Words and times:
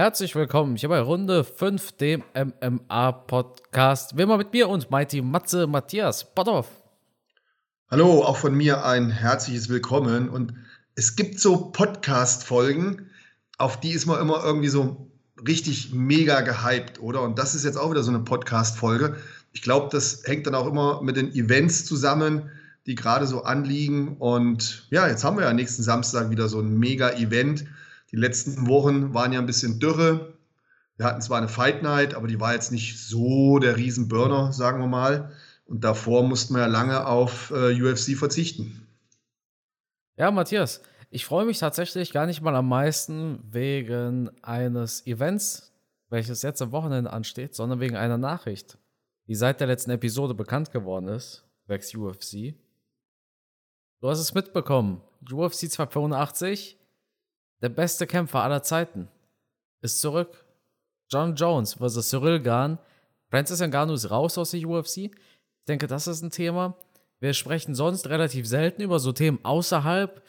Herzlich 0.00 0.34
willkommen 0.34 0.76
hier 0.76 0.88
bei 0.88 0.98
Runde 0.98 1.44
5, 1.44 1.92
dem 1.98 2.22
MMA-Podcast. 2.34 4.16
Wie 4.16 4.22
immer 4.22 4.38
mit 4.38 4.50
mir 4.50 4.66
und 4.70 4.90
Mighty 4.90 5.20
Matze 5.20 5.66
Matthias 5.66 6.34
Botthoff. 6.34 6.68
Hallo, 7.90 8.24
auch 8.24 8.38
von 8.38 8.54
mir 8.54 8.82
ein 8.86 9.10
herzliches 9.10 9.68
Willkommen. 9.68 10.30
Und 10.30 10.54
es 10.94 11.16
gibt 11.16 11.38
so 11.38 11.70
Podcast-Folgen, 11.70 13.10
auf 13.58 13.78
die 13.78 13.90
ist 13.90 14.06
man 14.06 14.18
immer 14.22 14.42
irgendwie 14.42 14.70
so 14.70 15.10
richtig 15.46 15.92
mega 15.92 16.40
gehypt, 16.40 17.02
oder? 17.02 17.20
Und 17.20 17.38
das 17.38 17.54
ist 17.54 17.66
jetzt 17.66 17.76
auch 17.76 17.90
wieder 17.90 18.02
so 18.02 18.10
eine 18.10 18.20
Podcast-Folge. 18.20 19.16
Ich 19.52 19.60
glaube, 19.60 19.90
das 19.92 20.22
hängt 20.24 20.46
dann 20.46 20.54
auch 20.54 20.66
immer 20.66 21.02
mit 21.02 21.18
den 21.18 21.30
Events 21.34 21.84
zusammen, 21.84 22.48
die 22.86 22.94
gerade 22.94 23.26
so 23.26 23.42
anliegen. 23.42 24.16
Und 24.16 24.86
ja, 24.88 25.06
jetzt 25.06 25.24
haben 25.24 25.36
wir 25.36 25.44
ja 25.44 25.52
nächsten 25.52 25.82
Samstag 25.82 26.30
wieder 26.30 26.48
so 26.48 26.58
ein 26.58 26.78
Mega-Event 26.78 27.66
die 28.12 28.16
letzten 28.16 28.66
Wochen 28.66 29.14
waren 29.14 29.32
ja 29.32 29.38
ein 29.38 29.46
bisschen 29.46 29.78
dürre. 29.78 30.34
Wir 30.96 31.06
hatten 31.06 31.22
zwar 31.22 31.38
eine 31.38 31.48
Fight 31.48 31.82
Night, 31.82 32.14
aber 32.14 32.26
die 32.26 32.40
war 32.40 32.54
jetzt 32.54 32.72
nicht 32.72 32.98
so 32.98 33.58
der 33.58 33.76
Riesenburner, 33.76 34.52
sagen 34.52 34.80
wir 34.80 34.88
mal. 34.88 35.32
Und 35.64 35.84
davor 35.84 36.24
mussten 36.24 36.54
wir 36.54 36.62
ja 36.62 36.66
lange 36.66 37.06
auf 37.06 37.52
äh, 37.52 37.80
UFC 37.80 38.16
verzichten. 38.18 38.86
Ja, 40.16 40.30
Matthias, 40.30 40.82
ich 41.08 41.24
freue 41.24 41.46
mich 41.46 41.58
tatsächlich 41.58 42.12
gar 42.12 42.26
nicht 42.26 42.42
mal 42.42 42.54
am 42.56 42.68
meisten 42.68 43.38
wegen 43.50 44.30
eines 44.42 45.06
Events, 45.06 45.72
welches 46.08 46.42
jetzt 46.42 46.60
am 46.60 46.72
Wochenende 46.72 47.12
ansteht, 47.12 47.54
sondern 47.54 47.80
wegen 47.80 47.96
einer 47.96 48.18
Nachricht, 48.18 48.76
die 49.28 49.36
seit 49.36 49.60
der 49.60 49.68
letzten 49.68 49.92
Episode 49.92 50.34
bekannt 50.34 50.72
geworden 50.72 51.08
ist, 51.08 51.46
Vex 51.66 51.94
UFC. 51.94 52.54
Du 54.00 54.08
hast 54.08 54.18
es 54.18 54.34
mitbekommen. 54.34 55.02
UFC 55.30 55.70
285 55.70 56.79
der 57.62 57.68
beste 57.68 58.06
Kämpfer 58.06 58.42
aller 58.42 58.62
Zeiten, 58.62 59.08
ist 59.82 60.00
zurück. 60.00 60.44
John 61.10 61.34
Jones 61.34 61.74
versus 61.74 62.08
Cyril 62.08 62.40
Gahn. 62.40 62.78
Francis 63.28 63.60
Ngannou 63.60 63.94
ist 63.94 64.10
raus 64.10 64.38
aus 64.38 64.52
der 64.52 64.66
UFC. 64.66 64.96
Ich 64.96 65.12
denke, 65.66 65.86
das 65.86 66.06
ist 66.06 66.22
ein 66.22 66.30
Thema. 66.30 66.76
Wir 67.18 67.34
sprechen 67.34 67.74
sonst 67.74 68.08
relativ 68.08 68.46
selten 68.46 68.82
über 68.82 68.98
so 68.98 69.12
Themen 69.12 69.38
außerhalb 69.42 70.22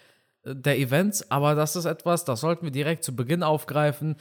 äh, 0.44 0.56
der 0.56 0.78
Events, 0.78 1.30
aber 1.32 1.56
das 1.56 1.76
ist 1.76 1.86
etwas, 1.86 2.26
das 2.26 2.42
sollten 2.42 2.66
wir 2.66 2.72
direkt 2.72 3.04
zu 3.04 3.16
Beginn 3.16 3.44
aufgreifen. 3.44 4.18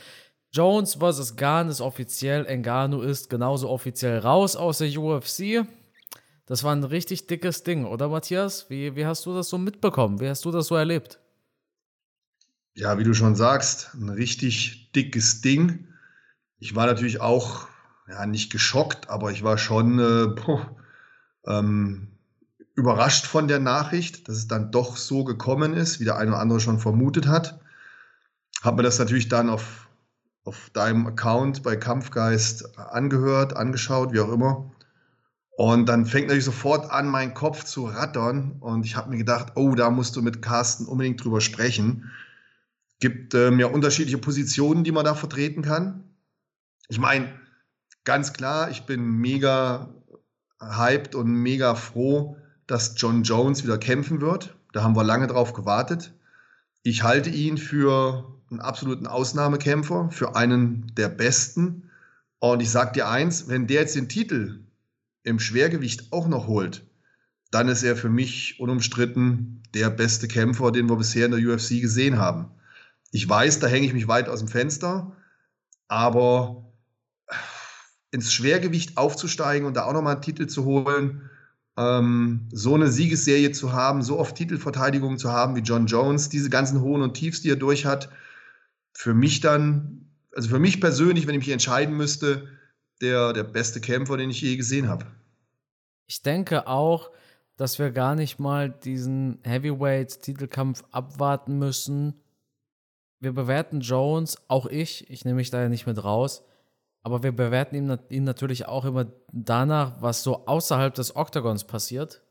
Jones 0.53 0.95
versus 0.95 1.37
Gahn 1.37 1.69
ist 1.69 1.81
offiziell, 1.81 2.45
Ngannou 2.45 3.03
ist 3.03 3.31
genauso 3.31 3.69
offiziell 3.69 4.19
raus 4.19 4.57
aus 4.57 4.79
der 4.79 4.97
UFC. 4.97 5.67
Das 6.47 6.65
war 6.65 6.75
ein 6.75 6.85
richtig 6.85 7.29
dickes 7.29 7.63
Ding, 7.63 7.85
oder 7.85 8.09
Matthias? 8.09 8.69
Wie, 8.71 8.97
wie 8.97 9.07
hast 9.07 9.25
du 9.27 9.35
das 9.35 9.49
so 9.49 9.59
mitbekommen? 9.59 10.21
Wie 10.21 10.29
hast 10.29 10.45
du 10.45 10.51
das 10.51 10.67
so 10.67 10.75
erlebt? 10.75 11.21
Ja, 12.75 12.99
wie 12.99 13.05
du 13.05 13.15
schon 13.15 13.35
sagst, 13.35 13.91
ein 13.95 14.09
richtig 14.09 14.93
dickes 14.93 15.41
Ding. 15.41 15.89
Ich 16.59 16.77
war 16.77 16.87
natürlich 16.87 17.21
auch, 17.21 17.67
ja, 18.09 18.27
nicht 18.27 18.53
geschockt, 18.53 19.11
aber 19.11 19.33
ich 19.33 19.43
war 19.43 19.59
schon 19.59 19.99
äh, 19.99 20.27
boah, 20.29 20.77
ähm, 21.47 22.09
überrascht 22.75 23.27
von 23.27 23.49
der 23.49 23.59
Nachricht, 23.59 24.29
dass 24.29 24.37
es 24.37 24.49
dann 24.49 24.71
doch 24.71 24.97
so 24.97 25.25
gekommen 25.25 25.75
ist, 25.75 25.99
wie 25.99 26.05
der 26.05 26.17
eine 26.17 26.31
oder 26.31 26.41
andere 26.41 26.61
schon 26.61 26.79
vermutet 26.79 27.27
hat. 27.27 27.61
Habe 28.63 28.79
mir 28.79 28.83
das 28.85 28.99
natürlich 28.99 29.29
dann 29.29 29.51
auf, 29.51 29.89
auf 30.45 30.71
deinem 30.71 31.07
Account 31.09 31.63
bei 31.65 31.77
Kampfgeist 31.77 32.79
angehört, 32.79 33.57
angeschaut, 33.57 34.13
wie 34.13 34.21
auch 34.21 34.33
immer. 34.33 34.71
Und 35.57 35.89
dann 35.89 36.07
fängt 36.07 36.29
natürlich 36.29 36.45
sofort 36.45 36.91
an, 36.91 37.09
mein 37.09 37.35
Kopf 37.35 37.65
zu 37.65 37.87
rattern. 37.87 38.53
Und 38.61 38.87
ich 38.87 38.97
habe 38.97 39.11
mir 39.11 39.19
gedacht, 39.19 39.53
oh, 39.57 39.75
da 39.75 39.91
musst 39.91 40.15
du 40.15 40.23
mit 40.23 40.41
Carsten 40.41 40.87
unbedingt 40.87 41.23
drüber 41.23 41.41
sprechen 41.41 42.11
gibt 43.01 43.35
ähm, 43.35 43.59
ja 43.59 43.67
unterschiedliche 43.67 44.19
Positionen, 44.19 44.85
die 44.85 44.93
man 44.93 45.05
da 45.05 45.15
vertreten 45.15 45.63
kann. 45.63 46.05
Ich 46.89 46.99
meine, 46.99 47.33
ganz 48.05 48.33
klar, 48.33 48.71
ich 48.71 48.83
bin 48.83 49.03
mega 49.03 49.89
hyped 50.61 51.15
und 51.15 51.33
mega 51.33 51.75
froh, 51.75 52.37
dass 52.67 52.95
John 52.97 53.23
Jones 53.23 53.65
wieder 53.65 53.79
kämpfen 53.79 54.21
wird. 54.21 54.55
Da 54.73 54.83
haben 54.83 54.95
wir 54.95 55.05
lange 55.05 55.27
drauf 55.27 55.55
gewartet. 55.55 56.13
Ich 56.83 57.03
halte 57.03 57.31
ihn 57.31 57.59
für 57.59 58.39
einen 58.51 58.61
absoluten 58.61 59.07
Ausnahmekämpfer, 59.07 60.11
für 60.11 60.37
einen 60.37 60.93
der 60.95 61.09
besten. 61.09 61.91
Und 62.39 62.61
ich 62.61 62.71
sage 62.71 62.93
dir 62.93 63.09
eins, 63.09 63.49
wenn 63.49 63.67
der 63.67 63.83
jetzt 63.83 63.97
den 63.97 64.09
Titel 64.09 64.61
im 65.23 65.39
Schwergewicht 65.39 66.13
auch 66.13 66.29
noch 66.29 66.47
holt, 66.47 66.85
dann 67.51 67.69
ist 67.69 67.83
er 67.83 67.97
für 67.97 68.09
mich 68.09 68.61
unumstritten 68.61 69.63
der 69.75 69.91
beste 69.91 70.29
Kämpfer, 70.29 70.71
den 70.71 70.89
wir 70.89 70.97
bisher 70.97 71.27
in 71.27 71.33
der 71.33 71.41
UFC 71.41 71.81
gesehen 71.81 72.19
haben. 72.19 72.51
Ich 73.11 73.29
weiß, 73.29 73.59
da 73.59 73.67
hänge 73.67 73.87
ich 73.87 73.93
mich 73.93 74.09
weit 74.09 74.29
aus 74.29 74.39
dem 74.39 74.49
Fenster, 74.49 75.17
aber 75.89 76.73
ins 78.13 78.33
Schwergewicht 78.33 78.97
aufzusteigen 78.97 79.67
und 79.67 79.75
da 79.75 79.85
auch 79.85 79.93
nochmal 79.93 80.15
einen 80.15 80.23
Titel 80.23 80.47
zu 80.47 80.65
holen, 80.65 81.31
ähm, 81.77 82.49
so 82.53 82.75
eine 82.75 82.89
Siegesserie 82.89 83.53
zu 83.53 83.73
haben, 83.73 84.03
so 84.03 84.19
oft 84.19 84.37
Titelverteidigungen 84.37 85.19
zu 85.19 85.31
haben 85.31 85.57
wie 85.57 85.61
John 85.61 85.87
Jones, 85.87 86.29
diese 86.29 86.51
ganzen 86.51 86.81
Hohen 86.81 87.03
und 87.03 87.15
Tiefs, 87.15 87.43
die 87.43 87.51
er 87.51 87.57
durch 87.57 87.87
hat, 87.87 88.09
für 88.93 89.15
mich 89.15 89.41
dann, 89.41 90.11
also 90.35 90.49
für 90.49 90.59
mich 90.59 90.81
persönlich, 90.81 91.27
wenn 91.27 91.35
ich 91.35 91.47
mich 91.47 91.53
entscheiden 91.53 91.97
müsste, 91.97 92.49
der, 93.01 93.33
der 93.33 93.45
beste 93.45 93.81
Kämpfer, 93.81 94.17
den 94.17 94.31
ich 94.31 94.41
je 94.41 94.57
gesehen 94.57 94.89
habe. 94.89 95.07
Ich 96.07 96.23
denke 96.23 96.67
auch, 96.67 97.11
dass 97.57 97.79
wir 97.79 97.91
gar 97.93 98.15
nicht 98.15 98.39
mal 98.39 98.71
diesen 98.71 99.39
Heavyweight-Titelkampf 99.45 100.83
abwarten 100.91 101.59
müssen, 101.59 102.21
wir 103.21 103.33
bewerten 103.33 103.81
Jones, 103.81 104.39
auch 104.49 104.67
ich, 104.67 105.09
ich 105.11 105.25
nehme 105.25 105.37
mich 105.37 105.51
da 105.51 105.61
ja 105.63 105.69
nicht 105.69 105.87
mit 105.87 106.03
raus, 106.03 106.43
aber 107.03 107.23
wir 107.23 107.33
bewerten 107.33 107.77
ihn, 107.77 107.99
ihn 108.09 108.25
natürlich 108.25 108.67
auch 108.67 108.85
immer 108.85 109.07
danach, 109.33 110.03
was 110.03 110.23
so 110.23 110.47
außerhalb 110.47 110.95
des 110.95 111.17
Oktagons 111.17 111.65
passiert. 111.65 112.23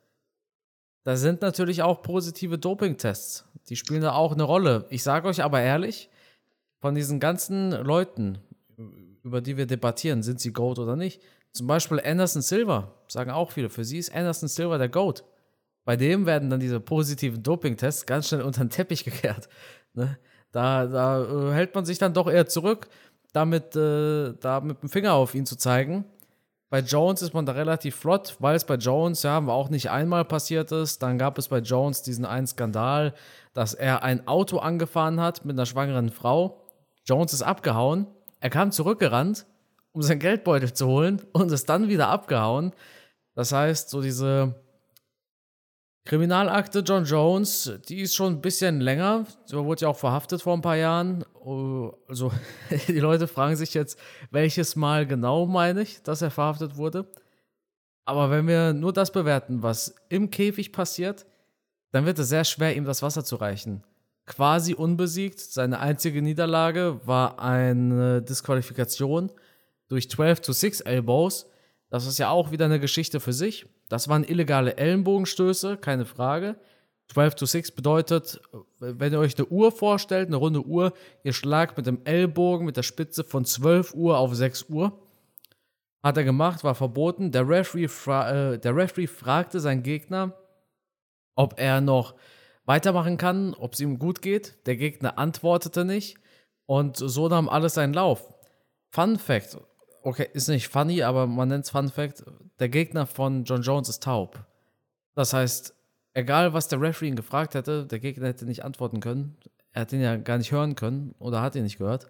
Da 1.04 1.16
sind 1.16 1.42
natürlich 1.42 1.82
auch 1.82 2.02
positive 2.02 2.58
Dopingtests. 2.58 3.46
Die 3.70 3.76
spielen 3.76 4.02
da 4.02 4.14
auch 4.14 4.34
eine 4.34 4.44
Rolle. 4.44 4.86
Ich 4.90 5.04
sage 5.04 5.28
euch 5.28 5.44
aber 5.44 5.62
ehrlich, 5.62 6.10
von 6.80 6.96
diesen 6.96 7.20
ganzen 7.20 7.72
Leuten, 7.72 8.40
über 9.24 9.42
die 9.42 9.58
wir 9.58 9.66
debattieren, 9.66 10.24
sind 10.24 10.40
sie 10.40 10.54
Goat 10.54 10.80
oder 10.80 10.96
nicht, 10.96 11.22
zum 11.52 11.68
Beispiel 11.68 12.00
Anderson 12.00 12.42
Silva, 12.42 12.94
sagen 13.08 13.32
auch 13.32 13.52
viele, 13.52 13.70
für 13.70 13.84
sie 13.84 13.98
ist 13.98 14.14
Anderson 14.14 14.50
Silva 14.50 14.78
der 14.78 14.90
Goat. 14.90 15.24
Bei 15.84 15.96
dem 15.96 16.26
werden 16.26 16.50
dann 16.50 16.60
diese 16.60 16.80
positiven 16.80 17.42
Dopingtests 17.42 18.06
ganz 18.06 18.28
schnell 18.28 18.44
unter 18.44 18.64
den 18.64 18.70
Teppich 18.70 19.04
gekehrt. 19.04 19.50
Ne? 19.94 20.20
Da, 20.52 20.86
da 20.86 21.24
äh, 21.24 21.54
hält 21.54 21.76
man 21.76 21.86
sich 21.86 21.98
dann 21.98 22.14
doch 22.14 22.28
eher 22.28 22.48
zurück, 22.48 22.88
damit 23.34 23.76
äh, 23.76 24.34
da 24.40 24.62
mit 24.62 24.82
dem 24.82 24.90
Finger 24.90 25.14
auf 25.14 25.36
ihn 25.36 25.46
zu 25.46 25.56
zeigen. 25.56 26.06
Bei 26.70 26.80
Jones 26.80 27.24
ist 27.24 27.34
man 27.34 27.48
da 27.48 27.54
relativ 27.54 27.96
flott, 27.96 28.36
weil 28.40 28.56
es 28.56 28.64
bei 28.64 28.76
Jones 28.76 29.24
ja 29.24 29.40
auch 29.48 29.70
nicht 29.70 29.90
einmal 29.90 30.24
passiert 30.24 30.72
ist. 30.72 31.02
Dann 31.02 31.18
gab 31.18 31.40
es 31.40 31.48
bei 31.48 31.60
Jones 31.60 32.04
diesen 32.04 32.26
einen 32.26 32.46
Skandal, 32.46 33.16
dass 33.54 33.74
er 33.74 34.04
ein 34.04 34.28
Auto 34.28 34.60
angefahren 34.60 35.20
hat 35.20 35.46
mit 35.46 35.56
einer 35.56 35.66
schwangeren 35.66 36.10
Frau. 36.10 36.62
Jones 37.06 37.34
ist 37.34 37.42
abgehauen. 37.42 38.06
Er 38.40 38.52
kam 38.52 38.72
zurückgerannt, 38.72 39.48
um 39.94 40.04
sein 40.04 40.20
Geldbeutel 40.20 40.72
zu 40.72 40.86
holen 40.86 41.24
und 41.34 41.52
ist 41.52 41.70
dann 41.70 41.88
wieder 41.88 42.10
abgehauen. 42.10 42.72
Das 43.34 43.52
heißt, 43.52 43.90
so 43.90 44.02
diese 44.02 44.54
Kriminalakte 46.10 46.80
John 46.80 47.06
Jones, 47.06 47.72
die 47.88 48.02
ist 48.02 48.16
schon 48.16 48.34
ein 48.34 48.42
bisschen 48.42 48.82
länger. 48.82 49.28
So 49.46 49.64
wurde 49.66 49.82
ja 49.82 49.90
auch 49.90 49.96
verhaftet 49.96 50.42
vor 50.42 50.56
ein 50.56 50.62
paar 50.64 50.76
Jahren. 50.76 51.24
Oh, 51.36 51.94
also, 52.08 52.32
die 52.88 53.00
Leute 53.00 53.28
fragen 53.28 53.56
sich 53.56 53.76
jetzt, 53.76 54.00
welches 54.32 54.76
Mal 54.76 55.06
genau 55.06 55.46
meine 55.46 55.84
ich, 55.84 56.02
dass 56.02 56.24
er 56.24 56.32
verhaftet 56.32 56.78
wurde. 56.78 57.06
Aber 58.06 58.32
wenn 58.32 58.48
wir 58.48 58.74
nur 58.74 58.92
das 58.92 59.12
bewerten, 59.12 59.62
was 59.62 59.94
im 60.10 60.32
Käfig 60.32 60.72
passiert, 60.72 61.28
dann 61.92 62.08
wird 62.08 62.18
es 62.18 62.30
sehr 62.30 62.44
schwer, 62.44 62.76
ihm 62.76 62.86
das 62.86 63.04
Wasser 63.04 63.24
zu 63.24 63.36
reichen. 63.36 63.84
Quasi 64.26 64.74
unbesiegt. 64.74 65.40
Seine 65.40 65.80
einzige 65.80 66.24
Niederlage 66.24 67.02
war 67.06 67.40
eine 67.40 68.24
Disqualifikation 68.24 69.32
durch 69.90 70.10
12 70.10 70.42
to 70.42 70.54
6 70.54 70.82
Elbows. 70.82 71.46
Das 71.92 72.08
ist 72.08 72.18
ja 72.18 72.32
auch 72.32 72.50
wieder 72.50 72.66
eine 72.66 72.80
Geschichte 72.80 73.20
für 73.20 73.34
sich. 73.34 73.68
Das 73.90 74.08
waren 74.08 74.24
illegale 74.24 74.78
Ellenbogenstöße, 74.78 75.78
keine 75.78 76.06
Frage. 76.06 76.56
12 77.10 77.36
to 77.36 77.46
6 77.48 77.72
bedeutet, 77.72 78.40
wenn 78.80 79.12
ihr 79.12 79.20
euch 79.20 79.36
eine 79.38 79.48
Uhr 79.48 79.72
vorstellt, 79.72 80.28
eine 80.28 80.36
runde 80.36 80.64
Uhr, 80.64 80.94
ihr 81.24 81.34
schlagt 81.34 81.76
mit 81.76 81.88
dem 81.88 82.06
Ellbogen 82.06 82.68
mit 82.68 82.78
der 82.78 82.84
Spitze 82.84 83.24
von 83.24 83.46
12 83.46 83.96
Uhr 83.96 84.20
auf 84.20 84.36
6 84.36 84.70
Uhr. 84.70 84.94
Hat 86.04 86.18
er 86.18 86.24
gemacht, 86.24 86.64
war 86.64 86.76
verboten. 86.76 87.32
Der 87.32 87.50
Referee, 87.50 87.88
fra 87.88 88.54
äh, 88.54 88.60
der 88.60 88.76
Referee 88.76 89.08
fragte 89.08 89.60
seinen 89.60 89.82
Gegner, 89.84 90.34
ob 91.36 91.60
er 91.60 91.82
noch 91.82 92.14
weitermachen 92.66 93.18
kann, 93.18 93.56
ob 93.56 93.74
es 93.74 93.80
ihm 93.80 93.98
gut 93.98 94.22
geht. 94.22 94.66
Der 94.68 94.78
Gegner 94.78 95.18
antwortete 95.18 95.84
nicht. 95.84 96.18
Und 96.68 96.98
so 96.98 97.28
nahm 97.28 97.50
alles 97.50 97.74
seinen 97.74 97.96
Lauf. 97.96 98.32
Fun 98.92 99.18
Fact: 99.18 99.58
okay, 100.04 100.28
ist 100.34 100.48
nicht 100.48 100.68
funny, 100.68 101.04
aber 101.04 101.28
man 101.28 101.50
nennt 101.50 101.66
es 101.66 101.72
Fun 101.72 101.90
Fact, 101.90 102.24
der 102.60 102.70
Gegner 102.70 103.06
von 103.06 103.44
John 103.44 103.62
Jones 103.62 103.90
ist 103.90 104.04
taub. 104.04 104.46
Das 105.16 105.34
heißt, 105.34 105.74
egal 106.14 106.54
was 106.54 106.68
der 106.68 106.82
Referee 106.82 107.10
ihn 107.10 107.16
gefragt 107.16 107.56
hätte, 107.56 107.86
der 107.86 108.00
Gegner 108.00 108.28
hätte 108.28 108.46
nicht 108.46 108.64
antworten 108.64 109.00
können. 109.00 109.38
Er 109.72 109.82
hat 109.82 109.94
ihn 109.94 110.02
ja 110.02 110.18
gar 110.18 110.38
nicht 110.38 110.52
hören 110.52 110.76
können 110.76 111.14
oder 111.20 111.42
hat 111.42 111.56
ihn 111.56 111.64
nicht 111.64 111.78
gehört. 111.78 112.08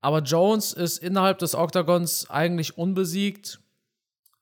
Aber 0.00 0.20
Jones 0.20 0.72
ist 0.72 0.98
innerhalb 0.98 1.38
des 1.38 1.54
Oktagons 1.54 2.28
eigentlich 2.28 2.76
unbesiegt. 2.76 3.60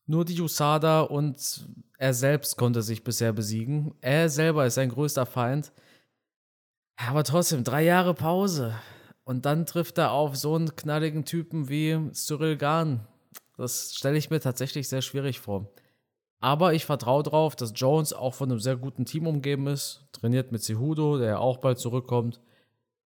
Nur 0.07 0.25
die 0.25 0.41
USADA 0.41 1.03
und 1.03 1.67
er 1.99 2.15
selbst 2.15 2.57
konnte 2.57 2.83
sich 2.83 3.05
bisher 3.05 3.33
besiegen. 3.33 3.95
Er 4.01 4.29
selber 4.29 4.67
ist 4.67 4.75
sein 4.75 4.89
größter 4.89 5.25
Feind. 5.25 5.73
Aber 6.97 7.23
trotzdem, 7.23 7.63
drei 7.63 7.85
Jahre 7.85 8.13
Pause. 8.13 8.75
Und 9.25 9.47
dann 9.47 9.67
trifft 9.67 9.99
er 9.99 10.13
auf 10.13 10.37
so 10.37 10.55
einen 10.55 10.75
knalligen 10.75 11.25
Typen 11.25 11.69
wie 11.69 12.11
Cyril 12.13 12.57
Gahn. 12.57 13.07
Das 13.57 13.95
stelle 13.95 14.19
ich 14.19 14.31
mir 14.31 14.41
tatsächlich 14.41 14.89
sehr 14.89 15.03
schwierig 15.03 15.41
vor. 15.41 15.69
Aber 16.41 16.75
ich 16.75 16.85
vertraue 16.85 17.23
darauf, 17.23 17.55
dass 17.55 17.73
Jones 17.77 18.13
auch 18.13 18.35
von 18.35 18.51
einem 18.51 18.59
sehr 18.59 18.77
guten 18.77 19.05
Team 19.05 19.29
umgeben 19.29 19.69
ist. 19.69 20.05
Trainiert 20.11 20.51
mit 20.51 20.63
Cejudo, 20.63 21.19
der 21.19 21.29
ja 21.29 21.39
auch 21.39 21.59
bald 21.59 21.79
zurückkommt. 21.79 22.41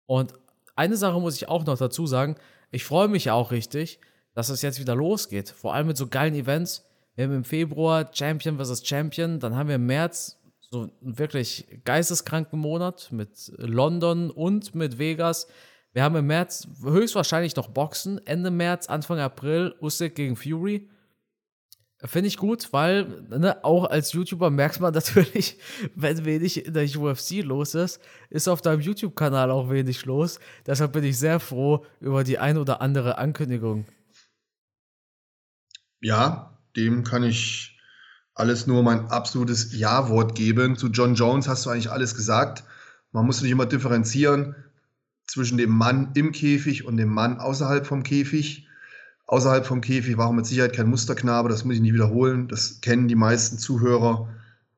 Und 0.06 0.33
eine 0.75 0.98
Sache 0.98 1.19
muss 1.19 1.36
ich 1.36 1.50
auch 1.50 1.65
noch 1.65 1.77
dazu 1.77 2.06
sagen. 2.06 2.36
Ich 2.69 2.86
freue 2.86 3.07
mich 3.07 3.31
auch 3.31 3.51
richtig, 3.51 4.00
dass 4.36 4.50
es 4.50 4.62
jetzt 4.62 4.80
wieder 4.80 4.95
losgeht. 4.95 5.50
Vor 5.50 5.74
allem 5.74 5.88
mit 5.88 5.98
so 5.98 6.07
geilen 6.07 6.36
Events. 6.36 6.86
Wir 7.15 7.25
haben 7.25 7.36
im 7.36 7.44
Februar 7.44 8.12
Champion 8.13 8.60
vs. 8.60 8.86
Champion. 8.86 9.39
Dann 9.39 9.56
haben 9.56 9.68
wir 9.68 9.75
im 9.75 9.86
März 9.88 10.39
so 10.69 10.81
einen 10.81 11.18
wirklich 11.18 11.68
geisteskranken 11.86 12.60
Monat 12.60 13.10
mit 13.12 13.51
London 13.57 14.30
und 14.30 14.75
mit 14.75 15.00
Vegas. 15.00 15.48
Wir 15.93 16.03
haben 16.03 16.15
im 16.15 16.25
März 16.25 16.67
höchstwahrscheinlich 16.81 17.55
noch 17.55 17.69
Boxen. 17.69 18.19
Ende 18.25 18.49
März, 18.49 18.87
Anfang 18.87 19.19
April 19.19 19.75
Usyk 19.79 20.15
gegen 20.15 20.35
Fury. 20.35 20.89
Finde 22.03 22.27
ich 22.27 22.37
gut, 22.37 22.73
weil 22.73 23.05
ne, 23.29 23.63
auch 23.63 23.85
als 23.85 24.11
YouTuber 24.11 24.49
merkt 24.49 24.81
man 24.81 24.93
natürlich, 24.93 25.57
wenn 25.95 26.25
wenig 26.25 26.65
in 26.65 26.73
der 26.73 26.83
UFC 26.83 27.43
los 27.43 27.75
ist, 27.75 28.01
ist 28.29 28.49
auf 28.49 28.61
deinem 28.61 28.81
YouTube-Kanal 28.81 29.51
auch 29.51 29.69
wenig 29.69 30.03
los. 30.05 30.39
Deshalb 30.65 30.93
bin 30.93 31.03
ich 31.03 31.17
sehr 31.17 31.39
froh 31.39 31.85
über 32.01 32.23
die 32.23 32.39
ein 32.39 32.57
oder 32.57 32.81
andere 32.81 33.19
Ankündigung. 33.19 33.85
Ja, 36.01 36.57
dem 36.75 37.03
kann 37.03 37.23
ich 37.23 37.79
alles 38.33 38.67
nur 38.67 38.81
mein 38.83 39.05
absolutes 39.05 39.77
Ja-Wort 39.77 40.35
geben. 40.35 40.75
Zu 40.75 40.87
John 40.87 41.13
Jones 41.13 41.47
hast 41.47 41.65
du 41.65 41.69
eigentlich 41.69 41.91
alles 41.91 42.15
gesagt. 42.15 42.63
Man 43.11 43.25
muss 43.25 43.41
nicht 43.41 43.51
immer 43.51 43.67
differenzieren 43.67 44.55
zwischen 45.27 45.57
dem 45.57 45.71
Mann 45.71 46.11
im 46.15 46.31
Käfig 46.31 46.85
und 46.85 46.97
dem 46.97 47.09
Mann 47.09 47.39
außerhalb 47.39 47.85
vom 47.85 48.03
Käfig. 48.03 48.67
Außerhalb 49.25 49.65
vom 49.65 49.81
Käfig 49.81 50.17
war 50.17 50.27
auch 50.27 50.33
mit 50.33 50.45
Sicherheit 50.45 50.73
kein 50.73 50.89
Musterknabe, 50.89 51.49
das 51.49 51.63
muss 51.63 51.75
ich 51.75 51.81
nicht 51.81 51.93
wiederholen, 51.93 52.47
das 52.47 52.81
kennen 52.81 53.07
die 53.07 53.15
meisten 53.15 53.57
Zuhörer. 53.57 54.29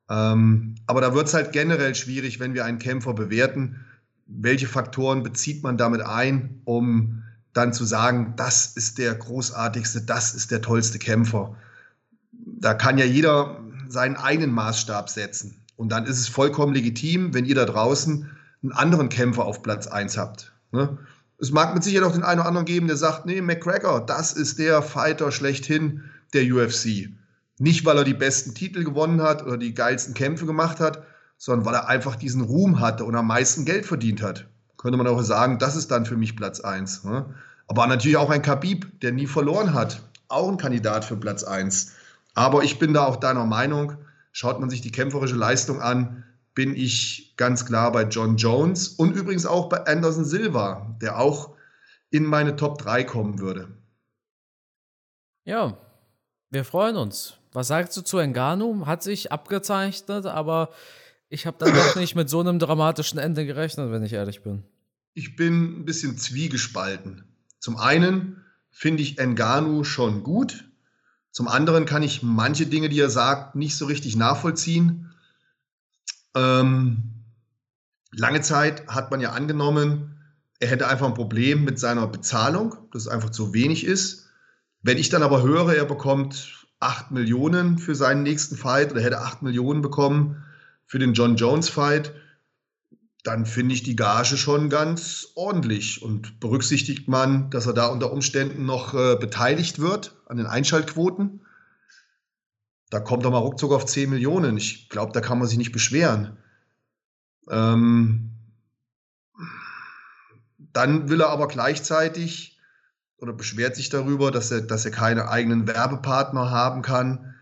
Ähm, 0.08 0.76
aber 0.86 1.00
da 1.00 1.14
wird 1.14 1.26
es 1.26 1.34
halt 1.34 1.52
generell 1.52 1.94
schwierig, 1.94 2.38
wenn 2.38 2.54
wir 2.54 2.64
einen 2.64 2.78
Kämpfer 2.78 3.12
bewerten. 3.12 3.84
Welche 4.26 4.68
Faktoren 4.68 5.22
bezieht 5.22 5.62
man 5.62 5.76
damit 5.76 6.00
ein, 6.00 6.60
um 6.64 7.22
dann 7.52 7.72
zu 7.72 7.84
sagen, 7.84 8.34
das 8.36 8.76
ist 8.76 8.98
der 8.98 9.14
großartigste, 9.14 10.02
das 10.02 10.34
ist 10.34 10.50
der 10.50 10.62
tollste 10.62 10.98
Kämpfer? 10.98 11.56
Da 12.32 12.74
kann 12.74 12.98
ja 12.98 13.04
jeder 13.04 13.60
seinen 13.88 14.16
eigenen 14.16 14.52
Maßstab 14.52 15.08
setzen. 15.08 15.56
Und 15.76 15.90
dann 15.90 16.06
ist 16.06 16.18
es 16.18 16.28
vollkommen 16.28 16.74
legitim, 16.74 17.34
wenn 17.34 17.44
ihr 17.44 17.54
da 17.54 17.64
draußen 17.64 18.30
einen 18.70 18.78
anderen 18.78 19.08
Kämpfer 19.08 19.44
auf 19.44 19.62
Platz 19.62 19.86
1 19.86 20.16
habt. 20.16 20.52
Ne? 20.72 20.98
Es 21.38 21.52
mag 21.52 21.74
mit 21.74 21.84
Sicherheit 21.84 22.08
auch 22.08 22.14
den 22.14 22.22
einen 22.22 22.40
oder 22.40 22.48
anderen 22.48 22.66
geben, 22.66 22.86
der 22.86 22.96
sagt, 22.96 23.26
nee, 23.26 23.40
McGregor, 23.40 24.04
das 24.04 24.32
ist 24.32 24.58
der 24.58 24.82
Fighter 24.82 25.30
schlechthin 25.32 26.04
der 26.32 26.44
UFC. 26.44 27.10
Nicht, 27.58 27.84
weil 27.84 27.98
er 27.98 28.04
die 28.04 28.14
besten 28.14 28.54
Titel 28.54 28.84
gewonnen 28.84 29.22
hat 29.22 29.44
oder 29.44 29.56
die 29.56 29.74
geilsten 29.74 30.14
Kämpfe 30.14 30.46
gemacht 30.46 30.80
hat, 30.80 31.04
sondern 31.38 31.66
weil 31.66 31.74
er 31.74 31.88
einfach 31.88 32.16
diesen 32.16 32.42
Ruhm 32.42 32.80
hatte 32.80 33.04
und 33.04 33.14
am 33.14 33.26
meisten 33.26 33.64
Geld 33.64 33.86
verdient 33.86 34.22
hat. 34.22 34.46
Könnte 34.78 34.98
man 34.98 35.06
auch 35.06 35.22
sagen, 35.22 35.58
das 35.58 35.76
ist 35.76 35.90
dann 35.90 36.06
für 36.06 36.16
mich 36.16 36.36
Platz 36.36 36.60
1. 36.60 37.04
Ne? 37.04 37.26
Aber 37.68 37.86
natürlich 37.86 38.16
auch 38.16 38.30
ein 38.30 38.42
Khabib, 38.42 39.00
der 39.00 39.12
nie 39.12 39.26
verloren 39.26 39.74
hat. 39.74 40.02
Auch 40.28 40.48
ein 40.48 40.58
Kandidat 40.58 41.04
für 41.04 41.16
Platz 41.16 41.44
1. 41.44 41.92
Aber 42.34 42.62
ich 42.62 42.78
bin 42.78 42.92
da 42.92 43.04
auch 43.04 43.16
deiner 43.16 43.46
Meinung, 43.46 43.94
schaut 44.32 44.60
man 44.60 44.70
sich 44.70 44.80
die 44.80 44.90
kämpferische 44.90 45.36
Leistung 45.36 45.80
an, 45.80 46.24
bin 46.56 46.74
ich 46.74 47.34
ganz 47.36 47.66
klar 47.66 47.92
bei 47.92 48.04
John 48.04 48.36
Jones 48.38 48.88
und 48.88 49.14
übrigens 49.14 49.44
auch 49.44 49.68
bei 49.68 49.86
Anderson 49.86 50.24
Silva, 50.24 50.96
der 51.02 51.20
auch 51.20 51.54
in 52.10 52.24
meine 52.24 52.56
Top 52.56 52.78
3 52.78 53.04
kommen 53.04 53.38
würde. 53.38 53.68
Ja, 55.44 55.76
wir 56.50 56.64
freuen 56.64 56.96
uns. 56.96 57.34
Was 57.52 57.68
sagst 57.68 57.94
du 57.96 58.00
zu 58.00 58.18
Engano? 58.18 58.86
Hat 58.86 59.02
sich 59.02 59.30
abgezeichnet, 59.32 60.24
aber 60.24 60.70
ich 61.28 61.46
habe 61.46 61.58
dann 61.60 61.74
doch 61.74 61.94
nicht 61.96 62.16
mit 62.16 62.30
so 62.30 62.40
einem 62.40 62.58
dramatischen 62.58 63.18
Ende 63.18 63.44
gerechnet, 63.44 63.92
wenn 63.92 64.02
ich 64.02 64.14
ehrlich 64.14 64.42
bin. 64.42 64.64
Ich 65.12 65.36
bin 65.36 65.80
ein 65.80 65.84
bisschen 65.84 66.16
zwiegespalten. 66.16 67.24
Zum 67.58 67.76
einen 67.76 68.42
finde 68.70 69.02
ich 69.02 69.18
Engano 69.18 69.84
schon 69.84 70.22
gut. 70.22 70.64
Zum 71.32 71.48
anderen 71.48 71.84
kann 71.84 72.02
ich 72.02 72.22
manche 72.22 72.66
Dinge, 72.66 72.88
die 72.88 73.00
er 73.00 73.10
sagt, 73.10 73.56
nicht 73.56 73.76
so 73.76 73.84
richtig 73.84 74.16
nachvollziehen. 74.16 75.12
Ähm, 76.36 77.14
lange 78.12 78.42
Zeit 78.42 78.86
hat 78.86 79.10
man 79.10 79.20
ja 79.20 79.32
angenommen, 79.32 80.12
er 80.60 80.68
hätte 80.68 80.86
einfach 80.88 81.06
ein 81.06 81.14
Problem 81.14 81.64
mit 81.64 81.78
seiner 81.78 82.06
Bezahlung, 82.06 82.76
dass 82.92 83.02
es 83.02 83.08
einfach 83.08 83.30
zu 83.30 83.52
wenig 83.52 83.84
ist. 83.84 84.28
Wenn 84.82 84.98
ich 84.98 85.08
dann 85.08 85.22
aber 85.22 85.42
höre, 85.42 85.74
er 85.74 85.86
bekommt 85.86 86.66
8 86.80 87.10
Millionen 87.10 87.78
für 87.78 87.94
seinen 87.94 88.22
nächsten 88.22 88.56
Fight 88.56 88.92
oder 88.92 89.00
hätte 89.00 89.20
8 89.20 89.42
Millionen 89.42 89.82
bekommen 89.82 90.44
für 90.86 90.98
den 90.98 91.14
John 91.14 91.36
Jones 91.36 91.68
Fight, 91.68 92.12
dann 93.22 93.44
finde 93.44 93.74
ich 93.74 93.82
die 93.82 93.96
Gage 93.96 94.36
schon 94.36 94.70
ganz 94.70 95.32
ordentlich 95.34 96.00
und 96.02 96.38
berücksichtigt 96.38 97.08
man, 97.08 97.50
dass 97.50 97.66
er 97.66 97.72
da 97.72 97.86
unter 97.86 98.12
Umständen 98.12 98.66
noch 98.66 98.94
äh, 98.94 99.16
beteiligt 99.16 99.80
wird 99.80 100.14
an 100.26 100.36
den 100.36 100.46
Einschaltquoten 100.46 101.40
da 102.90 103.00
kommt 103.00 103.24
er 103.24 103.30
mal 103.30 103.38
ruckzuck 103.38 103.72
auf 103.72 103.86
10 103.86 104.10
Millionen. 104.10 104.56
Ich 104.56 104.88
glaube, 104.88 105.12
da 105.12 105.20
kann 105.20 105.38
man 105.38 105.48
sich 105.48 105.58
nicht 105.58 105.72
beschweren. 105.72 106.36
Ähm, 107.50 108.30
dann 110.58 111.08
will 111.08 111.20
er 111.20 111.30
aber 111.30 111.48
gleichzeitig 111.48 112.60
oder 113.18 113.32
beschwert 113.32 113.76
sich 113.76 113.88
darüber, 113.88 114.30
dass 114.30 114.50
er, 114.50 114.60
dass 114.60 114.84
er 114.84 114.90
keine 114.90 115.28
eigenen 115.28 115.66
Werbepartner 115.66 116.50
haben 116.50 116.82
kann. 116.82 117.34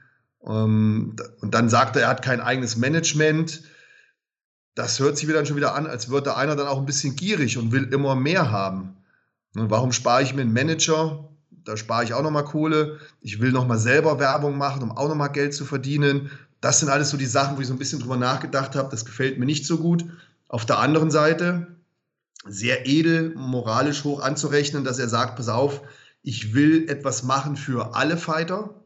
Ähm, 0.46 1.17
und 1.41 1.55
dann 1.55 1.69
sagt 1.69 1.96
er, 1.96 2.02
er 2.02 2.08
hat 2.08 2.23
kein 2.23 2.41
eigenes 2.41 2.76
Management. 2.76 3.62
Das 4.75 4.99
hört 4.99 5.19
sich 5.19 5.29
wieder 5.29 5.44
schon 5.44 5.56
wieder 5.56 5.75
an, 5.75 5.87
als 5.87 6.08
würde 6.08 6.37
einer 6.37 6.56
dann 6.56 6.69
auch 6.69 6.79
ein 6.79 6.87
bisschen 6.87 7.17
gierig 7.17 7.58
und 7.58 7.73
will 7.73 7.93
immer 7.93 8.14
mehr 8.14 8.50
haben. 8.50 8.96
Und 9.55 9.70
warum 9.70 9.93
spare 9.93 10.23
ich 10.23 10.35
mir 10.35 10.43
einen 10.43 10.52
Manager, 10.52 11.33
da 11.64 11.76
spare 11.76 12.05
ich 12.05 12.14
auch 12.14 12.22
nochmal 12.22 12.44
Kohle. 12.44 12.98
Ich 13.20 13.41
will 13.41 13.53
nochmal 13.53 13.79
selber 13.79 14.19
Werbung 14.19 14.58
machen, 14.58 14.82
um 14.82 14.93
auch 14.93 15.08
nochmal 15.08 15.32
Geld 15.32 15.55
zu 15.55 15.65
verdienen. 15.65 16.31
Das 16.60 16.81
sind 16.81 16.88
alles 16.88 17.10
so 17.10 17.17
die 17.17 17.27
Sachen, 17.27 17.56
wo 17.56 17.60
ich 17.60 17.67
so 17.67 17.74
ein 17.74 17.79
bisschen 17.79 18.00
drüber 18.00 18.17
nachgedacht 18.17 18.74
habe. 18.74 18.91
Das 18.91 19.05
gefällt 19.05 19.38
mir 19.38 19.46
nicht 19.46 19.67
so 19.67 19.79
gut. 19.79 20.05
Auf 20.48 20.67
der 20.67 20.79
anderen 20.79 21.10
Seite, 21.10 21.67
sehr 22.46 22.86
edel, 22.86 23.34
moralisch 23.34 24.05
hoch 24.05 24.20
anzurechnen, 24.20 24.84
dass 24.84 24.98
er 24.98 25.08
sagt, 25.08 25.36
pass 25.36 25.48
auf, 25.48 25.82
ich 26.22 26.55
will 26.55 26.88
etwas 26.88 27.22
machen 27.22 27.56
für 27.56 27.94
alle 27.94 28.17
Fighter. 28.17 28.82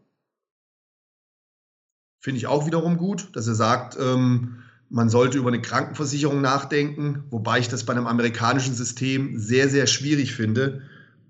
Finde 2.20 2.38
ich 2.38 2.46
auch 2.46 2.66
wiederum 2.66 2.96
gut, 2.96 3.28
dass 3.34 3.46
er 3.46 3.54
sagt, 3.54 3.96
ähm, 4.00 4.58
man 4.90 5.10
sollte 5.10 5.38
über 5.38 5.48
eine 5.48 5.60
Krankenversicherung 5.60 6.40
nachdenken, 6.40 7.24
wobei 7.30 7.58
ich 7.58 7.68
das 7.68 7.84
bei 7.84 7.92
einem 7.92 8.06
amerikanischen 8.06 8.74
System 8.74 9.38
sehr, 9.38 9.68
sehr 9.68 9.86
schwierig 9.86 10.34
finde. 10.34 10.82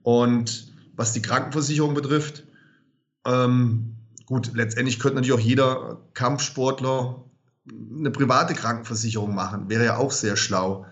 Und 0.03 0.68
was 0.99 1.13
die 1.13 1.23
Krankenversicherung 1.23 1.95
betrifft. 1.95 2.45
Ähm, 3.25 3.95
gut, 4.27 4.51
letztendlich 4.55 4.99
könnte 4.99 5.15
natürlich 5.15 5.33
auch 5.33 5.45
jeder 5.45 6.03
Kampfsportler 6.13 7.25
eine 7.97 8.11
private 8.11 8.55
Krankenversicherung 8.55 9.35
machen. 9.35 9.69
Wäre 9.71 9.85
ja 9.85 9.97
auch 9.97 10.11
sehr 10.11 10.37
schlau. 10.37 10.87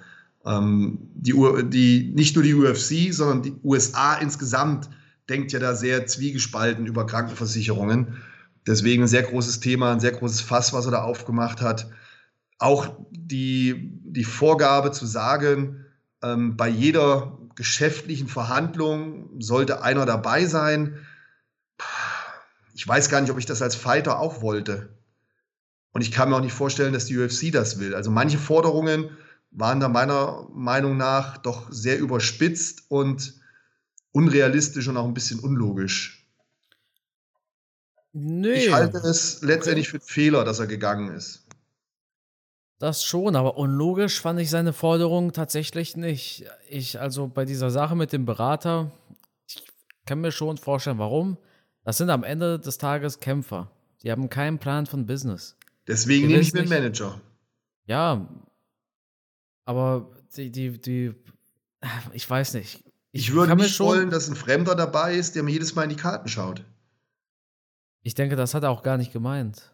Ähm, 0.45 1.11
die, 1.15 1.35
die, 1.69 2.13
nicht 2.15 2.37
nur 2.37 2.45
die 2.45 2.55
UFC, 2.55 3.13
sondern 3.13 3.43
die 3.43 3.57
USA 3.65 4.15
insgesamt 4.15 4.89
denkt 5.29 5.51
ja 5.51 5.59
da 5.59 5.75
sehr 5.75 6.07
zwiegespalten 6.07 6.87
über 6.87 7.05
Krankenversicherungen. 7.05 8.17
Deswegen 8.65 9.03
ein 9.03 9.09
sehr 9.09 9.25
großes 9.25 9.59
Thema, 9.59 9.91
ein 9.91 10.01
sehr 10.01 10.13
großes 10.13 10.41
Fass, 10.41 10.73
was 10.73 10.87
er 10.87 10.93
da 10.93 11.03
aufgemacht 11.03 11.61
hat. 11.61 11.91
Auch 12.61 12.95
die, 13.11 13.91
die 14.05 14.25
Vorgabe 14.25 14.93
zu 14.93 15.05
sagen, 15.05 15.85
ähm, 16.23 16.57
bei 16.57 16.69
jeder 16.69 17.39
geschäftlichen 17.57 18.29
Verhandlungen 18.29 19.41
sollte 19.41 19.83
einer 19.83 20.07
dabei 20.07 20.47
sein. 20.47 21.05
Ich 22.75 22.87
weiß 22.87 23.09
gar 23.09 23.21
nicht, 23.21 23.31
ob 23.31 23.39
ich 23.39 23.47
das 23.47 23.63
als 23.63 23.75
Fighter 23.75 24.21
auch 24.21 24.43
wollte. 24.43 24.91
Und 25.93 26.03
ich 26.03 26.13
kann 26.13 26.29
mir 26.29 26.37
auch 26.37 26.43
nicht 26.43 26.53
vorstellen, 26.53 26.93
dass 26.93 27.07
die 27.07 27.19
UFC 27.19 27.51
das 27.51 27.79
will. 27.81 27.95
Also 27.95 28.11
manche 28.11 28.39
Forderungen 28.39 29.11
waren 29.51 29.81
da 29.81 29.89
meiner 29.89 30.47
Meinung 30.53 30.99
nach 30.99 31.39
doch 31.39 31.73
sehr 31.73 31.99
überspitzt 31.99 32.85
und 32.89 33.41
unrealistisch 34.13 34.89
und 34.89 34.99
auch 34.99 35.07
ein 35.07 35.15
bisschen 35.15 35.41
unlogisch. 35.41 36.29
Nee. 38.13 38.67
Ich 38.67 38.73
halte 38.73 38.99
es 38.99 39.41
letztendlich 39.43 39.89
okay. 39.89 39.99
für 39.99 40.03
einen 40.03 40.09
Fehler, 40.09 40.45
dass 40.45 40.59
er 40.59 40.67
gegangen 40.67 41.15
ist. 41.15 41.46
Das 42.79 43.05
schon, 43.05 43.37
aber 43.37 43.57
unlogisch 43.57 44.21
fand 44.21 44.39
ich 44.39 44.51
seine 44.51 44.73
Forderung 44.73 45.33
tatsächlich 45.33 45.97
nicht. 45.97 46.45
Ich, 46.69 47.01
also 47.01 47.27
bei 47.27 47.45
dieser 47.47 47.71
Sache 47.71 47.97
mit 47.97 48.13
dem 48.13 48.27
Berater, 48.27 48.93
kann 50.05 50.21
mir 50.21 50.31
schon 50.33 50.59
vorstellen, 50.59 50.99
warum. 50.99 51.39
Das 51.85 51.99
sind 51.99 52.11
am 52.11 52.23
Ende 52.23 52.59
des 52.59 52.79
Tages 52.79 53.21
Kämpfer. 53.21 53.71
Die 54.03 54.11
haben 54.11 54.29
keinen 54.29 54.59
Plan 54.59 54.87
von 54.87 55.07
Business. 55.07 55.57
Deswegen 55.87 56.29
nehme 56.29 56.41
ich 56.41 56.53
mir 56.53 56.61
einen 56.61 56.69
Manager. 56.69 57.21
Ja, 57.87 58.29
aber 59.65 60.11
die, 60.37 60.51
die, 60.51 60.79
die, 60.81 61.15
ich 62.13 62.29
weiß 62.29 62.55
nicht. 62.55 62.85
Ich, 63.13 63.29
ich 63.29 63.33
würde 63.33 63.57
nicht 63.57 63.81
wollen, 63.81 64.11
dass 64.11 64.29
ein 64.29 64.37
Fremder 64.37 64.75
dabei 64.75 65.15
ist, 65.15 65.35
der 65.35 65.43
mir 65.43 65.53
jedes 65.53 65.75
Mal 65.75 65.85
in 65.85 65.91
die 65.91 65.97
Karten 65.97 66.29
schaut. 66.29 66.65
Ich 68.03 68.15
denke, 68.15 68.37
das 68.37 68.55
hat 68.55 68.63
er 68.63 68.71
auch 68.71 68.83
gar 68.83 68.99
nicht 68.99 69.13
gemeint. 69.13 69.73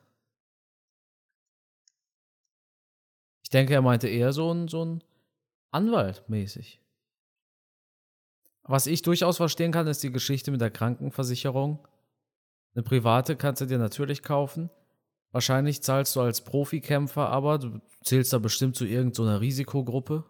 Denke, 3.53 3.75
er 3.75 3.83
meinte 3.83 4.09
eher 4.09 4.33
so 4.33 4.53
ein, 4.53 4.69
so 4.69 4.85
ein 4.85 5.05
Anwalt 5.71 6.29
mäßig. 6.29 6.81
Was 8.65 8.87
ich 8.87 9.03
durchaus 9.03 9.39
verstehen 9.39 9.73
kann, 9.73 9.87
ist 9.87 10.03
die 10.03 10.13
Geschichte 10.13 10.51
mit 10.51 10.61
der 10.61 10.71
Krankenversicherung. 10.71 11.87
Eine 12.75 12.85
private 12.85 13.37
kannst 13.37 13.61
du 13.61 13.67
dir 13.67 13.79
natürlich 13.79 14.23
kaufen. 14.23 14.71
Wahrscheinlich 15.33 15.83
zahlst 15.83 16.15
du 16.15 16.21
als 16.21 16.43
Profikämpfer, 16.43 17.29
aber 17.29 17.59
du 17.59 17.81
zählst 18.03 18.33
da 18.33 18.39
bestimmt 18.39 18.77
zu 18.77 18.85
irgendeiner 18.85 19.41
Risikogruppe. 19.41 20.25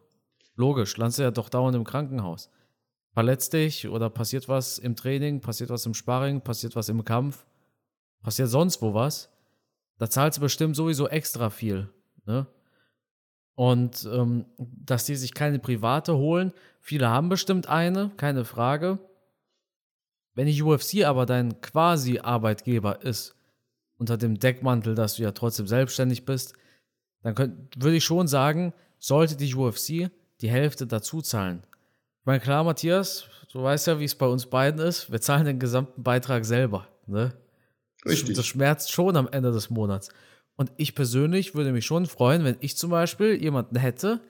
Logisch, 0.55 0.97
landest 0.97 1.19
du 1.19 1.23
ja 1.25 1.31
doch 1.31 1.49
dauernd 1.49 1.77
im 1.77 1.85
Krankenhaus. 1.85 2.51
Verletzt 3.13 3.53
dich 3.53 3.89
oder 3.89 4.09
passiert 4.09 4.49
was 4.49 4.79
im 4.79 4.97
Training, 4.97 5.41
passiert 5.41 5.71
was 5.71 5.85
im 5.85 5.95
Sparring, 5.95 6.41
passiert 6.41 6.77
was 6.77 6.89
im 6.89 7.05
Kampf, 7.05 7.45
passiert 8.23 8.49
sonst 8.49 8.81
wo 8.81 8.95
was. 8.95 9.31
Da 9.99 10.09
zahlst 10.09 10.39
du 10.39 10.43
bestimmt 10.43 10.77
sowieso 10.77 11.09
extra 11.09 11.51
viel. 11.51 11.93
Ne? 12.25 12.47
Und 13.55 14.09
ähm, 14.11 14.47
dass 14.59 15.05
die 15.05 15.17
sich 15.17 15.35
keine 15.35 15.59
private 15.59 16.17
holen, 16.17 16.53
viele 16.81 17.09
haben 17.09 17.29
bestimmt 17.29 17.69
eine, 17.69 18.11
keine 18.17 18.45
Frage. 18.45 18.99
Wenn 20.35 20.47
die 20.47 20.63
UFC 20.63 21.05
aber 21.05 21.27
dein 21.27 21.61
quasi 21.61 22.19
Arbeitgeber 22.19 23.03
ist, 23.03 23.37
unter 23.99 24.17
dem 24.17 24.39
Deckmantel, 24.39 24.95
dass 24.95 25.17
du 25.17 25.23
ja 25.23 25.33
trotzdem 25.33 25.67
selbstständig 25.67 26.25
bist, 26.25 26.55
dann 27.23 27.37
würde 27.77 27.97
ich 27.97 28.05
schon 28.05 28.27
sagen, 28.27 28.73
sollte 28.99 29.37
die 29.37 29.55
UFC 29.55 30.11
die 30.41 30.51
Hälfte 30.51 30.87
dazu 30.87 31.21
zahlen. 31.23 31.63
Ich 32.21 32.27
meine, 32.27 32.41
klar, 32.41 32.65
Matthias, 32.65 33.27
du 33.53 33.63
weißt 33.63 33.87
ja, 33.87 34.01
wie 34.01 34.05
es 34.05 34.15
bei 34.15 34.27
uns 34.27 34.47
beiden 34.47 34.81
ist. 34.81 35.13
Wir 35.13 35.21
zahlen 35.21 35.45
den 35.45 35.59
gesamten 35.59 36.03
Beitrag 36.03 36.45
selber. 36.45 36.89
Ne? 37.07 37.33
Richtig. 38.05 38.37
Das 38.37 38.47
schmerzt 38.47 38.91
schon 38.91 39.17
am 39.17 39.29
Ende 39.29 39.53
des 39.53 39.71
Monats. 39.71 40.09
Und 40.57 40.73
ich 40.77 40.95
persönlich 40.95 41.55
würde 41.55 41.73
mich 41.73 41.87
schon 41.87 42.07
freuen, 42.07 42.45
wenn 42.45 42.57
ich 42.61 42.77
zum 42.77 42.91
Beispiel 42.91 43.41
jemanden 43.41 43.77
hätte, 43.77 44.21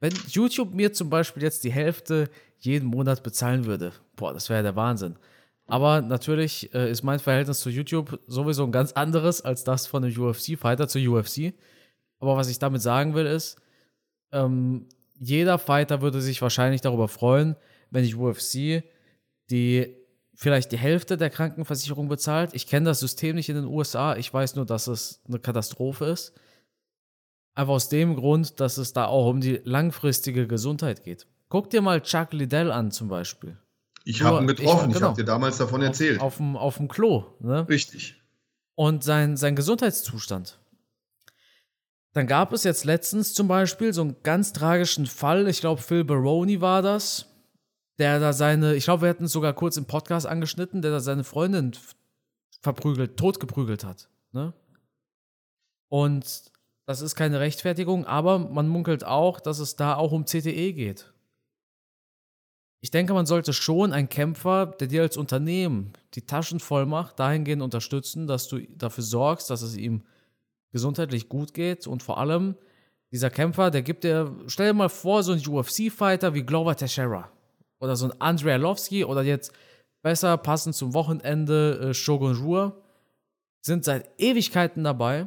wenn 0.00 0.12
YouTube 0.28 0.74
mir 0.74 0.92
zum 0.92 1.10
Beispiel 1.10 1.42
jetzt 1.42 1.64
die 1.64 1.72
Hälfte 1.72 2.28
jeden 2.58 2.86
Monat 2.86 3.22
bezahlen 3.22 3.66
würde. 3.66 3.92
Boah, 4.16 4.32
das 4.32 4.48
wäre 4.48 4.62
der 4.62 4.76
Wahnsinn. 4.76 5.16
Aber 5.66 6.00
natürlich 6.00 6.72
äh, 6.74 6.90
ist 6.90 7.02
mein 7.02 7.18
Verhältnis 7.18 7.60
zu 7.60 7.68
YouTube 7.68 8.18
sowieso 8.26 8.64
ein 8.64 8.72
ganz 8.72 8.92
anderes 8.92 9.42
als 9.42 9.64
das 9.64 9.86
von 9.86 10.02
einem 10.02 10.18
UFC-Fighter 10.18 10.88
zu 10.88 10.98
UFC. 10.98 11.52
Aber 12.20 12.36
was 12.36 12.48
ich 12.48 12.58
damit 12.58 12.80
sagen 12.80 13.14
will, 13.14 13.26
ist, 13.26 13.60
ähm, 14.32 14.86
jeder 15.20 15.58
Fighter 15.58 16.00
würde 16.00 16.20
sich 16.20 16.40
wahrscheinlich 16.40 16.80
darüber 16.80 17.06
freuen, 17.06 17.56
wenn 17.90 18.04
die 18.04 18.14
UFC 18.14 18.82
die 19.50 19.94
vielleicht 20.38 20.70
die 20.70 20.78
Hälfte 20.78 21.16
der 21.16 21.30
Krankenversicherung 21.30 22.08
bezahlt. 22.08 22.50
Ich 22.54 22.68
kenne 22.68 22.86
das 22.86 23.00
System 23.00 23.34
nicht 23.34 23.48
in 23.48 23.56
den 23.56 23.64
USA. 23.64 24.14
Ich 24.14 24.32
weiß 24.32 24.54
nur, 24.54 24.64
dass 24.64 24.86
es 24.86 25.20
eine 25.26 25.40
Katastrophe 25.40 26.04
ist. 26.04 26.32
Einfach 27.56 27.72
aus 27.72 27.88
dem 27.88 28.14
Grund, 28.14 28.60
dass 28.60 28.78
es 28.78 28.92
da 28.92 29.06
auch 29.06 29.28
um 29.28 29.40
die 29.40 29.60
langfristige 29.64 30.46
Gesundheit 30.46 31.02
geht. 31.02 31.26
Guck 31.48 31.70
dir 31.70 31.82
mal 31.82 32.00
Chuck 32.02 32.32
Liddell 32.32 32.70
an 32.70 32.92
zum 32.92 33.08
Beispiel. 33.08 33.58
Ich 34.04 34.22
habe 34.22 34.38
ihn 34.38 34.46
getroffen, 34.46 34.90
ich, 34.90 34.94
genau, 34.94 34.96
ich 34.96 35.02
habe 35.02 35.16
dir 35.16 35.24
damals 35.24 35.58
davon 35.58 35.82
erzählt. 35.82 36.20
Auf, 36.20 36.36
dem, 36.36 36.56
auf 36.56 36.76
dem 36.76 36.86
Klo. 36.86 37.26
Ne? 37.40 37.68
Richtig. 37.68 38.22
Und 38.76 39.02
sein, 39.02 39.36
sein 39.36 39.56
Gesundheitszustand. 39.56 40.60
Dann 42.12 42.28
gab 42.28 42.52
es 42.52 42.62
jetzt 42.62 42.84
letztens 42.84 43.34
zum 43.34 43.48
Beispiel 43.48 43.92
so 43.92 44.02
einen 44.02 44.16
ganz 44.22 44.52
tragischen 44.52 45.06
Fall. 45.06 45.48
Ich 45.48 45.60
glaube, 45.60 45.82
Phil 45.82 46.04
Baroni 46.04 46.60
war 46.60 46.80
das, 46.80 47.26
der 47.98 48.20
da 48.20 48.32
seine, 48.32 48.74
ich 48.74 48.84
glaube, 48.84 49.02
wir 49.02 49.08
hatten 49.08 49.24
es 49.24 49.32
sogar 49.32 49.52
kurz 49.52 49.76
im 49.76 49.86
Podcast 49.86 50.26
angeschnitten, 50.26 50.82
der 50.82 50.92
da 50.92 51.00
seine 51.00 51.24
Freundin 51.24 51.72
verprügelt, 52.62 53.16
totgeprügelt 53.16 53.84
hat. 53.84 54.08
Ne? 54.32 54.52
Und 55.88 56.42
das 56.86 57.00
ist 57.00 57.16
keine 57.16 57.40
Rechtfertigung, 57.40 58.06
aber 58.06 58.38
man 58.38 58.68
munkelt 58.68 59.04
auch, 59.04 59.40
dass 59.40 59.58
es 59.58 59.76
da 59.76 59.96
auch 59.96 60.12
um 60.12 60.24
CTE 60.24 60.72
geht. 60.72 61.12
Ich 62.80 62.92
denke, 62.92 63.12
man 63.12 63.26
sollte 63.26 63.52
schon 63.52 63.92
einen 63.92 64.08
Kämpfer, 64.08 64.66
der 64.66 64.86
dir 64.86 65.02
als 65.02 65.16
Unternehmen 65.16 65.92
die 66.14 66.24
Taschen 66.24 66.60
voll 66.60 66.86
macht, 66.86 67.18
dahingehend 67.18 67.62
unterstützen, 67.62 68.28
dass 68.28 68.46
du 68.46 68.60
dafür 68.68 69.02
sorgst, 69.02 69.50
dass 69.50 69.62
es 69.62 69.76
ihm 69.76 70.04
gesundheitlich 70.70 71.28
gut 71.28 71.54
geht 71.54 71.88
und 71.88 72.04
vor 72.04 72.18
allem 72.18 72.54
dieser 73.10 73.30
Kämpfer, 73.30 73.70
der 73.72 73.82
gibt 73.82 74.04
dir, 74.04 74.36
stell 74.46 74.68
dir 74.68 74.74
mal 74.74 74.88
vor, 74.88 75.22
so 75.24 75.32
ein 75.32 75.44
UFC-Fighter 75.44 76.34
wie 76.34 76.44
Glover 76.44 76.76
Teixeira 76.76 77.32
oder 77.80 77.96
so 77.96 78.06
ein 78.06 78.20
Andrei 78.20 78.54
Arlovski 78.54 79.04
oder 79.04 79.22
jetzt 79.22 79.52
besser 80.02 80.36
passend 80.36 80.74
zum 80.74 80.94
Wochenende 80.94 81.90
äh, 81.90 81.94
Shogun 81.94 82.36
Rua 82.36 82.76
sind 83.60 83.84
seit 83.84 84.08
Ewigkeiten 84.18 84.84
dabei, 84.84 85.26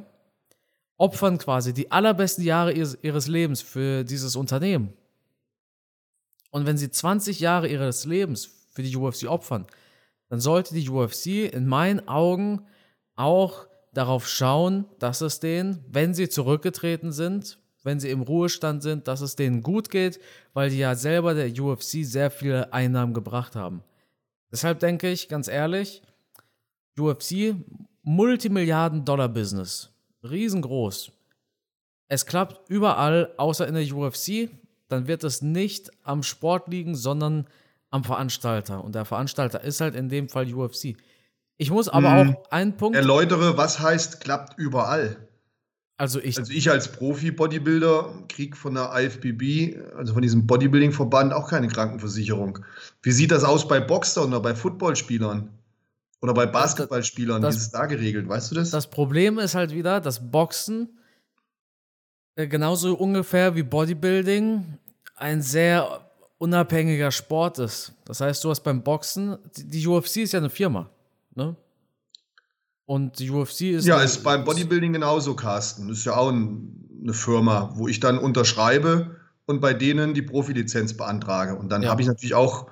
opfern 0.98 1.38
quasi 1.38 1.74
die 1.74 1.92
allerbesten 1.92 2.44
Jahre 2.44 2.72
ihres, 2.72 2.98
ihres 3.02 3.28
Lebens 3.28 3.62
für 3.62 4.04
dieses 4.04 4.36
Unternehmen. 4.36 4.94
Und 6.52 6.66
wenn 6.66 6.78
sie 6.78 6.92
20 6.92 7.40
Jahre 7.40 7.68
ihres 7.68 8.06
Lebens 8.06 8.68
für 8.70 8.84
die 8.84 8.96
UFC 8.96 9.28
opfern, 9.28 9.66
dann 10.30 10.40
sollte 10.40 10.74
die 10.74 10.90
UFC 10.90 11.52
in 11.52 11.68
meinen 11.68 12.08
Augen 12.08 12.66
auch 13.16 13.68
darauf 13.94 14.28
schauen, 14.28 14.86
dass 15.00 15.22
es 15.22 15.40
denen, 15.40 15.84
wenn 15.90 16.14
sie 16.14 16.30
zurückgetreten 16.30 17.12
sind, 17.12 17.60
wenn 17.84 18.00
sie 18.00 18.10
im 18.10 18.22
Ruhestand 18.22 18.84
sind, 18.84 19.08
dass 19.08 19.22
es 19.22 19.36
denen 19.36 19.62
gut 19.62 19.90
geht, 19.90 20.20
weil 20.54 20.70
die 20.70 20.78
ja 20.78 20.96
selber 20.96 21.34
der 21.34 21.52
UFC 21.52 22.04
sehr 22.04 22.32
viele 22.32 22.74
Einnahmen 22.74 23.14
gebracht 23.14 23.56
haben. 23.56 23.84
Deshalb 24.52 24.80
denke 24.80 25.10
ich, 25.10 25.30
ganz 25.30 25.48
ehrlich, 25.48 26.02
UFC, 26.98 27.56
Multimilliarden-Dollar-Business, 28.04 29.90
riesengroß. 30.24 31.12
Es 32.08 32.26
klappt 32.26 32.70
überall, 32.70 33.34
außer 33.38 33.68
in 33.68 33.76
der 33.76 33.96
UFC 33.96 34.50
dann 34.92 35.08
wird 35.08 35.24
es 35.24 35.42
nicht 35.42 35.90
am 36.04 36.22
Sport 36.22 36.68
liegen, 36.68 36.96
sondern 36.96 37.48
am 37.90 38.04
Veranstalter. 38.04 38.84
Und 38.84 38.94
der 38.94 39.06
Veranstalter 39.06 39.62
ist 39.62 39.82
halt 39.82 39.96
in 39.96 40.10
dem 40.10 40.28
Fall 40.30 40.54
UFC. 40.54 40.98
Ich 41.58 41.72
muss 41.72 41.88
aber 41.88 42.12
hm. 42.12 42.36
auch 42.36 42.52
einen 42.52 42.76
Punkt. 42.76 42.98
Erläutere, 42.98 43.58
was 43.58 43.80
heißt 43.80 44.20
klappt 44.22 44.58
überall? 44.58 45.30
Also 46.02 46.20
ich, 46.20 46.40
also 46.40 46.52
ich 46.52 46.68
als 46.72 46.92
Profi-Bodybuilder 46.94 48.24
kriege 48.28 48.58
von 48.58 48.74
der 48.74 48.92
IFBB, 48.92 49.78
also 49.96 50.14
von 50.14 50.24
diesem 50.24 50.48
Bodybuilding-Verband, 50.48 51.32
auch 51.32 51.48
keine 51.48 51.68
Krankenversicherung. 51.68 52.66
Wie 53.04 53.12
sieht 53.12 53.30
das 53.30 53.44
aus 53.44 53.68
bei 53.68 53.80
Boxern 53.80 54.30
oder 54.30 54.40
bei 54.40 54.56
Footballspielern? 54.56 55.50
Oder 56.24 56.34
bei 56.34 56.48
Basketballspielern? 56.48 57.44
Das, 57.44 57.54
Wie 57.54 57.58
ist 57.60 57.66
es 57.66 57.72
da 57.72 57.86
geregelt? 57.86 58.28
Weißt 58.28 58.50
du 58.50 58.56
das? 58.56 58.72
Das 58.72 58.90
Problem 58.90 59.38
ist 59.38 59.54
halt 59.54 59.76
wieder, 59.76 60.02
dass 60.02 60.32
Boxen 60.32 60.90
äh, 62.36 62.48
genauso 62.48 62.96
ungefähr 62.96 63.56
wie 63.56 63.62
Bodybuilding 63.62 64.80
ein 65.18 65.44
sehr 65.44 66.10
unabhängiger 66.40 67.12
Sport 67.12 67.60
ist. 67.60 67.94
Das 68.06 68.22
heißt, 68.22 68.44
du 68.44 68.50
hast 68.50 68.62
beim 68.62 68.82
Boxen, 68.82 69.38
die 69.56 69.86
UFC 69.86 70.18
ist 70.18 70.32
ja 70.32 70.40
eine 70.40 70.50
Firma, 70.50 70.90
ne? 71.36 71.56
Und 72.86 73.20
die 73.20 73.30
UFC 73.30 73.62
ist. 73.62 73.86
Ja, 73.86 74.02
ist 74.02 74.24
beim 74.24 74.44
Bodybuilding 74.44 74.94
genauso, 74.94 75.36
Carsten. 75.36 75.90
Ist 75.90 76.06
ja 76.06 76.16
auch 76.16 76.30
ein, 76.30 76.90
eine 77.02 77.14
Firma, 77.14 77.72
wo 77.76 77.88
ich 77.88 78.00
dann 78.00 78.18
unterschreibe 78.18 79.16
und 79.46 79.62
bei 79.62 79.74
denen 79.74 80.14
die 80.14 80.22
Profilizenz 80.22 80.96
beantrage. 80.96 81.56
Und 81.56 81.70
dann 81.70 81.84
ja. 81.84 81.90
habe 81.90 82.02
ich 82.02 82.08
natürlich 82.08 82.36
auch 82.36 82.70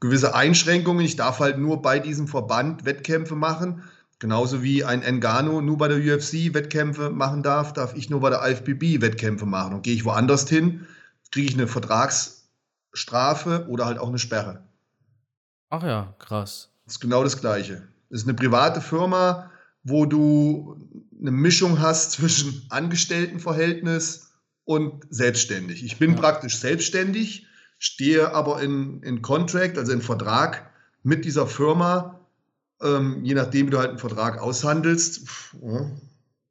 gewisse 0.00 0.34
Einschränkungen. 0.34 1.04
Ich 1.04 1.16
darf 1.16 1.40
halt 1.40 1.58
nur 1.58 1.82
bei 1.82 1.98
diesem 1.98 2.28
Verband 2.28 2.84
Wettkämpfe 2.84 3.34
machen. 3.34 3.82
Genauso 4.18 4.62
wie 4.62 4.82
ein 4.82 5.02
Engano 5.02 5.60
nur 5.60 5.76
bei 5.76 5.88
der 5.88 5.98
UFC 5.98 6.54
Wettkämpfe 6.54 7.10
machen 7.10 7.42
darf, 7.42 7.74
darf 7.74 7.94
ich 7.94 8.08
nur 8.08 8.20
bei 8.20 8.30
der 8.30 8.48
IFBB 8.48 9.02
Wettkämpfe 9.02 9.44
machen. 9.44 9.74
Und 9.74 9.82
gehe 9.82 9.94
ich 9.94 10.06
woanders 10.06 10.48
hin, 10.48 10.86
kriege 11.30 11.48
ich 11.48 11.54
eine 11.54 11.66
Vertragsstrafe 11.66 13.66
oder 13.68 13.84
halt 13.84 13.98
auch 13.98 14.08
eine 14.08 14.18
Sperre. 14.18 14.64
Ach 15.68 15.82
ja, 15.82 16.14
krass. 16.18 16.70
Das 16.86 16.94
ist 16.94 17.00
genau 17.00 17.22
das 17.22 17.40
Gleiche. 17.40 17.86
Das 18.10 18.20
ist 18.22 18.28
eine 18.28 18.34
private 18.34 18.80
Firma, 18.80 19.50
wo 19.82 20.06
du 20.06 20.76
eine 21.20 21.30
Mischung 21.30 21.80
hast 21.80 22.12
zwischen 22.12 22.62
Angestelltenverhältnis 22.70 24.32
und 24.64 25.04
selbstständig. 25.10 25.84
Ich 25.84 25.98
bin 25.98 26.12
ja. 26.12 26.16
praktisch 26.16 26.58
selbstständig, 26.58 27.46
stehe 27.78 28.32
aber 28.32 28.62
in, 28.62 29.02
in 29.02 29.22
Contract, 29.22 29.78
also 29.78 29.92
in 29.92 30.02
Vertrag 30.02 30.70
mit 31.02 31.24
dieser 31.24 31.46
Firma 31.46 32.16
ähm, 32.82 33.24
je 33.24 33.34
nachdem, 33.34 33.66
wie 33.66 33.70
du 33.70 33.78
halt 33.78 33.90
einen 33.90 33.98
Vertrag 33.98 34.40
aushandelst. 34.40 35.22
Ja, 35.62 35.90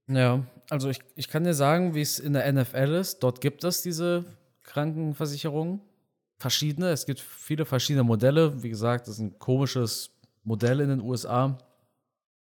ja 0.08 0.46
also 0.70 0.90
ich, 0.90 1.00
ich 1.16 1.30
kann 1.30 1.44
dir 1.44 1.54
sagen, 1.54 1.94
wie 1.94 2.02
es 2.02 2.20
in 2.20 2.34
der 2.34 2.52
NFL 2.52 2.96
ist. 2.96 3.20
Dort 3.20 3.42
gibt 3.42 3.64
es 3.64 3.82
diese 3.82 4.26
Krankenversicherung. 4.64 5.82
verschiedene. 6.38 6.90
Es 6.90 7.06
gibt 7.06 7.20
viele 7.20 7.66
verschiedene 7.66 8.04
Modelle. 8.04 8.62
Wie 8.64 8.70
gesagt, 8.70 9.08
das 9.08 9.16
ist 9.16 9.22
ein 9.22 9.40
komisches 9.40 10.10
Modell 10.46 10.80
in 10.80 10.90
den 10.90 11.02
USA 11.02 11.58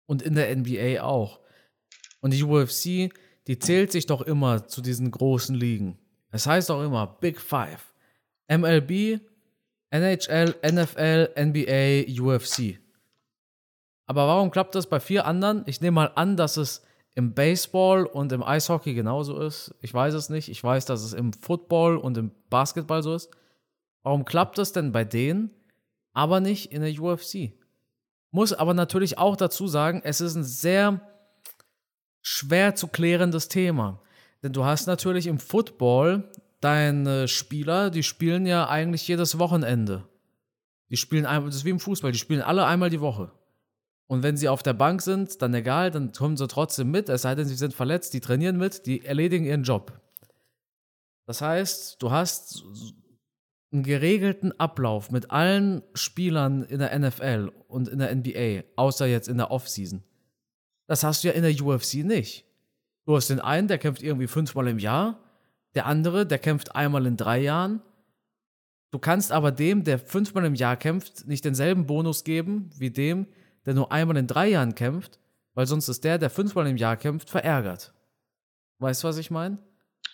und 0.06 0.22
in 0.22 0.36
der 0.36 0.56
NBA 0.56 1.01
auch. 1.01 1.39
Und 2.22 2.34
die 2.34 2.44
UFC, 2.44 3.12
die 3.48 3.60
zählt 3.60 3.92
sich 3.92 4.06
doch 4.06 4.22
immer 4.22 4.68
zu 4.68 4.82
diesen 4.82 5.12
großen 5.12 5.56
Ligen. 5.56 5.98
Es 6.32 6.48
heißt 6.48 6.72
auch 6.72 6.84
immer 6.84 7.18
Big 7.20 7.39
Five. 7.39 7.94
MLB, 8.50 9.20
NHL, 9.89 10.56
NFL, 10.63 11.30
NBA, 11.38 12.22
UFC. 12.22 12.80
Aber 14.06 14.27
warum 14.27 14.51
klappt 14.51 14.75
das 14.75 14.88
bei 14.88 15.00
vier 15.00 15.25
anderen? 15.25 15.63
Ich 15.66 15.82
nehme 15.82 15.96
mal 15.96 16.12
an, 16.16 16.38
dass 16.38 16.58
es 16.58 16.82
im 17.16 17.34
Baseball 17.34 18.06
und 18.06 18.32
im 18.32 18.44
Eishockey 18.44 18.94
genauso 18.94 19.39
ist. 19.42 19.75
Ich 19.82 19.94
weiß 19.94 20.13
es 20.13 20.30
nicht. 20.30 20.50
Ich 20.50 20.63
weiß, 20.63 20.86
dass 20.86 21.04
es 21.04 21.13
im 21.13 21.34
Football 21.34 21.98
und 21.98 22.18
im 22.18 22.32
Basketball 22.50 23.01
so 23.04 23.16
ist. 23.16 23.30
Warum 24.04 24.24
klappt 24.24 24.58
das 24.58 24.72
denn 24.72 24.92
bei 24.92 25.04
denen, 25.04 25.50
aber 26.13 26.39
nicht 26.39 26.72
in 26.72 26.82
der 26.82 27.01
UFC? 27.01 27.54
Muss 28.31 28.53
aber 28.53 28.74
natürlich 28.74 29.17
auch 29.17 29.36
dazu 29.36 29.67
sagen, 29.67 30.01
es 30.03 30.22
ist 30.22 30.36
ein 30.36 30.43
sehr 30.43 31.01
schwer 32.22 32.75
zu 32.75 32.88
klärendes 32.88 33.48
Thema. 33.48 34.01
Denn 34.43 34.53
du 34.53 34.65
hast 34.65 34.86
natürlich 34.86 35.27
im 35.27 35.39
Football 35.39 36.29
deine 36.60 37.27
Spieler, 37.27 37.89
die 37.89 38.03
spielen 38.03 38.46
ja 38.46 38.67
eigentlich 38.67 39.07
jedes 39.07 39.39
Wochenende. 39.39 40.07
Die 40.89 40.98
spielen 40.98 41.25
einmal, 41.25 41.50
das 41.50 41.57
ist 41.57 41.65
wie 41.65 41.72
im 41.72 41.79
Fußball, 41.79 42.12
die 42.12 42.19
spielen 42.19 42.41
alle 42.41 42.65
einmal 42.65 42.89
die 42.89 43.01
Woche. 43.01 43.31
Und 44.07 44.24
wenn 44.24 44.38
sie 44.38 44.48
auf 44.48 44.63
der 44.63 44.74
Bank 44.74 45.01
sind, 45.01 45.41
dann 45.41 45.53
egal, 45.53 45.91
dann 45.91 46.13
kommen 46.13 46.38
sie 46.38 46.48
trotzdem 46.48 46.91
mit, 46.91 47.10
es 47.10 47.24
sei 47.24 47.36
denn, 47.36 47.46
sie 47.46 47.55
sind 47.55 47.74
verletzt, 47.74 48.13
die 48.13 48.22
trainieren 48.22 48.57
mit, 48.57 48.86
die 48.86 49.05
erledigen 49.05 49.46
ihren 49.46 49.63
Job. 49.63 50.00
Das 51.25 51.41
heißt, 51.41 52.01
du 52.01 52.10
hast 52.10 52.63
einen 53.71 53.83
geregelten 53.83 54.57
Ablauf 54.59 55.12
mit 55.12 55.31
allen 55.31 55.81
Spielern 55.93 56.63
in 56.63 56.79
der 56.79 56.97
NFL 56.97 57.51
und 57.67 57.88
in 57.89 58.00
der 58.00 58.15
NBA, 58.15 58.63
außer 58.75 59.05
jetzt 59.05 59.27
in 59.27 59.38
der 59.38 59.51
Offseason. 59.51 60.03
Das 60.88 61.03
hast 61.03 61.24
du 61.24 61.27
ja 61.27 61.33
in 61.33 61.43
der 61.43 61.62
UFC 61.62 61.95
nicht. 61.95 62.45
Du 63.05 63.15
hast 63.15 63.29
den 63.29 63.41
einen, 63.41 63.67
der 63.67 63.77
kämpft 63.77 64.01
irgendwie 64.01 64.27
fünfmal 64.27 64.67
im 64.67 64.79
Jahr, 64.79 65.19
der 65.75 65.86
andere, 65.86 66.25
der 66.25 66.39
kämpft 66.39 66.75
einmal 66.75 67.05
in 67.05 67.17
drei 67.17 67.39
Jahren. 67.39 67.81
Du 68.91 69.00
kannst 69.00 69.31
aber 69.31 69.51
dem, 69.51 69.83
der 69.83 70.00
fünfmal 70.00 70.45
im 70.45 70.55
Jahr 70.55 70.77
kämpft, 70.77 71.27
nicht 71.27 71.43
denselben 71.43 71.86
Bonus 71.86 72.24
geben 72.24 72.69
wie 72.77 72.89
dem, 72.89 73.27
der 73.65 73.74
nur 73.74 73.91
einmal 73.91 74.17
in 74.17 74.27
drei 74.27 74.47
Jahren 74.47 74.75
kämpft, 74.75 75.19
weil 75.53 75.67
sonst 75.67 75.89
ist 75.89 76.05
der, 76.05 76.17
der 76.17 76.29
fünfmal 76.29 76.67
im 76.67 76.77
Jahr 76.77 76.95
kämpft, 76.95 77.29
verärgert. 77.29 77.93
Weißt 78.79 79.03
du, 79.03 79.09
was 79.09 79.17
ich 79.17 79.29
meine? 79.29 79.57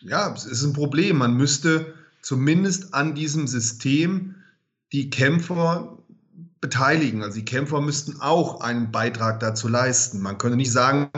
Ja, 0.01 0.33
es 0.33 0.45
ist 0.45 0.63
ein 0.63 0.73
Problem. 0.73 1.17
Man 1.17 1.35
müsste 1.35 1.93
zumindest 2.23 2.95
an 2.95 3.13
diesem 3.13 3.45
System 3.47 4.35
die 4.91 5.11
Kämpfer 5.11 5.99
beteiligen. 6.61 7.21
Also 7.21 7.35
die 7.35 7.45
Kämpfer 7.45 7.81
müssten 7.81 8.19
auch 8.21 8.61
einen 8.61 8.91
Beitrag 8.91 9.41
dazu 9.41 9.67
leisten. 9.67 10.21
Man 10.21 10.39
könnte 10.39 10.57
nicht 10.57 10.71
sagen, 10.71 11.11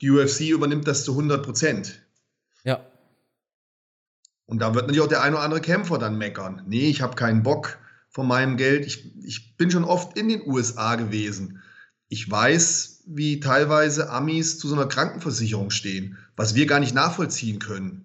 die 0.00 0.10
UFC 0.10 0.42
übernimmt 0.50 0.86
das 0.86 1.04
zu 1.04 1.12
100 1.12 1.42
Prozent. 1.42 2.02
Ja. 2.62 2.84
Und 4.46 4.60
da 4.60 4.74
wird 4.74 4.86
natürlich 4.86 5.02
auch 5.02 5.08
der 5.08 5.22
ein 5.22 5.32
oder 5.32 5.42
andere 5.42 5.60
Kämpfer 5.60 5.98
dann 5.98 6.18
meckern. 6.18 6.62
Nee, 6.66 6.88
ich 6.90 7.00
habe 7.02 7.16
keinen 7.16 7.42
Bock 7.42 7.78
von 8.10 8.28
meinem 8.28 8.56
Geld. 8.56 8.84
Ich, 8.84 9.16
ich 9.24 9.56
bin 9.56 9.70
schon 9.70 9.84
oft 9.84 10.18
in 10.18 10.28
den 10.28 10.42
USA 10.46 10.96
gewesen. 10.96 11.62
Ich 12.08 12.30
weiß, 12.30 13.04
wie 13.06 13.40
teilweise 13.40 14.10
Amis 14.10 14.58
zu 14.58 14.68
so 14.68 14.74
einer 14.74 14.86
Krankenversicherung 14.86 15.70
stehen, 15.70 16.18
was 16.36 16.54
wir 16.54 16.66
gar 16.66 16.80
nicht 16.80 16.94
nachvollziehen 16.94 17.60
können 17.60 18.04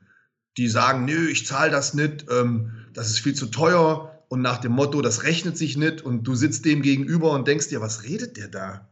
die 0.57 0.67
sagen, 0.67 1.05
nö, 1.05 1.27
ich 1.29 1.45
zahle 1.45 1.71
das 1.71 1.93
nicht, 1.93 2.25
ähm, 2.29 2.71
das 2.93 3.09
ist 3.09 3.19
viel 3.19 3.33
zu 3.33 3.47
teuer 3.47 4.24
und 4.29 4.41
nach 4.41 4.57
dem 4.57 4.71
Motto, 4.71 5.01
das 5.01 5.24
rechnet 5.24 5.57
sich 5.57 5.77
nicht 5.77 6.01
und 6.01 6.24
du 6.24 6.35
sitzt 6.35 6.65
dem 6.65 6.81
gegenüber 6.81 7.31
und 7.31 7.47
denkst 7.47 7.69
dir, 7.69 7.81
was 7.81 8.03
redet 8.03 8.38
der 8.38 8.47
da? 8.47 8.89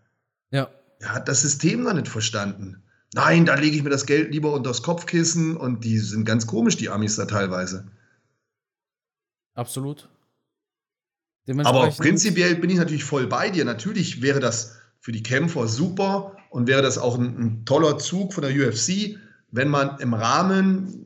Ja. 0.51 0.69
Er 0.99 1.13
hat 1.13 1.27
das 1.27 1.41
System 1.41 1.83
noch 1.83 1.93
nicht 1.93 2.07
verstanden. 2.07 2.83
Nein, 3.13 3.45
da 3.45 3.55
lege 3.55 3.75
ich 3.75 3.83
mir 3.83 3.89
das 3.89 4.05
Geld 4.05 4.31
lieber 4.31 4.53
unter 4.53 4.69
das 4.69 4.81
Kopfkissen 4.81 5.55
und 5.55 5.83
die 5.83 5.99
sind 5.99 6.25
ganz 6.25 6.47
komisch, 6.47 6.77
die 6.77 6.89
Amis 6.89 7.15
da 7.15 7.25
teilweise. 7.25 7.85
Absolut. 9.53 10.09
Aber 11.63 11.89
prinzipiell 11.89 12.55
bin 12.55 12.69
ich 12.69 12.77
natürlich 12.77 13.03
voll 13.03 13.27
bei 13.27 13.49
dir. 13.49 13.65
Natürlich 13.65 14.21
wäre 14.21 14.39
das 14.39 14.77
für 14.99 15.11
die 15.11 15.23
Kämpfer 15.23 15.67
super 15.67 16.37
und 16.49 16.67
wäre 16.67 16.81
das 16.81 16.97
auch 16.97 17.17
ein, 17.17 17.37
ein 17.37 17.65
toller 17.65 17.97
Zug 17.99 18.33
von 18.33 18.43
der 18.43 18.51
UFC, 18.51 19.19
wenn 19.51 19.67
man 19.67 19.99
im 19.99 20.13
Rahmen 20.13 21.02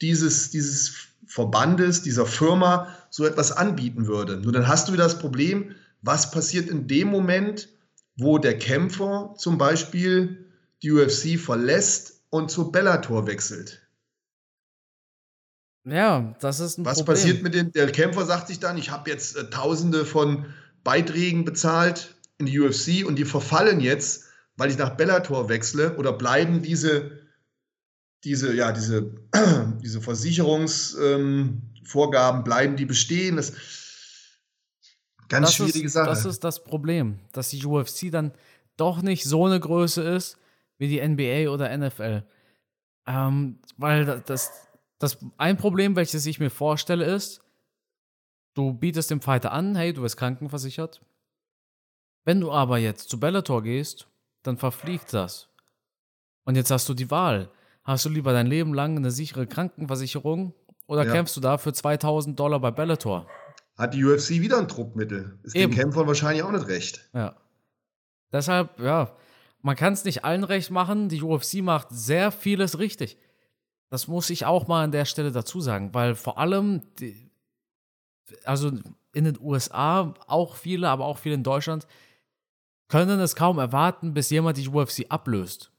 dieses, 0.00 0.50
dieses 0.50 1.08
Verbandes, 1.26 2.02
dieser 2.02 2.26
Firma 2.26 2.94
so 3.10 3.26
etwas 3.26 3.52
anbieten 3.52 4.06
würde. 4.06 4.36
Nur 4.38 4.52
dann 4.52 4.68
hast 4.68 4.88
du 4.88 4.92
wieder 4.92 5.04
das 5.04 5.18
Problem, 5.18 5.74
was 6.02 6.30
passiert 6.30 6.68
in 6.68 6.86
dem 6.86 7.08
Moment, 7.08 7.68
wo 8.16 8.38
der 8.38 8.58
Kämpfer 8.58 9.34
zum 9.36 9.58
Beispiel 9.58 10.46
die 10.82 10.92
UFC 10.92 11.38
verlässt 11.38 12.22
und 12.30 12.50
zu 12.50 12.70
Bellator 12.70 13.26
wechselt. 13.26 13.82
Ja, 15.84 16.34
das 16.40 16.60
ist 16.60 16.78
ein 16.78 16.84
Was 16.84 16.98
Problem. 16.98 17.14
passiert 17.14 17.42
mit 17.42 17.54
dem, 17.54 17.72
der 17.72 17.90
Kämpfer 17.90 18.24
sagt 18.26 18.48
sich 18.48 18.60
dann, 18.60 18.76
ich 18.76 18.90
habe 18.90 19.10
jetzt 19.10 19.36
äh, 19.36 19.48
tausende 19.48 20.04
von 20.04 20.46
Beiträgen 20.84 21.44
bezahlt 21.44 22.14
in 22.38 22.46
die 22.46 22.60
UFC 22.60 23.06
und 23.06 23.16
die 23.16 23.24
verfallen 23.24 23.80
jetzt, 23.80 24.24
weil 24.56 24.70
ich 24.70 24.78
nach 24.78 24.96
Bellator 24.96 25.48
wechsle 25.48 25.96
oder 25.96 26.12
bleiben 26.12 26.62
diese 26.62 27.12
diese, 28.24 28.54
ja, 28.54 28.72
diese, 28.72 29.14
diese 29.82 30.00
Versicherungsvorgaben, 30.00 32.40
ähm, 32.40 32.44
bleiben 32.44 32.76
die 32.76 32.86
bestehen? 32.86 33.36
Das 33.36 33.52
ganz 35.28 35.46
das 35.46 35.54
schwierige 35.54 35.86
ist, 35.86 35.92
Sache. 35.92 36.08
Das 36.08 36.24
ist 36.24 36.44
das 36.44 36.64
Problem, 36.64 37.18
dass 37.32 37.50
die 37.50 37.64
UFC 37.64 38.10
dann 38.10 38.32
doch 38.76 39.02
nicht 39.02 39.24
so 39.24 39.46
eine 39.46 39.60
Größe 39.60 40.02
ist 40.02 40.38
wie 40.78 40.88
die 40.88 41.06
NBA 41.06 41.50
oder 41.50 41.76
NFL. 41.76 42.24
Ähm, 43.06 43.58
weil 43.76 44.22
das, 44.26 44.50
das 44.98 45.18
ein 45.36 45.56
Problem, 45.56 45.96
welches 45.96 46.26
ich 46.26 46.40
mir 46.40 46.50
vorstelle, 46.50 47.04
ist, 47.04 47.42
du 48.54 48.72
bietest 48.72 49.10
dem 49.10 49.20
Fighter 49.20 49.52
an, 49.52 49.76
hey, 49.76 49.92
du 49.92 50.02
wirst 50.02 50.16
krankenversichert. 50.16 51.00
Wenn 52.24 52.40
du 52.40 52.52
aber 52.52 52.78
jetzt 52.78 53.08
zu 53.08 53.18
Bellator 53.18 53.62
gehst, 53.62 54.06
dann 54.42 54.58
verfliegt 54.58 55.14
das. 55.14 55.48
Und 56.44 56.56
jetzt 56.56 56.70
hast 56.70 56.88
du 56.88 56.94
die 56.94 57.10
Wahl. 57.10 57.50
Hast 57.88 58.04
du 58.04 58.10
lieber 58.10 58.34
dein 58.34 58.46
Leben 58.46 58.74
lang 58.74 58.98
eine 58.98 59.10
sichere 59.10 59.46
Krankenversicherung 59.46 60.52
oder 60.86 61.06
ja. 61.06 61.10
kämpfst 61.10 61.34
du 61.38 61.40
da 61.40 61.56
für 61.56 61.72
2000 61.72 62.38
Dollar 62.38 62.60
bei 62.60 62.70
Bellator? 62.70 63.26
Hat 63.78 63.94
die 63.94 64.04
UFC 64.04 64.28
wieder 64.28 64.58
ein 64.58 64.68
Druckmittel. 64.68 65.38
Ist 65.42 65.56
Eben. 65.56 65.72
den 65.72 65.80
Kämpfern 65.80 66.06
wahrscheinlich 66.06 66.42
auch 66.42 66.52
nicht 66.52 66.68
recht. 66.68 67.08
Ja. 67.14 67.34
Deshalb, 68.30 68.78
ja, 68.78 69.16
man 69.62 69.74
kann 69.74 69.94
es 69.94 70.04
nicht 70.04 70.22
allen 70.22 70.44
recht 70.44 70.70
machen. 70.70 71.08
Die 71.08 71.22
UFC 71.22 71.62
macht 71.62 71.86
sehr 71.90 72.30
vieles 72.30 72.78
richtig. 72.78 73.16
Das 73.88 74.06
muss 74.06 74.28
ich 74.28 74.44
auch 74.44 74.68
mal 74.68 74.84
an 74.84 74.92
der 74.92 75.06
Stelle 75.06 75.32
dazu 75.32 75.62
sagen, 75.62 75.94
weil 75.94 76.14
vor 76.14 76.36
allem, 76.36 76.82
die, 77.00 77.30
also 78.44 78.70
in 79.14 79.24
den 79.24 79.38
USA 79.40 80.12
auch 80.26 80.56
viele, 80.56 80.90
aber 80.90 81.06
auch 81.06 81.16
viele 81.16 81.36
in 81.36 81.42
Deutschland, 81.42 81.86
können 82.88 83.18
es 83.18 83.34
kaum 83.34 83.58
erwarten, 83.58 84.12
bis 84.12 84.28
jemand 84.28 84.58
die 84.58 84.68
UFC 84.68 85.06
ablöst. 85.08 85.72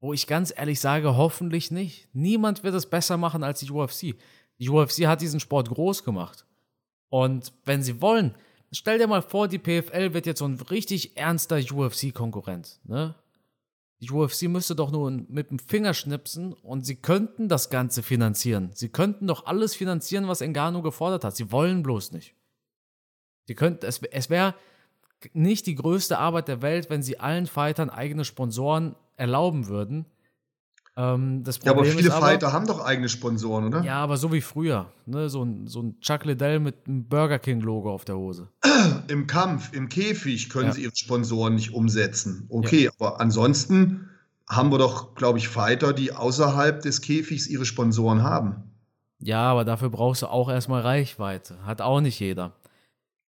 Wo 0.00 0.12
ich 0.12 0.26
ganz 0.26 0.52
ehrlich 0.56 0.80
sage, 0.80 1.16
hoffentlich 1.16 1.70
nicht. 1.70 2.08
Niemand 2.12 2.62
wird 2.62 2.74
es 2.74 2.86
besser 2.86 3.16
machen 3.16 3.42
als 3.42 3.60
die 3.60 3.70
UFC. 3.70 4.14
Die 4.58 4.68
UFC 4.68 5.06
hat 5.06 5.20
diesen 5.20 5.40
Sport 5.40 5.68
groß 5.68 6.04
gemacht. 6.04 6.46
Und 7.08 7.52
wenn 7.64 7.82
sie 7.82 8.00
wollen, 8.00 8.34
stell 8.70 8.98
dir 8.98 9.06
mal 9.06 9.22
vor, 9.22 9.48
die 9.48 9.58
PFL 9.58 10.14
wird 10.14 10.26
jetzt 10.26 10.38
so 10.38 10.46
ein 10.46 10.60
richtig 10.60 11.16
ernster 11.16 11.58
UFC-Konkurrent. 11.58 12.80
Ne? 12.84 13.14
Die 14.00 14.10
UFC 14.10 14.42
müsste 14.42 14.76
doch 14.76 14.92
nur 14.92 15.10
mit 15.10 15.50
dem 15.50 15.58
Finger 15.58 15.92
schnipsen 15.94 16.52
und 16.52 16.86
sie 16.86 16.96
könnten 16.96 17.48
das 17.48 17.68
Ganze 17.68 18.02
finanzieren. 18.02 18.70
Sie 18.74 18.90
könnten 18.90 19.26
doch 19.26 19.46
alles 19.46 19.74
finanzieren, 19.74 20.28
was 20.28 20.40
Engano 20.40 20.82
gefordert 20.82 21.24
hat. 21.24 21.34
Sie 21.34 21.50
wollen 21.50 21.82
bloß 21.82 22.12
nicht. 22.12 22.34
Die 23.48 23.54
könnten, 23.54 23.86
es, 23.86 24.00
es 24.02 24.30
wäre 24.30 24.54
nicht 25.32 25.66
die 25.66 25.74
größte 25.74 26.18
Arbeit 26.18 26.46
der 26.46 26.62
Welt, 26.62 26.90
wenn 26.90 27.02
sie 27.02 27.18
allen 27.18 27.46
Fightern 27.46 27.90
eigene 27.90 28.24
Sponsoren 28.24 28.94
erlauben 29.18 29.66
würden. 29.66 30.06
Ähm, 30.96 31.44
das 31.44 31.58
Problem 31.58 31.84
ja, 31.84 31.90
aber 31.90 31.98
viele 31.98 32.12
aber, 32.12 32.26
Fighter 32.26 32.52
haben 32.52 32.66
doch 32.66 32.84
eigene 32.84 33.08
Sponsoren, 33.08 33.66
oder? 33.66 33.82
Ja, 33.82 33.96
aber 33.96 34.16
so 34.16 34.32
wie 34.32 34.40
früher. 34.40 34.86
Ne? 35.06 35.28
So, 35.28 35.44
ein, 35.44 35.68
so 35.68 35.82
ein 35.82 36.00
Chuck 36.00 36.24
Liddell 36.24 36.58
mit 36.58 36.88
einem 36.88 37.06
Burger 37.06 37.38
King-Logo 37.38 37.92
auf 37.92 38.04
der 38.04 38.16
Hose. 38.16 38.48
Im 39.08 39.26
Kampf, 39.28 39.72
im 39.72 39.88
Käfig 39.88 40.50
können 40.50 40.66
ja. 40.66 40.72
sie 40.72 40.82
ihre 40.82 40.96
Sponsoren 40.96 41.54
nicht 41.54 41.72
umsetzen. 41.72 42.46
Okay, 42.48 42.84
ja. 42.84 42.90
aber 42.98 43.20
ansonsten 43.20 44.10
haben 44.48 44.70
wir 44.72 44.78
doch, 44.78 45.14
glaube 45.14 45.38
ich, 45.38 45.48
Fighter, 45.48 45.92
die 45.92 46.12
außerhalb 46.12 46.82
des 46.82 47.00
Käfigs 47.00 47.46
ihre 47.46 47.64
Sponsoren 47.64 48.22
haben. 48.22 48.64
Ja, 49.20 49.50
aber 49.50 49.64
dafür 49.64 49.90
brauchst 49.90 50.22
du 50.22 50.26
auch 50.26 50.48
erstmal 50.48 50.82
Reichweite. 50.82 51.64
Hat 51.64 51.80
auch 51.80 52.00
nicht 52.00 52.18
jeder. 52.18 52.52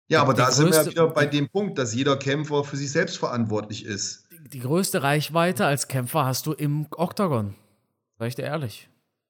Ja, 0.09 0.23
aber 0.23 0.35
da 0.35 0.51
sind 0.51 0.71
wir 0.71 0.77
ja 0.77 0.87
wieder 0.87 1.09
bei 1.09 1.27
dem 1.27 1.49
Punkt, 1.49 1.79
dass 1.79 1.95
jeder 1.95 2.17
Kämpfer 2.17 2.65
für 2.65 2.77
sich 2.77 2.91
selbst 2.91 3.17
verantwortlich 3.19 3.85
ist 3.85 4.27
die 4.53 4.61
größte 4.61 5.03
Reichweite 5.03 5.67
als 5.67 5.89
Kämpfer 5.89 6.25
hast 6.25 6.47
du 6.47 6.53
im 6.53 6.87
Oktagon. 6.91 7.55
Sag 8.19 8.29
ich 8.29 8.35
dir 8.35 8.45
ehrlich. 8.45 8.89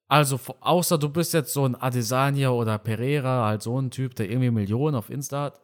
Also, 0.08 0.40
außer 0.60 0.98
du 0.98 1.08
bist 1.08 1.34
jetzt 1.34 1.52
so 1.52 1.64
ein 1.64 1.76
Adesanya 1.76 2.50
oder 2.50 2.78
Pereira, 2.78 3.46
halt 3.46 3.62
so 3.62 3.80
ein 3.80 3.90
Typ, 3.90 4.16
der 4.16 4.28
irgendwie 4.28 4.50
Millionen 4.50 4.96
auf 4.96 5.10
Insta 5.10 5.44
hat. 5.44 5.60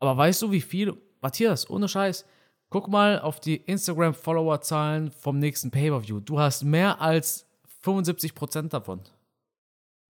Aber 0.00 0.16
weißt 0.16 0.42
du, 0.42 0.50
wie 0.50 0.60
viel, 0.60 0.94
Matthias, 1.20 1.68
ohne 1.70 1.88
Scheiß, 1.88 2.24
guck 2.70 2.88
mal 2.88 3.20
auf 3.20 3.38
die 3.38 3.56
Instagram-Follower-Zahlen 3.56 5.12
vom 5.12 5.38
nächsten 5.38 5.70
Pay-Per-View. 5.70 6.20
Du 6.20 6.40
hast 6.40 6.64
mehr 6.64 7.00
als 7.00 7.46
75% 7.84 8.70
davon. 8.70 9.02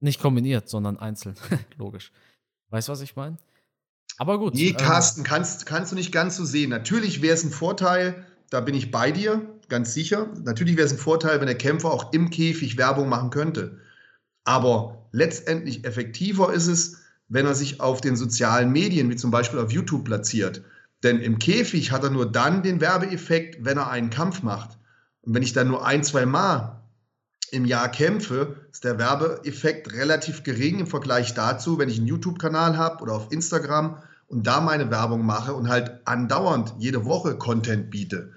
Nicht 0.00 0.20
kombiniert, 0.20 0.68
sondern 0.68 0.98
einzeln. 0.98 1.34
Logisch. 1.76 2.12
Weißt 2.70 2.88
du, 2.88 2.92
was 2.92 3.02
ich 3.02 3.16
meine? 3.16 3.36
Aber 4.16 4.38
gut. 4.38 4.54
Nee, 4.54 4.70
ähm, 4.70 4.76
Carsten, 4.76 5.20
ähm, 5.20 5.26
kannst, 5.26 5.66
kannst 5.66 5.92
du 5.92 5.96
nicht 5.96 6.12
ganz 6.12 6.36
so 6.36 6.44
sehen. 6.44 6.70
Natürlich 6.70 7.20
wäre 7.20 7.34
es 7.34 7.44
ein 7.44 7.50
Vorteil, 7.50 8.26
da 8.50 8.60
bin 8.60 8.74
ich 8.74 8.90
bei 8.90 9.12
dir, 9.12 9.40
ganz 9.68 9.94
sicher. 9.94 10.28
Natürlich 10.44 10.76
wäre 10.76 10.86
es 10.86 10.92
ein 10.92 10.98
Vorteil, 10.98 11.40
wenn 11.40 11.46
der 11.46 11.56
Kämpfer 11.56 11.90
auch 11.90 12.12
im 12.12 12.30
Käfig 12.30 12.76
Werbung 12.76 13.08
machen 13.08 13.30
könnte. 13.30 13.78
Aber 14.44 15.06
letztendlich 15.12 15.84
effektiver 15.84 16.52
ist 16.52 16.66
es, 16.66 16.98
wenn 17.28 17.46
er 17.46 17.54
sich 17.54 17.80
auf 17.80 18.00
den 18.00 18.16
sozialen 18.16 18.72
Medien, 18.72 19.08
wie 19.08 19.16
zum 19.16 19.30
Beispiel 19.30 19.60
auf 19.60 19.70
YouTube, 19.70 20.04
platziert. 20.04 20.62
Denn 21.04 21.20
im 21.20 21.38
Käfig 21.38 21.92
hat 21.92 22.02
er 22.02 22.10
nur 22.10 22.30
dann 22.30 22.62
den 22.62 22.80
Werbeeffekt, 22.80 23.64
wenn 23.64 23.78
er 23.78 23.88
einen 23.88 24.10
Kampf 24.10 24.42
macht. 24.42 24.76
Und 25.22 25.34
wenn 25.34 25.42
ich 25.42 25.52
dann 25.52 25.68
nur 25.68 25.86
ein, 25.86 26.02
zwei 26.02 26.26
Mal 26.26 26.82
im 27.52 27.64
Jahr 27.64 27.88
kämpfe, 27.90 28.56
ist 28.72 28.84
der 28.84 28.98
Werbeeffekt 28.98 29.92
relativ 29.92 30.42
gering 30.42 30.80
im 30.80 30.86
Vergleich 30.86 31.34
dazu, 31.34 31.78
wenn 31.78 31.88
ich 31.88 31.98
einen 31.98 32.08
YouTube-Kanal 32.08 32.76
habe 32.76 33.02
oder 33.02 33.14
auf 33.14 33.30
Instagram 33.30 34.02
und 34.26 34.46
da 34.46 34.60
meine 34.60 34.90
Werbung 34.90 35.24
mache 35.24 35.54
und 35.54 35.68
halt 35.68 36.00
andauernd 36.04 36.74
jede 36.78 37.04
Woche 37.04 37.36
Content 37.36 37.90
biete. 37.90 38.32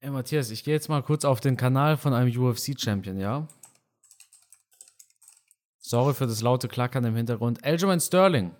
Ey, 0.00 0.10
Matthias, 0.10 0.50
ich 0.50 0.62
gehe 0.62 0.74
jetzt 0.74 0.88
mal 0.88 1.02
kurz 1.02 1.24
auf 1.24 1.40
den 1.40 1.56
Kanal 1.56 1.96
von 1.96 2.14
einem 2.14 2.30
UFC-Champion, 2.30 3.18
ja? 3.18 3.48
Sorry 5.80 6.14
für 6.14 6.28
das 6.28 6.40
laute 6.40 6.68
Klackern 6.68 7.04
im 7.04 7.16
Hintergrund. 7.16 7.64
Aljamain 7.64 8.00
Sterling. 8.00 8.54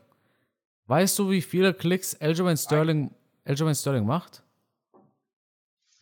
Weißt 0.87 1.16
du, 1.18 1.31
wie 1.31 1.42
viele 1.42 1.74
Klicks 1.74 2.20
Aljamain 2.20 2.57
Sterling, 2.57 3.14
Aljamain 3.44 3.74
Sterling 3.77 4.05
macht? 4.05 4.42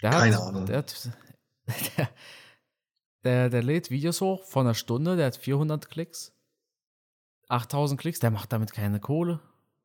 Der 0.00 0.10
Keine 0.10 0.40
Ahnung. 0.40 0.64
Der, 0.64 0.78
hat, 0.78 1.10
der, 1.66 2.08
der, 3.24 3.50
der 3.50 3.62
lädt 3.62 3.90
Videos 3.90 4.22
hoch 4.22 4.44
von 4.44 4.66
einer 4.66 4.74
Stunde, 4.74 5.16
der 5.16 5.26
hat 5.26 5.36
400 5.36 5.90
Klicks. 5.90 6.32
8000 7.48 8.00
Klicks, 8.00 8.20
der 8.20 8.30
macht 8.30 8.52
damit 8.52 8.72
keine 8.72 9.00
Kohle. 9.00 9.40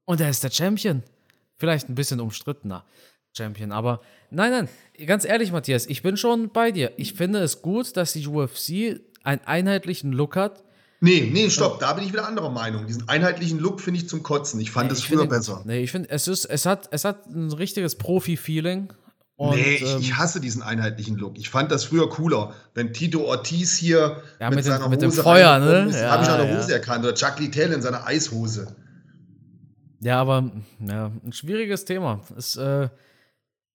Und 0.05 0.21
er 0.21 0.29
ist 0.29 0.43
der 0.43 0.51
Champion. 0.51 1.03
Vielleicht 1.57 1.89
ein 1.89 1.95
bisschen 1.95 2.19
umstrittener. 2.21 2.85
Champion. 3.36 3.72
Aber 3.72 4.02
nein, 4.30 4.52
nein, 4.52 5.06
ganz 5.08 5.26
ehrlich, 5.26 5.52
Matthias, 5.52 5.86
ich 5.86 6.02
bin 6.02 6.17
schon 6.17 6.50
bei 6.50 6.72
dir. 6.72 6.91
Ich 6.98 7.13
finde 7.13 7.39
es 7.39 7.62
gut, 7.62 7.96
dass 7.98 8.13
die 8.13 8.28
UFC 8.28 9.02
einen 9.24 9.41
einheitlichen 9.46 10.12
Look 10.12 10.36
hat. 10.36 10.63
Nee, 11.04 11.30
nee, 11.34 11.50
stopp, 11.50 11.80
da 11.80 11.94
bin 11.94 12.04
ich 12.04 12.13
wieder 12.13 12.28
anderer 12.28 12.52
Meinung. 12.52 12.86
Diesen 12.86 13.10
einheitlichen 13.10 13.58
Look 13.58 13.82
finde 13.82 14.02
ich 14.02 14.08
zum 14.08 14.22
Kotzen. 14.22 14.60
Ich 14.60 14.70
fand 14.70 14.91
es 14.91 15.02
früher 15.02 15.26
besser. 15.26 15.63
Nee, 15.65 15.82
ich 15.82 15.91
finde, 15.91 16.10
es 16.12 16.28
ist, 16.28 16.46
es 16.46 16.67
hat, 16.67 16.89
es 16.91 17.06
hat 17.06 17.26
ein 17.26 17.52
richtiges 17.52 17.96
Profi-Feeling. 17.96 18.94
nee, 19.39 19.76
ich, 19.76 19.82
ähm, 19.82 20.00
ich, 20.00 20.15
hasse 20.17 20.39
diesen 20.39 20.62
einheitlichen 20.62 21.17
Look. 21.17 21.39
Ich 21.39 21.50
fand 21.50 21.72
das 21.72 21.86
früher 21.86 22.08
cooler. 22.08 22.54
Wenn 22.76 22.94
Tito 22.94 23.22
Ortiz 23.22 23.76
hier 23.76 24.22
ja, 24.39 24.50
mit, 24.50 24.58
mit, 24.58 24.65
seiner 24.65 24.78
dem, 24.78 24.84
Hose 24.84 24.89
mit 24.91 25.02
dem 25.02 25.12
Feuer, 25.12 25.58
ne? 25.58 25.89
Ja, 25.91 26.12
habe 26.12 26.24
ich 26.24 26.30
an 26.30 26.48
der 26.48 26.56
Hose 26.56 26.70
ja. 26.70 26.76
erkannt. 26.76 27.04
Oder 27.04 27.15
Chuck 27.15 27.39
Littell 27.39 27.72
in 27.72 27.82
seiner 27.82 28.06
Eishose. 28.06 28.76
Ja, 30.02 30.22
aber 30.22 30.52
ja, 30.88 31.12
ein 31.26 31.34
schwieriges 31.34 31.86
Thema. 31.86 32.22
Es, 32.38 32.58
äh, 32.58 32.89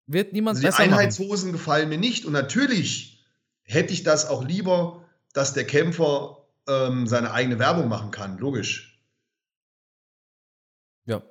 wird 0.06 0.32
niemand 0.32 0.56
also 0.56 0.68
die 0.68 0.74
Einheitshosen 0.74 1.50
machen. 1.50 1.58
gefallen 1.58 1.88
mir 1.88 1.98
nicht. 1.98 2.24
Und 2.24 2.32
natürlich 2.32 3.24
hätte 3.62 3.92
ich 3.92 4.02
das 4.02 4.26
auch 4.26 4.44
lieber, 4.44 5.04
dass 5.32 5.52
der 5.52 5.66
Kämpfer 5.66 6.44
ähm, 6.68 7.06
seine 7.06 7.32
eigene 7.32 7.58
Werbung 7.58 7.88
machen 7.88 8.10
kann. 8.10 8.38
Logisch. 8.38 9.02
Ja. 11.06 11.22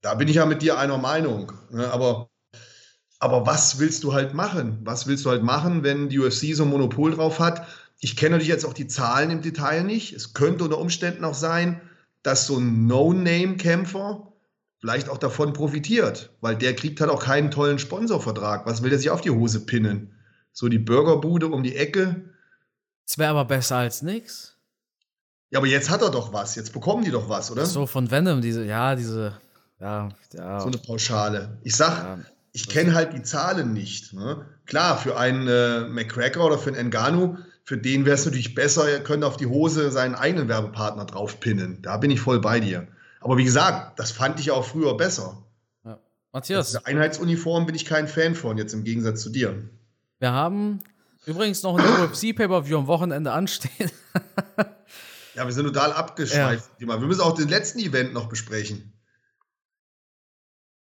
Da 0.00 0.14
bin 0.14 0.28
ich 0.28 0.36
ja 0.36 0.46
mit 0.46 0.62
dir 0.62 0.78
einer 0.78 0.98
Meinung. 0.98 1.52
Ne? 1.70 1.90
Aber, 1.92 2.30
aber 3.18 3.46
was 3.46 3.78
willst 3.78 4.04
du 4.04 4.12
halt 4.12 4.34
machen? 4.34 4.80
Was 4.84 5.06
willst 5.06 5.24
du 5.24 5.30
halt 5.30 5.42
machen, 5.42 5.82
wenn 5.82 6.08
die 6.08 6.18
UFC 6.18 6.54
so 6.54 6.64
ein 6.64 6.70
Monopol 6.70 7.14
drauf 7.14 7.38
hat? 7.38 7.66
Ich 8.00 8.16
kenne 8.16 8.30
natürlich 8.30 8.48
jetzt 8.48 8.64
auch 8.64 8.74
die 8.74 8.88
Zahlen 8.88 9.30
im 9.30 9.42
Detail 9.42 9.84
nicht. 9.84 10.12
Es 10.12 10.34
könnte 10.34 10.64
unter 10.64 10.78
Umständen 10.78 11.24
auch 11.24 11.34
sein, 11.34 11.80
dass 12.22 12.46
so 12.46 12.58
ein 12.58 12.86
No-Name-Kämpfer 12.86 14.31
vielleicht 14.82 15.08
auch 15.08 15.16
davon 15.16 15.52
profitiert, 15.52 16.30
weil 16.40 16.56
der 16.56 16.74
kriegt 16.74 17.00
halt 17.00 17.10
auch 17.10 17.22
keinen 17.22 17.52
tollen 17.52 17.78
Sponsorvertrag. 17.78 18.66
Was 18.66 18.82
will 18.82 18.90
der 18.90 18.98
sich 18.98 19.10
auf 19.10 19.20
die 19.20 19.30
Hose 19.30 19.64
pinnen? 19.64 20.12
So 20.52 20.68
die 20.68 20.80
Burgerbude 20.80 21.46
um 21.46 21.62
die 21.62 21.76
Ecke. 21.76 22.24
Es 23.06 23.16
wäre 23.16 23.30
aber 23.30 23.44
besser 23.44 23.76
als 23.76 24.02
nichts. 24.02 24.56
Ja, 25.50 25.60
aber 25.60 25.68
jetzt 25.68 25.88
hat 25.88 26.02
er 26.02 26.10
doch 26.10 26.32
was. 26.32 26.56
Jetzt 26.56 26.72
bekommen 26.72 27.04
die 27.04 27.12
doch 27.12 27.28
was, 27.28 27.50
oder? 27.52 27.64
So 27.64 27.86
von 27.86 28.10
Venom, 28.10 28.42
diese, 28.42 28.64
ja, 28.64 28.96
diese, 28.96 29.38
ja, 29.78 30.08
ja. 30.32 30.60
So 30.60 30.66
eine 30.66 30.78
Pauschale. 30.78 31.58
Ich 31.62 31.76
sag, 31.76 31.96
ja, 32.02 32.18
ich 32.52 32.68
kenne 32.68 32.92
halt 32.92 33.12
die 33.12 33.22
Zahlen 33.22 33.72
nicht. 33.72 34.12
Ne? 34.12 34.44
Klar, 34.66 34.98
für 34.98 35.16
einen 35.16 35.46
äh, 35.46 35.88
McCracker 35.88 36.44
oder 36.44 36.58
für 36.58 36.70
einen 36.70 36.86
Engano, 36.86 37.38
für 37.64 37.78
den 37.78 38.04
wäre 38.04 38.16
es 38.16 38.24
natürlich 38.24 38.56
besser, 38.56 38.88
er 38.88 39.04
könnte 39.04 39.28
auf 39.28 39.36
die 39.36 39.46
Hose 39.46 39.92
seinen 39.92 40.16
eigenen 40.16 40.48
Werbepartner 40.48 41.04
draufpinnen. 41.04 41.82
Da 41.82 41.98
bin 41.98 42.10
ich 42.10 42.20
voll 42.20 42.40
bei 42.40 42.58
dir. 42.58 42.88
Aber 43.22 43.36
wie 43.36 43.44
gesagt, 43.44 43.98
das 43.98 44.10
fand 44.10 44.40
ich 44.40 44.50
auch 44.50 44.64
früher 44.64 44.96
besser. 44.96 45.42
Ja. 45.84 45.98
Matthias. 46.32 46.68
Diese 46.68 46.86
Einheitsuniform 46.86 47.66
bin 47.66 47.74
ich 47.74 47.84
kein 47.84 48.08
Fan 48.08 48.34
von, 48.34 48.58
jetzt 48.58 48.72
im 48.72 48.84
Gegensatz 48.84 49.22
zu 49.22 49.30
dir. 49.30 49.68
Wir 50.18 50.32
haben 50.32 50.80
übrigens 51.26 51.62
noch 51.62 51.78
ein 51.78 52.04
UFC-Pay-Per-View 52.04 52.78
am 52.78 52.86
Wochenende 52.86 53.32
anstehen. 53.32 53.90
ja, 55.34 55.44
wir 55.44 55.52
sind 55.52 55.66
total 55.66 55.92
abgeschweift. 55.92 56.70
Ja. 56.78 57.00
Wir 57.00 57.06
müssen 57.06 57.20
auch 57.20 57.34
den 57.34 57.48
letzten 57.48 57.78
Event 57.80 58.12
noch 58.12 58.28
besprechen. 58.28 58.92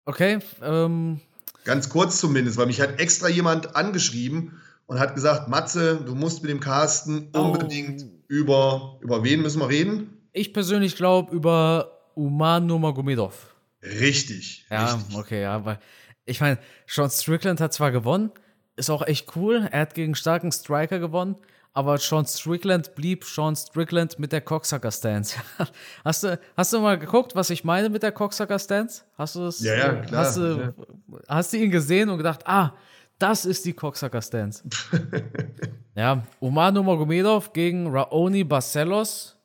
Okay. 0.05 0.39
Ähm. 0.61 1.19
Ganz 1.65 1.89
kurz 1.89 2.19
zumindest, 2.19 2.57
weil 2.57 2.67
mich 2.67 2.79
hat 2.79 2.99
extra 2.99 3.27
jemand 3.27 3.75
angeschrieben 3.75 4.61
und 4.85 4.99
hat 4.99 5.15
gesagt, 5.15 5.49
Matze, 5.49 5.97
du 5.97 6.15
musst 6.15 6.41
mit 6.41 6.49
dem 6.49 6.61
Carsten 6.61 7.29
unbedingt 7.33 8.03
oh. 8.03 8.23
über, 8.27 8.99
über 9.01 9.23
wen 9.23 9.41
müssen 9.41 9.59
wir 9.59 9.67
reden? 9.67 10.29
Ich 10.31 10.53
persönlich 10.53 10.95
glaube 10.95 11.35
über 11.35 11.96
Umar 12.17 12.59
Nurmagomedov. 12.59 13.55
Richtig. 13.83 14.65
Ja, 14.69 14.95
richtig. 14.95 15.15
okay, 15.15 15.41
ja, 15.43 15.63
weil 15.63 15.79
ich 16.25 16.41
meine, 16.41 16.57
Sean 16.87 17.09
Strickland 17.09 17.61
hat 17.61 17.73
zwar 17.73 17.91
gewonnen, 17.91 18.31
ist 18.75 18.89
auch 18.89 19.05
echt 19.05 19.35
cool. 19.35 19.69
Er 19.71 19.81
hat 19.81 19.93
gegen 19.93 20.15
starken 20.15 20.51
Striker 20.51 20.99
gewonnen, 20.99 21.35
aber 21.73 21.97
Sean 21.99 22.25
Strickland 22.25 22.95
blieb 22.95 23.23
Sean 23.23 23.55
Strickland 23.55 24.19
mit 24.19 24.31
der 24.31 24.41
Cocksucker 24.41 24.91
Stance. 24.91 25.37
hast, 26.03 26.23
du, 26.23 26.39
hast 26.57 26.73
du 26.73 26.79
mal 26.79 26.97
geguckt, 26.97 27.35
was 27.35 27.49
ich 27.51 27.63
meine 27.63 27.89
mit 27.89 28.03
der 28.03 28.11
Cocksucker 28.11 28.59
Stance? 28.59 29.03
Hast 29.17 29.35
du 29.35 29.45
es? 29.45 29.61
Ja, 29.61 29.75
ja, 29.75 29.93
klar. 29.95 30.25
Hast 30.25 30.37
du, 30.37 30.41
ja. 30.41 31.19
hast 31.27 31.53
du 31.53 31.57
ihn 31.57 31.71
gesehen 31.71 32.09
und 32.09 32.17
gedacht, 32.17 32.41
ah, 32.45 32.73
das 33.19 33.45
ist 33.45 33.63
die 33.63 33.73
Cocksucker 33.73 34.21
Stance. 34.21 34.63
ja, 35.95 36.23
Umar 36.39 36.71
Nurmagomedov 36.71 37.53
gegen 37.53 37.87
Raoni 37.87 38.43
Barcelos. 38.43 39.37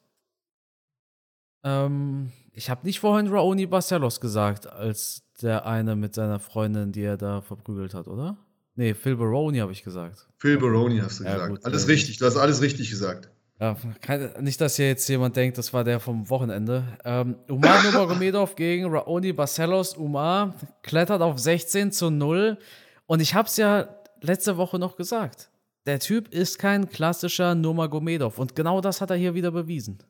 Ähm, 1.64 2.32
ich 2.52 2.70
habe 2.70 2.86
nicht 2.86 3.00
vorhin 3.00 3.28
Raoni 3.28 3.66
Barcelos 3.66 4.20
gesagt, 4.20 4.70
als 4.70 5.22
der 5.40 5.66
eine 5.66 5.96
mit 5.96 6.14
seiner 6.14 6.38
Freundin, 6.38 6.92
die 6.92 7.02
er 7.02 7.16
da 7.16 7.40
verprügelt 7.40 7.94
hat, 7.94 8.08
oder? 8.08 8.36
Nee, 8.74 8.94
Phil 8.94 9.16
Baroni 9.16 9.58
habe 9.58 9.72
ich 9.72 9.82
gesagt. 9.82 10.28
Phil 10.38 10.58
Baroni 10.58 10.98
hast 10.98 11.20
du 11.20 11.24
ja, 11.24 11.32
gesagt. 11.32 11.50
Gut, 11.50 11.64
alles 11.64 11.84
äh, 11.84 11.90
richtig, 11.90 12.18
du 12.18 12.26
hast 12.26 12.36
alles 12.36 12.62
richtig 12.62 12.90
gesagt. 12.90 13.30
Ja, 13.60 13.76
kann, 14.00 14.32
nicht, 14.40 14.60
dass 14.60 14.76
hier 14.76 14.88
jetzt 14.88 15.06
jemand 15.08 15.36
denkt, 15.36 15.58
das 15.58 15.72
war 15.72 15.84
der 15.84 16.00
vom 16.00 16.28
Wochenende. 16.30 16.84
Ähm, 17.04 17.36
Umar 17.48 17.82
Nurmagomedov 17.82 18.54
gegen 18.56 18.86
Raoni 18.86 19.32
Barcelos. 19.32 19.94
Umar 19.94 20.54
klettert 20.82 21.22
auf 21.22 21.38
16 21.38 21.92
zu 21.92 22.10
0. 22.10 22.58
Und 23.06 23.20
ich 23.20 23.34
habe 23.34 23.46
es 23.46 23.56
ja 23.56 23.88
letzte 24.20 24.56
Woche 24.56 24.78
noch 24.78 24.96
gesagt. 24.96 25.50
Der 25.86 26.00
Typ 26.00 26.28
ist 26.32 26.58
kein 26.58 26.88
klassischer 26.88 27.54
Nurmagomedov. 27.54 28.38
Und 28.38 28.56
genau 28.56 28.80
das 28.80 29.00
hat 29.00 29.10
er 29.10 29.16
hier 29.16 29.34
wieder 29.34 29.52
bewiesen. 29.52 30.02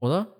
Oder? 0.00 0.39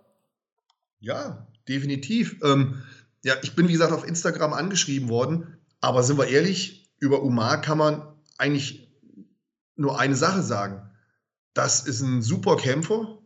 Ja, 1.00 1.46
definitiv. 1.68 2.36
Ähm, 2.42 2.82
ja, 3.24 3.34
ich 3.42 3.54
bin, 3.54 3.68
wie 3.68 3.72
gesagt, 3.72 3.92
auf 3.92 4.06
Instagram 4.06 4.52
angeschrieben 4.52 5.08
worden, 5.08 5.58
aber 5.80 6.02
sind 6.02 6.18
wir 6.18 6.28
ehrlich, 6.28 6.90
über 6.98 7.22
Umar 7.22 7.60
kann 7.60 7.78
man 7.78 8.02
eigentlich 8.38 8.90
nur 9.76 9.98
eine 9.98 10.16
Sache 10.16 10.42
sagen. 10.42 10.90
Das 11.54 11.86
ist 11.86 12.00
ein 12.00 12.22
super 12.22 12.56
Kämpfer, 12.56 13.18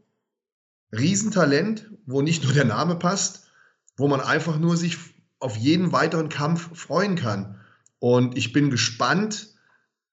Riesentalent, 0.92 1.90
wo 2.06 2.22
nicht 2.22 2.44
nur 2.44 2.52
der 2.52 2.64
Name 2.64 2.96
passt, 2.96 3.48
wo 3.96 4.08
man 4.08 4.20
einfach 4.20 4.58
nur 4.58 4.76
sich 4.76 4.96
auf 5.40 5.56
jeden 5.56 5.92
weiteren 5.92 6.28
Kampf 6.28 6.76
freuen 6.76 7.16
kann. 7.16 7.60
Und 7.98 8.36
ich 8.36 8.52
bin 8.52 8.70
gespannt, 8.70 9.48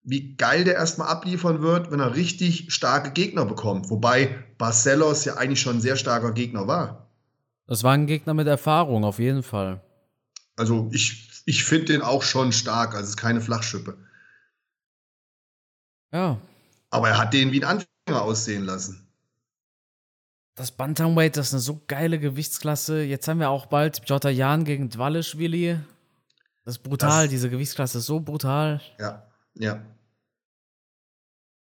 wie 0.04 0.36
geil 0.36 0.64
der 0.64 0.76
erstmal 0.76 1.10
abliefern 1.10 1.62
wird, 1.62 1.92
wenn 1.92 2.00
er 2.00 2.16
richtig 2.16 2.74
starke 2.74 3.12
Gegner 3.12 3.46
bekommt. 3.46 3.90
Wobei 3.90 4.44
Barcelos 4.58 5.26
ja 5.26 5.36
eigentlich 5.36 5.62
schon 5.62 5.78
ein 5.78 5.82
sehr 5.82 5.96
starker 5.96 6.32
Gegner 6.32 6.68
war. 6.68 7.11
Das 7.72 7.86
war 7.86 7.94
ein 7.94 8.06
Gegner 8.06 8.34
mit 8.34 8.48
Erfahrung, 8.48 9.06
auf 9.06 9.18
jeden 9.18 9.44
Fall. 9.44 9.80
Also 10.58 10.90
ich, 10.92 11.42
ich 11.46 11.64
finde 11.64 11.86
den 11.86 12.02
auch 12.02 12.22
schon 12.22 12.52
stark, 12.52 12.96
also 12.96 13.06
es 13.06 13.12
ist 13.12 13.16
keine 13.16 13.40
Flachschippe. 13.40 13.98
Ja. 16.12 16.38
Aber 16.90 17.08
er 17.08 17.18
hat 17.18 17.34
den 17.34 17.54
wie 17.54 17.64
ein 17.64 17.80
Anfänger 17.80 18.24
aussehen 18.24 18.66
lassen. 18.66 19.08
Das 20.56 20.74
Bantamweight, 20.74 21.38
das 21.38 21.48
ist 21.48 21.54
eine 21.54 21.62
so 21.62 21.82
geile 21.88 22.20
Gewichtsklasse. 22.20 23.04
Jetzt 23.04 23.30
haben 23.30 23.40
wir 23.40 23.50
auch 23.50 23.68
bald 23.68 24.02
Jota 24.06 24.28
Jan 24.28 24.66
gegen 24.66 24.90
Dwalischwili. 24.90 25.80
Das 26.66 26.76
ist 26.76 26.84
brutal, 26.84 27.24
das, 27.24 27.30
diese 27.30 27.50
Gewichtsklasse 27.50 28.00
ist 28.00 28.06
so 28.06 28.20
brutal. 28.20 28.82
Ja, 29.00 29.32
ja. 29.54 29.82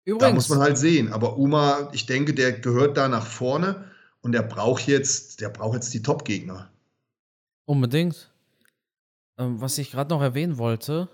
Übrigens. 0.04 0.30
Da 0.30 0.34
muss 0.34 0.50
man 0.50 0.60
halt 0.60 0.78
sehen. 0.78 1.14
Aber 1.14 1.38
Uma, 1.38 1.90
ich 1.94 2.06
denke, 2.06 2.34
der 2.34 2.52
gehört 2.52 2.98
da 2.98 3.08
nach 3.08 3.26
vorne 3.26 3.91
und 4.22 4.32
der 4.32 4.44
braucht 4.44 4.88
jetzt, 4.88 5.42
der 5.42 5.50
braucht 5.50 5.76
jetzt 5.76 5.94
die 5.94 6.02
Top-Gegner. 6.02 6.72
Unbedingt. 7.66 8.32
Ähm, 9.38 9.60
was 9.62 9.78
ich 9.78 9.92
gerade 9.92 10.10
noch 10.14 10.22
erwähnen 10.22 10.58
wollte, 10.58 11.10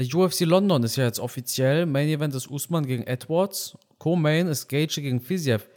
UFC 0.00 0.40
London 0.40 0.82
ist 0.82 0.96
ja 0.96 1.04
jetzt 1.04 1.20
offiziell. 1.20 1.84
Main 1.84 2.08
Event 2.08 2.34
ist 2.34 2.50
Usman 2.50 2.86
gegen 2.86 3.02
Edwards. 3.02 3.76
Co-Main 3.98 4.46
ist 4.46 4.68
Gage 4.68 5.02
gegen 5.02 5.20
Fiziev. 5.20 5.68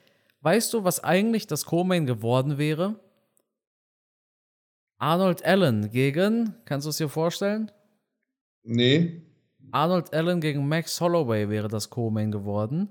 Weißt 0.42 0.74
du, 0.74 0.84
was 0.84 1.04
eigentlich 1.04 1.46
das 1.48 1.66
Co-Main 1.66 2.06
geworden 2.06 2.58
wäre? 2.58 3.00
Arnold 4.98 5.44
Allen 5.44 5.90
gegen, 5.90 6.56
kannst 6.64 6.86
du 6.86 6.90
es 6.90 6.98
dir 6.98 7.10
vorstellen? 7.10 7.70
Nee. 8.64 9.22
Arnold 9.72 10.14
Allen 10.14 10.40
gegen 10.40 10.68
Max 10.68 11.02
Holloway 11.02 11.50
wäre 11.50 11.68
das 11.68 11.90
Co-Main 11.90 12.32
geworden. 12.32 12.90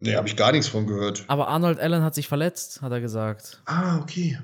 Nee, 0.00 0.14
habe 0.14 0.28
ich 0.28 0.36
gar 0.36 0.52
nichts 0.52 0.68
von 0.68 0.86
gehört. 0.86 1.24
Aber 1.26 1.48
Arnold 1.48 1.80
Allen 1.80 2.02
hat 2.02 2.14
sich 2.14 2.28
verletzt, 2.28 2.82
hat 2.82 2.92
er 2.92 3.00
gesagt. 3.00 3.62
Ah, 3.66 3.98
okay. 3.98 4.38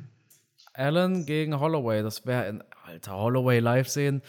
Allen 0.72 1.26
gegen 1.26 1.60
Holloway, 1.60 2.02
das 2.02 2.26
wäre 2.26 2.44
ein 2.44 2.64
alter 2.84 3.16
Holloway 3.16 3.60
live 3.60 3.88
sehen. 3.88 4.22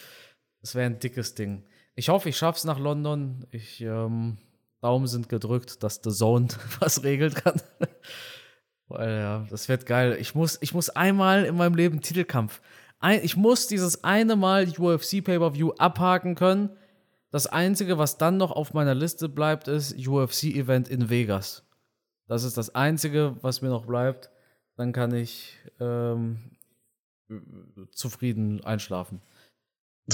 Das 0.62 0.76
wäre 0.76 0.86
ein 0.86 1.00
dickes 1.00 1.34
Ding. 1.34 1.64
Ich 1.96 2.10
hoffe, 2.10 2.30
ich 2.30 2.38
schaff's 2.38 2.64
nach 2.64 2.80
London. 2.80 3.46
Ich 3.52 3.82
ähm, 3.82 4.38
Daumen 4.82 5.08
sind 5.08 5.30
gedrückt, 5.30 5.82
dass 5.82 6.02
The 6.04 6.12
Zone 6.12 6.48
was 6.80 7.04
regelt 7.04 7.36
kann. 7.36 7.60
Weil 8.88 9.10
ja, 9.10 9.48
das 9.50 9.68
wird 9.68 9.88
geil. 9.88 10.18
Ich 10.20 10.36
muss, 10.36 10.60
ich 10.62 10.74
muss 10.74 10.90
einmal 10.92 11.46
in 11.46 11.56
meinem 11.56 11.74
Leben 11.74 12.02
Titelkampf. 12.02 12.62
Ein, 13.00 13.24
ich 13.24 13.36
muss 13.36 13.66
dieses 13.66 14.04
eine 14.04 14.36
Mal 14.36 14.68
UFC 14.78 15.24
Pay-Per-View 15.24 15.72
abhaken 15.78 16.36
können. 16.36 16.70
Das 17.32 17.48
Einzige, 17.48 17.98
was 17.98 18.18
dann 18.18 18.38
noch 18.38 18.52
auf 18.52 18.74
meiner 18.74 18.96
Liste 18.96 19.28
bleibt, 19.30 19.68
ist 19.68 19.96
UFC-Event 20.08 20.88
in 20.88 21.10
Vegas. 21.10 21.64
Das 22.28 22.44
ist 22.44 22.58
das 22.58 22.74
Einzige, 22.74 23.36
was 23.42 23.62
mir 23.62 23.70
noch 23.70 23.86
bleibt. 23.86 24.30
Dann 24.78 24.94
kann 24.94 25.14
ich 25.14 25.58
ähm, 25.80 26.52
zufrieden 27.92 28.64
einschlafen. 28.64 29.22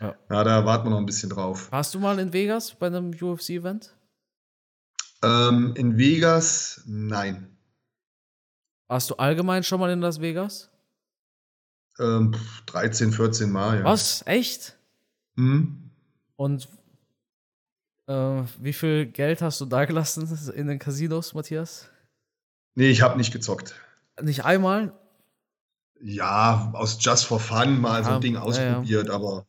Ja. 0.00 0.14
ja, 0.30 0.44
da 0.44 0.64
warten 0.64 0.86
wir 0.86 0.90
noch 0.90 0.98
ein 0.98 1.06
bisschen 1.06 1.30
drauf. 1.30 1.72
Warst 1.72 1.92
du 1.92 1.98
mal 1.98 2.20
in 2.20 2.32
Vegas 2.32 2.72
bei 2.72 2.86
einem 2.86 3.10
UFC-Event? 3.20 3.96
Ähm, 5.24 5.74
in 5.76 5.98
Vegas, 5.98 6.82
nein. 6.86 7.58
Warst 8.86 9.10
du 9.10 9.16
allgemein 9.16 9.64
schon 9.64 9.80
mal 9.80 9.90
in 9.90 10.00
Las 10.00 10.20
Vegas? 10.20 10.70
Ähm, 11.98 12.32
13, 12.66 13.12
14 13.12 13.50
Mal, 13.50 13.78
ja. 13.78 13.84
Was? 13.84 14.22
Echt? 14.26 14.78
Hm? 15.36 15.87
Und 16.38 16.68
äh, 18.06 18.42
wie 18.60 18.72
viel 18.72 19.06
Geld 19.06 19.42
hast 19.42 19.60
du 19.60 19.66
da 19.66 19.84
gelassen 19.84 20.38
in 20.54 20.68
den 20.68 20.78
Casinos, 20.78 21.34
Matthias? 21.34 21.90
Nee, 22.76 22.90
ich 22.90 23.02
habe 23.02 23.18
nicht 23.18 23.32
gezockt. 23.32 23.74
Nicht 24.22 24.44
einmal? 24.44 24.92
Ja, 26.00 26.70
aus 26.74 26.96
Just 27.00 27.24
for 27.24 27.40
Fun 27.40 27.80
mal 27.80 28.02
ah, 28.02 28.04
so 28.04 28.10
ein 28.12 28.20
Ding 28.20 28.36
ausprobiert, 28.36 29.06
ja, 29.06 29.10
ja. 29.10 29.14
aber 29.14 29.46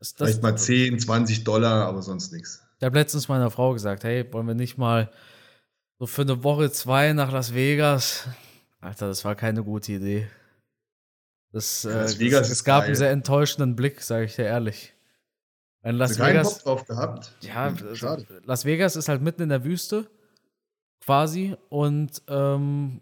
Vielleicht 0.00 0.42
mal 0.42 0.58
10, 0.58 0.98
20 0.98 1.44
Dollar, 1.44 1.86
aber 1.86 2.02
sonst 2.02 2.32
nichts. 2.32 2.66
Ich 2.80 2.84
habe 2.84 2.98
letztens 2.98 3.28
meiner 3.28 3.50
Frau 3.52 3.72
gesagt, 3.72 4.02
hey, 4.02 4.30
wollen 4.32 4.48
wir 4.48 4.54
nicht 4.54 4.76
mal 4.76 5.12
so 6.00 6.06
für 6.06 6.22
eine 6.22 6.42
Woche, 6.42 6.72
zwei 6.72 7.12
nach 7.12 7.30
Las 7.30 7.54
Vegas? 7.54 8.26
Alter, 8.80 9.06
das 9.06 9.24
war 9.24 9.36
keine 9.36 9.62
gute 9.62 9.92
Idee. 9.92 10.28
Das, 11.52 11.84
ja, 11.84 11.90
Las 11.90 12.16
äh, 12.16 12.18
Vegas 12.18 12.48
es, 12.48 12.54
es 12.54 12.64
gab 12.64 12.80
geil. 12.80 12.86
einen 12.88 12.96
sehr 12.96 13.12
enttäuschenden 13.12 13.76
Blick, 13.76 14.02
sage 14.02 14.24
ich 14.24 14.34
dir 14.34 14.46
ehrlich. 14.46 14.93
Ein 15.84 15.96
Las 15.96 16.18
Vegas. 16.18 16.54
Bock 16.54 16.64
drauf 16.64 16.86
gehabt. 16.86 17.32
Ja, 17.42 17.68
hm, 17.68 17.94
schade. 17.94 18.26
Las 18.44 18.64
Vegas 18.64 18.96
ist 18.96 19.08
halt 19.08 19.22
mitten 19.22 19.42
in 19.42 19.50
der 19.50 19.64
Wüste, 19.64 20.06
quasi, 21.04 21.54
und 21.68 22.22
ähm, 22.28 23.00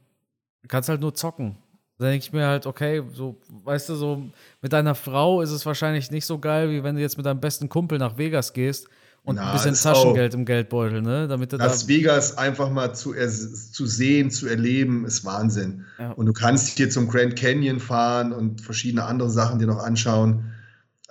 kannst 0.68 0.88
halt 0.88 1.00
nur 1.00 1.14
zocken. 1.14 1.56
Da 1.98 2.06
denke 2.06 2.24
ich 2.24 2.32
mir 2.32 2.46
halt, 2.46 2.66
okay, 2.66 3.04
so, 3.12 3.36
weißt 3.64 3.90
du, 3.90 3.94
so 3.94 4.22
mit 4.60 4.72
deiner 4.72 4.96
Frau 4.96 5.40
ist 5.40 5.52
es 5.52 5.64
wahrscheinlich 5.64 6.10
nicht 6.10 6.26
so 6.26 6.40
geil, 6.40 6.70
wie 6.70 6.82
wenn 6.82 6.96
du 6.96 7.00
jetzt 7.00 7.16
mit 7.16 7.24
deinem 7.24 7.40
besten 7.40 7.68
Kumpel 7.68 7.98
nach 7.98 8.18
Vegas 8.18 8.52
gehst 8.52 8.88
und 9.22 9.36
Na, 9.36 9.46
ein 9.46 9.52
bisschen 9.52 9.76
Taschengeld 9.76 10.34
im 10.34 10.44
Geldbeutel, 10.44 11.00
ne? 11.00 11.28
Damit 11.28 11.52
du 11.52 11.58
Las 11.58 11.82
da 11.82 11.88
Vegas 11.88 12.36
einfach 12.36 12.70
mal 12.70 12.92
zu, 12.92 13.14
zu 13.14 13.86
sehen, 13.86 14.32
zu 14.32 14.48
erleben, 14.48 15.04
ist 15.04 15.24
Wahnsinn. 15.24 15.84
Ja. 16.00 16.10
Und 16.10 16.26
du 16.26 16.32
kannst 16.32 16.76
hier 16.76 16.90
zum 16.90 17.06
Grand 17.06 17.36
Canyon 17.36 17.78
fahren 17.78 18.32
und 18.32 18.60
verschiedene 18.60 19.04
andere 19.04 19.30
Sachen 19.30 19.60
dir 19.60 19.68
noch 19.68 19.78
anschauen. 19.84 20.52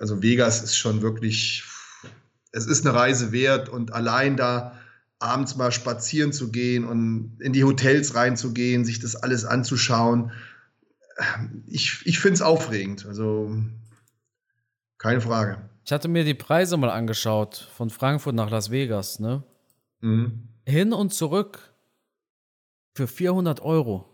Also 0.01 0.21
Vegas 0.21 0.63
ist 0.63 0.75
schon 0.75 1.01
wirklich, 1.01 1.63
es 2.51 2.65
ist 2.65 2.85
eine 2.85 2.95
Reise 2.95 3.31
wert 3.31 3.69
und 3.69 3.93
allein 3.93 4.35
da 4.35 4.77
abends 5.19 5.55
mal 5.55 5.71
spazieren 5.71 6.33
zu 6.33 6.51
gehen 6.51 6.85
und 6.85 7.37
in 7.39 7.53
die 7.53 7.63
Hotels 7.63 8.15
reinzugehen, 8.15 8.83
sich 8.83 8.99
das 8.99 9.15
alles 9.15 9.45
anzuschauen 9.45 10.31
ich, 11.67 12.01
ich 12.05 12.19
finde 12.19 12.35
es 12.35 12.41
aufregend. 12.41 13.05
Also 13.05 13.55
keine 14.97 15.21
Frage. 15.21 15.69
Ich 15.85 15.91
hatte 15.91 16.07
mir 16.07 16.23
die 16.23 16.33
Preise 16.33 16.77
mal 16.77 16.89
angeschaut 16.89 17.69
von 17.75 17.89
Frankfurt 17.89 18.35
nach 18.35 18.49
Las 18.49 18.71
Vegas, 18.71 19.19
ne? 19.19 19.43
Mhm. 20.01 20.47
Hin 20.65 20.93
und 20.93 21.13
zurück 21.13 21.73
für 22.93 23.07
400 23.07 23.61
Euro. 23.61 24.07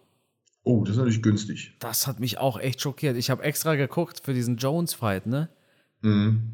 Oh, 0.63 0.83
das 0.83 0.91
ist 0.91 0.97
natürlich 0.97 1.21
günstig. 1.21 1.75
Das 1.79 2.07
hat 2.07 2.19
mich 2.19 2.37
auch 2.37 2.59
echt 2.59 2.81
schockiert. 2.81 3.17
Ich 3.17 3.29
habe 3.29 3.43
extra 3.43 3.75
geguckt 3.75 4.21
für 4.23 4.33
diesen 4.33 4.57
Jones-Fight, 4.57 5.25
ne? 5.25 5.49
Mhm. 6.01 6.53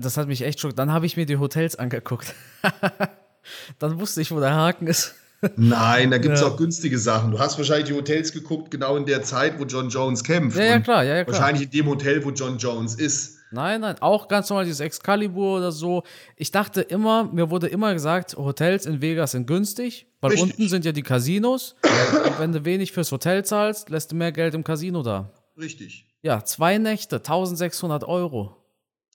Das 0.00 0.16
hat 0.16 0.26
mich 0.26 0.42
echt 0.42 0.60
schockiert. 0.60 0.78
Dann 0.78 0.92
habe 0.92 1.06
ich 1.06 1.16
mir 1.16 1.26
die 1.26 1.36
Hotels 1.36 1.76
angeguckt. 1.76 2.34
Dann 3.78 4.00
wusste 4.00 4.20
ich, 4.20 4.32
wo 4.32 4.40
der 4.40 4.54
Haken 4.54 4.86
ist. 4.86 5.14
Nein, 5.56 6.10
da 6.10 6.18
gibt 6.18 6.34
es 6.34 6.40
ja. 6.40 6.48
auch 6.48 6.56
günstige 6.56 6.98
Sachen. 6.98 7.30
Du 7.30 7.38
hast 7.38 7.56
wahrscheinlich 7.58 7.86
die 7.86 7.94
Hotels 7.94 8.32
geguckt, 8.32 8.72
genau 8.72 8.96
in 8.96 9.06
der 9.06 9.22
Zeit, 9.22 9.60
wo 9.60 9.64
John 9.64 9.88
Jones 9.88 10.24
kämpft. 10.24 10.58
Ja, 10.58 10.64
ja, 10.64 10.80
klar, 10.80 11.04
ja, 11.04 11.16
ja, 11.16 11.24
klar. 11.24 11.38
Wahrscheinlich 11.38 11.64
in 11.64 11.70
dem 11.70 11.86
Hotel, 11.86 12.24
wo 12.24 12.30
John 12.30 12.58
Jones 12.58 12.96
ist. 12.96 13.38
Nein, 13.52 13.80
nein, 13.80 13.96
auch 14.00 14.28
ganz 14.28 14.50
normal 14.50 14.64
dieses 14.64 14.80
Excalibur 14.80 15.58
oder 15.58 15.72
so. 15.72 16.02
Ich 16.36 16.50
dachte 16.50 16.82
immer, 16.82 17.24
mir 17.32 17.50
wurde 17.50 17.68
immer 17.68 17.94
gesagt, 17.94 18.36
Hotels 18.36 18.84
in 18.84 19.00
Vegas 19.00 19.30
sind 19.30 19.46
günstig, 19.46 20.06
weil 20.20 20.32
Richtig. 20.32 20.50
unten 20.50 20.68
sind 20.68 20.84
ja 20.84 20.92
die 20.92 21.02
Casinos. 21.02 21.76
und 21.82 22.38
wenn 22.40 22.52
du 22.52 22.64
wenig 22.64 22.92
fürs 22.92 23.12
Hotel 23.12 23.44
zahlst, 23.44 23.90
lässt 23.90 24.10
du 24.10 24.16
mehr 24.16 24.32
Geld 24.32 24.54
im 24.54 24.64
Casino 24.64 25.02
da. 25.02 25.30
Richtig. 25.56 26.07
Ja, 26.22 26.44
zwei 26.44 26.78
Nächte, 26.78 27.16
1600 27.16 28.04
Euro. 28.04 28.56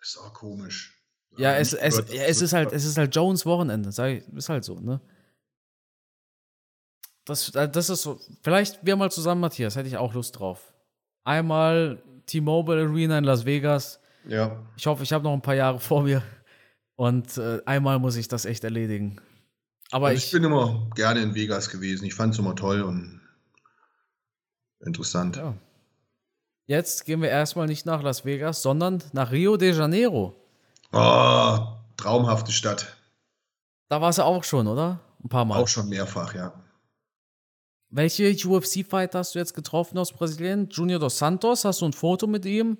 ist 0.02 0.18
auch 0.18 0.34
komisch. 0.34 1.02
Ja, 1.38 1.56
es, 1.56 1.74
es, 1.74 1.98
ja, 1.98 2.24
es, 2.24 2.42
ist 2.42 2.54
halt, 2.54 2.72
es 2.72 2.86
ist 2.86 2.98
halt 2.98 3.16
Jones 3.16 3.46
Wochenende, 3.46 3.92
sag 3.92 4.28
ist 4.36 4.50
halt 4.50 4.64
so, 4.64 4.80
ne? 4.80 5.02
Das, 7.26 7.50
äh, 7.56 7.70
das 7.70 7.90
ist 7.90 8.04
so. 8.04 8.20
Vielleicht 8.42 8.86
wir 8.86 8.96
mal 8.96 9.12
zusammen, 9.12 9.42
Matthias, 9.42 9.76
hätte 9.76 9.88
ich 9.88 9.98
auch 9.98 10.14
Lust 10.14 10.40
drauf. 10.40 10.74
Einmal 11.24 12.04
T-Mobile 12.26 12.84
Arena 12.84 13.18
in 13.18 13.24
Las 13.24 13.46
Vegas. 13.46 14.00
Ja. 14.28 14.62
Ich 14.78 14.86
hoffe, 14.86 15.04
ich 15.04 15.14
habe 15.14 15.24
noch 15.24 15.34
ein 15.34 15.42
paar 15.42 15.56
Jahre 15.56 15.80
vor 15.80 16.04
mir. 16.04 16.22
Und 16.96 17.38
äh, 17.38 17.62
einmal 17.66 18.00
muss 18.00 18.16
ich 18.18 18.28
das 18.28 18.46
echt 18.46 18.64
erledigen. 18.64 19.20
Aber 19.92 20.08
also 20.08 20.18
ich, 20.18 20.26
ich, 20.26 20.32
bin 20.32 20.44
immer 20.44 20.90
gerne 20.96 21.22
in 21.22 21.34
Vegas 21.34 21.70
gewesen. 21.70 22.06
Ich 22.06 22.14
fand 22.14 22.34
es 22.34 22.40
immer 22.40 22.56
toll 22.56 22.82
und 22.82 23.22
interessant. 24.82 25.38
Ja. 25.38 25.56
Jetzt 26.66 27.06
gehen 27.06 27.22
wir 27.22 27.30
erstmal 27.30 27.68
nicht 27.68 27.86
nach 27.86 28.02
Las 28.02 28.24
Vegas, 28.24 28.62
sondern 28.62 29.04
nach 29.12 29.32
Rio 29.32 29.58
de 29.58 29.74
Janeiro. 29.74 30.34
Oh, 30.92 31.60
traumhafte 31.98 32.52
Stadt. 32.52 32.96
Da 33.90 34.00
warst 34.00 34.20
du 34.20 34.24
auch 34.24 34.44
schon, 34.44 34.68
oder? 34.68 35.00
Ein 35.24 35.30
paar 35.30 35.46
Mal. 35.46 35.62
Auch 35.62 35.68
schon 35.68 35.90
mehrfach, 35.90 36.34
ja. 36.34 36.54
Welche 37.90 38.32
UFC-Fighter 38.32 39.20
hast 39.20 39.36
du 39.36 39.40
jetzt 39.40 39.54
getroffen 39.54 39.98
aus 39.98 40.14
Brasilien? 40.14 40.68
Junior 40.70 41.00
dos 41.00 41.18
Santos, 41.18 41.64
hast 41.66 41.82
du 41.82 41.86
ein 41.86 41.94
Foto 41.94 42.28
mit 42.28 42.46
ihm? 42.46 42.78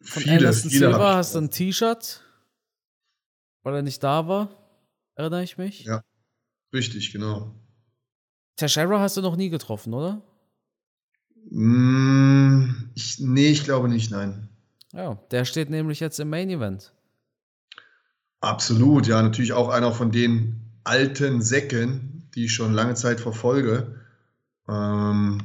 Von 0.00 0.22
viele, 0.22 0.36
Anderson 0.36 0.70
viele 0.70 0.90
Silva 0.90 1.14
hast 1.14 1.34
du 1.34 1.38
ein 1.38 1.50
T-Shirt, 1.50 2.20
weil 3.62 3.76
er 3.76 3.82
nicht 3.82 4.02
da 4.02 4.26
war. 4.26 4.48
Erinnere 5.14 5.44
ich 5.44 5.56
mich? 5.56 5.84
Ja, 5.84 6.02
richtig, 6.72 7.12
genau. 7.12 7.54
Teixeira 8.56 8.98
hast 8.98 9.16
du 9.16 9.22
noch 9.22 9.36
nie 9.36 9.50
getroffen, 9.50 9.94
oder? 9.94 10.20
Ich, 13.14 13.20
nee, 13.20 13.48
ich 13.48 13.64
glaube 13.64 13.88
nicht, 13.88 14.10
nein. 14.10 14.48
Ja, 14.92 15.14
der 15.30 15.44
steht 15.44 15.70
nämlich 15.70 16.00
jetzt 16.00 16.18
im 16.20 16.30
Main 16.30 16.50
Event. 16.50 16.92
Absolut, 18.40 19.06
ja, 19.06 19.22
natürlich 19.22 19.52
auch 19.52 19.68
einer 19.68 19.92
von 19.92 20.10
den 20.10 20.80
alten 20.84 21.42
Säcken, 21.42 22.28
die 22.34 22.46
ich 22.46 22.54
schon 22.54 22.72
lange 22.72 22.94
Zeit 22.94 23.20
verfolge. 23.20 24.00
Ähm, 24.68 25.40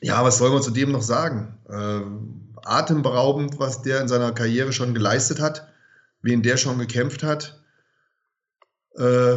ja, 0.00 0.24
was 0.24 0.38
soll 0.38 0.50
man 0.50 0.62
zu 0.62 0.70
dem 0.70 0.92
noch 0.92 1.02
sagen? 1.02 1.58
Äh, 1.68 2.66
atemberaubend, 2.66 3.58
was 3.58 3.82
der 3.82 4.00
in 4.00 4.08
seiner 4.08 4.32
Karriere 4.32 4.72
schon 4.72 4.94
geleistet 4.94 5.40
hat, 5.40 5.68
wen 6.22 6.42
der 6.42 6.56
schon 6.56 6.78
gekämpft 6.78 7.22
hat. 7.22 7.62
Äh, 8.96 9.36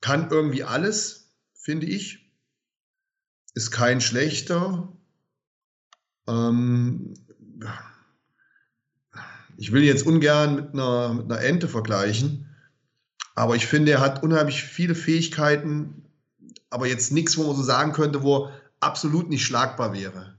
kann 0.00 0.30
irgendwie 0.30 0.64
alles, 0.64 1.32
finde 1.54 1.86
ich. 1.86 2.30
Ist 3.54 3.70
kein 3.70 4.00
schlechter. 4.00 4.92
Ähm, 6.30 7.14
ich 9.56 9.72
will 9.72 9.82
jetzt 9.82 10.06
ungern 10.06 10.54
mit 10.54 10.72
einer, 10.72 11.12
mit 11.14 11.30
einer 11.30 11.42
Ente 11.42 11.68
vergleichen, 11.68 12.48
aber 13.34 13.56
ich 13.56 13.66
finde, 13.66 13.92
er 13.92 14.00
hat 14.00 14.22
unheimlich 14.22 14.62
viele 14.62 14.94
Fähigkeiten, 14.94 16.04
aber 16.70 16.86
jetzt 16.86 17.12
nichts, 17.12 17.36
wo 17.36 17.46
man 17.46 17.56
so 17.56 17.62
sagen 17.62 17.92
könnte, 17.92 18.22
wo 18.22 18.44
er 18.44 18.52
absolut 18.80 19.28
nicht 19.28 19.44
schlagbar 19.44 19.92
wäre. 19.92 20.38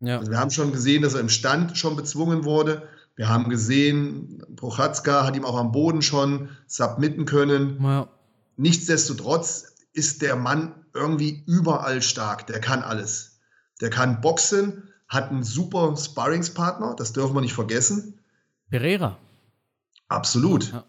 Ja. 0.00 0.18
Also 0.18 0.30
wir 0.30 0.38
haben 0.38 0.50
schon 0.50 0.72
gesehen, 0.72 1.02
dass 1.02 1.14
er 1.14 1.20
im 1.20 1.28
Stand 1.28 1.78
schon 1.78 1.96
bezwungen 1.96 2.44
wurde. 2.44 2.88
Wir 3.14 3.28
haben 3.30 3.48
gesehen, 3.48 4.42
Prochatzka 4.56 5.24
hat 5.24 5.36
ihm 5.36 5.46
auch 5.46 5.56
am 5.56 5.72
Boden 5.72 6.02
schon 6.02 6.50
submitten 6.66 7.24
können. 7.24 7.82
Ja. 7.82 8.08
Nichtsdestotrotz 8.56 9.74
ist 9.94 10.20
der 10.20 10.36
Mann 10.36 10.74
irgendwie 10.92 11.42
überall 11.46 12.02
stark. 12.02 12.46
Der 12.46 12.60
kann 12.60 12.82
alles. 12.82 13.35
Der 13.80 13.90
kann 13.90 14.20
boxen, 14.20 14.82
hat 15.08 15.30
einen 15.30 15.44
super 15.44 15.96
Sparringspartner, 15.96 16.94
das 16.96 17.12
dürfen 17.12 17.34
wir 17.34 17.40
nicht 17.40 17.54
vergessen. 17.54 18.18
Pereira. 18.70 19.18
Absolut. 20.08 20.72
Ja. 20.72 20.84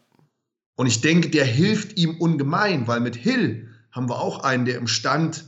Und 0.75 0.87
ich 0.87 1.01
denke, 1.01 1.29
der 1.29 1.45
hilft 1.45 1.97
ihm 1.97 2.19
ungemein, 2.19 2.87
weil 2.87 2.99
mit 2.99 3.15
Hill 3.15 3.69
haben 3.91 4.09
wir 4.09 4.19
auch 4.19 4.43
einen, 4.43 4.65
der 4.65 4.77
im 4.77 4.87
Stand 4.87 5.45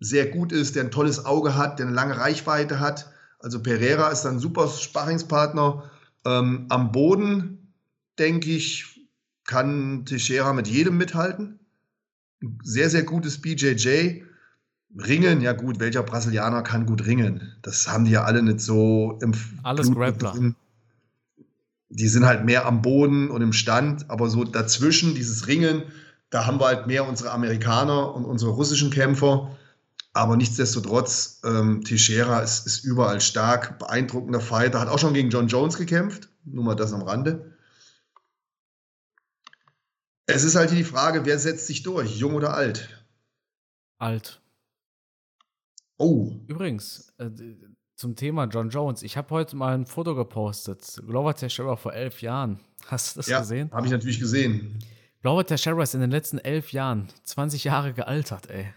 sehr 0.00 0.26
gut 0.26 0.52
ist, 0.52 0.76
der 0.76 0.84
ein 0.84 0.90
tolles 0.90 1.24
Auge 1.24 1.56
hat, 1.56 1.78
der 1.78 1.86
eine 1.86 1.94
lange 1.94 2.16
Reichweite 2.16 2.80
hat. 2.80 3.10
Also 3.38 3.62
Pereira 3.62 4.10
ist 4.10 4.26
ein 4.26 4.38
super 4.38 4.68
Sparringspartner. 4.68 5.90
Ähm, 6.26 6.66
am 6.68 6.92
Boden, 6.92 7.74
denke 8.18 8.50
ich, 8.50 9.00
kann 9.46 10.04
Teixeira 10.04 10.52
mit 10.52 10.68
jedem 10.68 10.96
mithalten. 10.96 11.58
Sehr, 12.62 12.90
sehr 12.90 13.02
gutes 13.02 13.40
BJJ. 13.40 14.22
Ringen, 14.96 15.40
ja 15.40 15.52
gut, 15.52 15.78
welcher 15.78 16.02
Brasilianer 16.02 16.62
kann 16.62 16.86
gut 16.86 17.06
ringen? 17.06 17.52
Das 17.62 17.88
haben 17.88 18.04
die 18.04 18.10
ja 18.10 18.24
alle 18.24 18.42
nicht 18.42 18.60
so 18.60 19.18
im 19.22 19.32
Alles 19.62 19.86
Blut 19.86 19.98
Grappler. 19.98 20.32
Drin. 20.32 20.56
Die 21.90 22.08
sind 22.08 22.24
halt 22.24 22.44
mehr 22.44 22.66
am 22.66 22.82
Boden 22.82 23.30
und 23.30 23.42
im 23.42 23.52
Stand, 23.52 24.10
aber 24.10 24.28
so 24.28 24.44
dazwischen, 24.44 25.14
dieses 25.14 25.46
Ringen, 25.46 25.84
da 26.30 26.46
haben 26.46 26.60
wir 26.60 26.66
halt 26.66 26.86
mehr 26.86 27.08
unsere 27.08 27.30
Amerikaner 27.30 28.14
und 28.14 28.24
unsere 28.24 28.52
russischen 28.52 28.90
Kämpfer. 28.90 29.56
Aber 30.12 30.36
nichtsdestotrotz, 30.36 31.40
ähm, 31.44 31.84
Teixeira 31.84 32.40
ist, 32.40 32.66
ist 32.66 32.84
überall 32.84 33.20
stark, 33.20 33.78
beeindruckender 33.78 34.40
Fighter, 34.40 34.80
hat 34.80 34.88
auch 34.88 34.98
schon 34.98 35.14
gegen 35.14 35.30
John 35.30 35.46
Jones 35.46 35.76
gekämpft, 35.76 36.28
nur 36.44 36.64
mal 36.64 36.74
das 36.74 36.92
am 36.92 37.02
Rande. 37.02 37.56
Es 40.26 40.42
ist 40.42 40.56
halt 40.56 40.70
die 40.72 40.84
Frage, 40.84 41.26
wer 41.26 41.38
setzt 41.38 41.66
sich 41.68 41.82
durch, 41.82 42.16
jung 42.16 42.34
oder 42.34 42.54
alt? 42.54 42.88
Alt. 43.98 44.39
Oh. 46.00 46.32
Übrigens, 46.46 47.12
äh, 47.18 47.28
zum 47.94 48.16
Thema 48.16 48.46
John 48.46 48.70
Jones. 48.70 49.02
Ich 49.02 49.18
habe 49.18 49.28
heute 49.28 49.54
mal 49.54 49.74
ein 49.74 49.84
Foto 49.84 50.14
gepostet. 50.14 50.98
Glover 51.06 51.34
Teixeira 51.34 51.76
vor 51.76 51.92
elf 51.92 52.22
Jahren. 52.22 52.58
Hast 52.86 53.14
du 53.14 53.18
das 53.18 53.26
ja, 53.26 53.40
gesehen? 53.40 53.70
Habe 53.70 53.84
ich 53.84 53.92
natürlich 53.92 54.18
gesehen. 54.18 54.78
Glover 55.20 55.44
Teixeira 55.44 55.82
ist 55.82 55.94
in 55.94 56.00
den 56.00 56.10
letzten 56.10 56.38
elf 56.38 56.72
Jahren 56.72 57.08
20 57.24 57.64
Jahre 57.64 57.92
gealtert, 57.92 58.48
ey. 58.48 58.72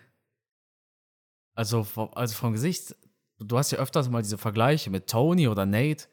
Also, 1.55 1.88
also 2.13 2.36
vom 2.36 2.51
Gesicht, 2.51 2.93
du 3.39 3.57
hast 3.57 3.71
ja 3.71 3.77
öfters 3.77 4.09
mal 4.09 4.21
diese 4.21 4.38
Vergleiche 4.38 4.89
mit 4.89 5.07
Tony 5.07 5.47
oder 5.47 5.65
Nate, 5.65 6.09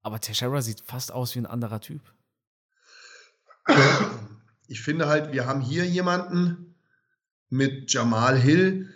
aber 0.00 0.18
Teixeira 0.18 0.62
sieht 0.62 0.80
fast 0.80 1.12
aus 1.12 1.34
wie 1.34 1.40
ein 1.40 1.46
anderer 1.46 1.82
Typ. 1.82 2.00
Ich 4.66 4.80
finde 4.80 5.08
halt, 5.08 5.34
wir 5.34 5.44
haben 5.44 5.60
hier 5.60 5.84
jemanden 5.84 6.74
mit 7.50 7.92
Jamal 7.92 8.38
Hill, 8.38 8.88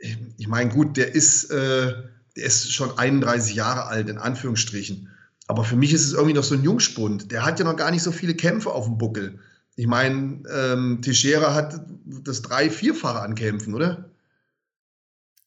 ich 0.00 0.48
meine, 0.48 0.70
gut, 0.70 0.96
der 0.96 1.14
ist, 1.14 1.50
äh, 1.50 1.94
der 2.36 2.44
ist 2.44 2.72
schon 2.72 2.98
31 2.98 3.54
Jahre 3.54 3.86
alt, 3.86 4.08
in 4.08 4.18
Anführungsstrichen. 4.18 5.10
Aber 5.46 5.64
für 5.64 5.76
mich 5.76 5.92
ist 5.92 6.06
es 6.06 6.12
irgendwie 6.12 6.34
noch 6.34 6.44
so 6.44 6.54
ein 6.54 6.62
Jungspund. 6.62 7.32
Der 7.32 7.44
hat 7.44 7.58
ja 7.58 7.64
noch 7.64 7.76
gar 7.76 7.90
nicht 7.90 8.02
so 8.02 8.12
viele 8.12 8.34
Kämpfe 8.34 8.70
auf 8.70 8.86
dem 8.86 8.98
Buckel. 8.98 9.40
Ich 9.76 9.86
meine, 9.86 10.42
ähm, 10.50 11.00
Teixeira 11.02 11.54
hat 11.54 11.80
das 12.04 12.42
drei-, 12.42 12.70
vierfache 12.70 13.20
an 13.20 13.34
Kämpfen, 13.34 13.74
oder? 13.74 14.10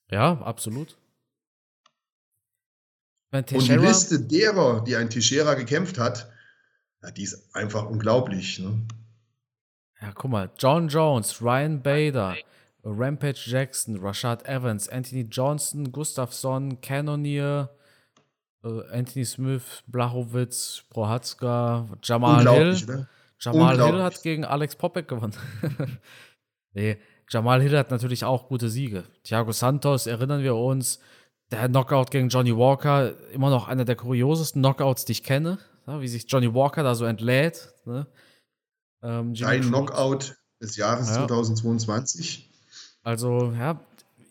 Ja, 0.10 0.40
absolut. 0.42 0.98
Und 3.32 3.50
die 3.50 3.74
Liste 3.74 4.22
derer, 4.22 4.84
die 4.84 4.96
ein 4.96 5.10
Teixeira 5.10 5.56
gekämpft 5.56 5.98
hat, 5.98 6.32
ja, 7.02 7.10
die 7.10 7.24
ist 7.24 7.56
einfach 7.56 7.86
unglaublich. 7.86 8.60
Ne? 8.60 8.86
Ja, 10.02 10.12
guck 10.14 10.30
mal, 10.30 10.52
John 10.60 10.88
Jones, 10.88 11.42
Ryan 11.42 11.82
Bader, 11.82 12.36
Rampage 12.84 13.48
Jackson, 13.48 14.00
Rashad 14.00 14.46
Evans, 14.46 14.90
Anthony 14.90 15.24
Johnson, 15.24 15.92
Gustafsson, 15.92 16.82
Cannonier, 16.82 17.70
äh, 18.64 18.82
Anthony 18.92 19.26
Smith, 19.26 19.84
Blachowitz, 19.88 20.84
Prohatzka, 20.90 21.88
Jamal 22.04 22.48
Hill. 22.48 22.86
Ne? 22.86 23.08
Jamal 23.40 23.82
Hill 23.82 24.02
hat 24.02 24.22
gegen 24.22 24.46
Alex 24.46 24.76
Popek 24.76 25.08
gewonnen. 25.08 25.36
nee, 26.74 26.98
Jamal 27.30 27.62
Hill 27.62 27.78
hat 27.78 27.92
natürlich 27.92 28.26
auch 28.26 28.48
gute 28.48 28.70
Siege. 28.70 29.06
Thiago 29.24 29.52
Santos, 29.52 30.08
erinnern 30.08 30.44
wir 30.44 30.56
uns, 30.56 31.00
der 31.52 31.68
Knockout 31.68 32.12
gegen 32.12 32.30
Johnny 32.30 32.56
Walker, 32.56 33.14
immer 33.32 33.50
noch 33.50 33.68
einer 33.68 33.86
der 33.86 33.96
kuriosesten 33.96 34.62
Knockouts, 34.62 35.06
die 35.06 35.14
ich 35.14 35.24
kenne. 35.24 35.60
Wie 35.86 36.08
sich 36.08 36.26
Johnny 36.28 36.54
Walker 36.54 36.84
da 36.84 36.96
so 36.96 37.06
entlädt. 37.06 37.74
Ne? 37.86 38.08
Ähm, 39.04 39.34
Ein 39.44 39.62
Knockout 39.62 40.38
des 40.62 40.78
Jahres 40.78 41.10
ja. 41.10 41.28
2022. 41.28 42.53
Also, 43.04 43.54
ja, 43.58 43.80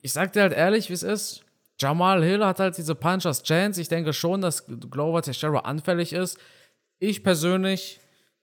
ich 0.00 0.12
sag 0.12 0.32
dir 0.32 0.42
halt 0.42 0.52
ehrlich, 0.52 0.88
wie 0.88 0.94
es 0.94 1.02
ist. 1.02 1.44
Jamal 1.78 2.22
Hill 2.24 2.44
hat 2.44 2.60
halt 2.60 2.76
diese 2.76 2.94
Punchers 2.94 3.42
Chance. 3.42 3.80
Ich 3.80 3.88
denke 3.88 4.12
schon, 4.12 4.40
dass 4.40 4.66
Glover 4.66 5.22
Teixeira 5.22 5.60
anfällig 5.60 6.12
ist. 6.12 6.38
Ich 6.98 7.22
persönlich 7.22 8.00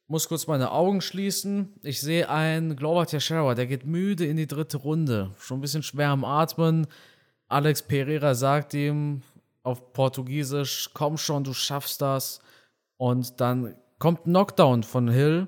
muss 0.08 0.28
kurz 0.28 0.48
meine 0.48 0.72
Augen 0.72 1.02
schließen. 1.02 1.74
Ich 1.84 2.02
sehe 2.02 2.30
einen 2.30 2.76
Glover 2.76 3.06
Teixeira, 3.06 3.56
der 3.56 3.68
geht 3.68 3.86
müde 3.86 4.26
in 4.26 4.38
die 4.38 4.48
dritte 4.48 4.78
Runde. 4.78 5.32
Schon 5.40 5.60
ein 5.60 5.62
bisschen 5.62 5.84
schwer 5.84 6.10
am 6.10 6.26
Atmen. 6.26 6.88
Alex 7.48 7.84
Pereira 7.84 8.36
sagt 8.36 8.74
ihm 8.74 9.22
auf 9.64 9.94
Portugiesisch, 9.94 10.90
komm 10.94 11.18
schon, 11.18 11.44
du 11.44 11.54
schaffst 11.54 12.02
das. 12.02 12.42
Und 12.98 13.40
dann 13.40 13.76
kommt 14.00 14.26
ein 14.26 14.32
Knockdown 14.32 14.84
von 14.84 15.08
Hill. 15.10 15.48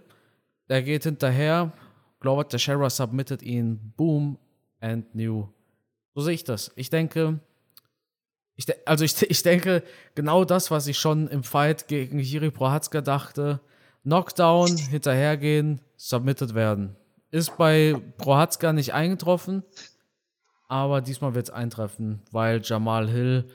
Der 0.69 0.83
geht 0.83 1.03
hinterher. 1.03 1.73
Glover 2.19 2.47
Teixeira 2.47 2.89
submittet 2.89 3.41
ihn. 3.41 3.93
Boom, 3.97 4.37
and 4.81 5.15
new. 5.15 5.47
So 6.13 6.21
sehe 6.21 6.33
ich 6.33 6.43
das. 6.43 6.71
Ich 6.75 6.89
denke, 6.89 7.39
ich 8.55 8.65
de 8.65 8.75
also 8.85 9.05
ich, 9.05 9.21
ich 9.29 9.43
denke, 9.43 9.83
genau 10.15 10.43
das, 10.43 10.71
was 10.71 10.87
ich 10.87 10.99
schon 10.99 11.27
im 11.29 11.43
Fight 11.43 11.87
gegen 11.87 12.19
Jiri 12.19 12.51
Prohatzka 12.51 13.01
dachte, 13.01 13.61
Knockdown, 14.03 14.75
hinterhergehen, 14.75 15.79
submitted 15.95 16.55
werden. 16.55 16.97
Ist 17.29 17.55
bei 17.57 17.95
Prohatzka 18.17 18.73
nicht 18.73 18.93
eingetroffen, 18.93 19.63
aber 20.67 21.01
diesmal 21.01 21.33
wird 21.35 21.47
es 21.47 21.53
eintreffen, 21.53 22.21
weil 22.31 22.61
Jamal 22.63 23.09
Hill, 23.09 23.47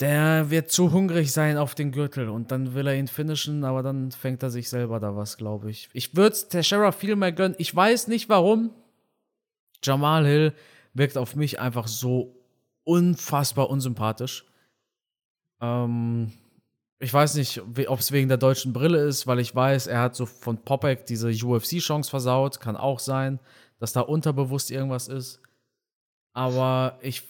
der 0.00 0.50
wird 0.50 0.70
zu 0.70 0.92
hungrig 0.92 1.32
sein 1.32 1.56
auf 1.58 1.74
den 1.74 1.92
Gürtel 1.92 2.28
und 2.28 2.50
dann 2.50 2.74
will 2.74 2.86
er 2.86 2.94
ihn 2.94 3.08
finishen, 3.08 3.64
aber 3.64 3.82
dann 3.82 4.12
fängt 4.12 4.42
er 4.42 4.50
sich 4.50 4.68
selber 4.68 4.98
da 4.98 5.14
was, 5.14 5.36
glaube 5.36 5.70
ich. 5.70 5.88
Ich 5.92 6.16
würde 6.16 6.32
es 6.32 6.48
Teixeira 6.48 6.92
viel 6.92 7.16
mehr 7.16 7.32
gönnen. 7.32 7.56
Ich 7.58 7.74
weiß 7.74 8.08
nicht 8.08 8.28
warum, 8.28 8.70
Jamal 9.84 10.26
Hill 10.26 10.52
wirkt 10.94 11.16
auf 11.16 11.36
mich 11.36 11.60
einfach 11.60 11.86
so 11.86 12.34
unfassbar 12.84 13.70
unsympathisch. 13.70 14.44
Ähm, 15.60 16.32
ich 16.98 17.12
weiß 17.12 17.34
nicht, 17.34 17.60
ob 17.88 17.98
es 17.98 18.12
wegen 18.12 18.28
der 18.28 18.38
deutschen 18.38 18.72
Brille 18.72 18.98
ist, 19.04 19.26
weil 19.26 19.38
ich 19.38 19.54
weiß, 19.54 19.88
er 19.88 20.00
hat 20.00 20.16
so 20.16 20.26
von 20.26 20.58
Popek 20.58 21.06
diese 21.06 21.28
UFC-Chance 21.28 22.08
versaut. 22.08 22.60
Kann 22.60 22.76
auch 22.76 22.98
sein, 22.98 23.40
dass 23.78 23.92
da 23.92 24.00
unterbewusst 24.00 24.70
irgendwas 24.70 25.08
ist. 25.08 25.40
Aber 26.32 26.98
ich. 27.02 27.22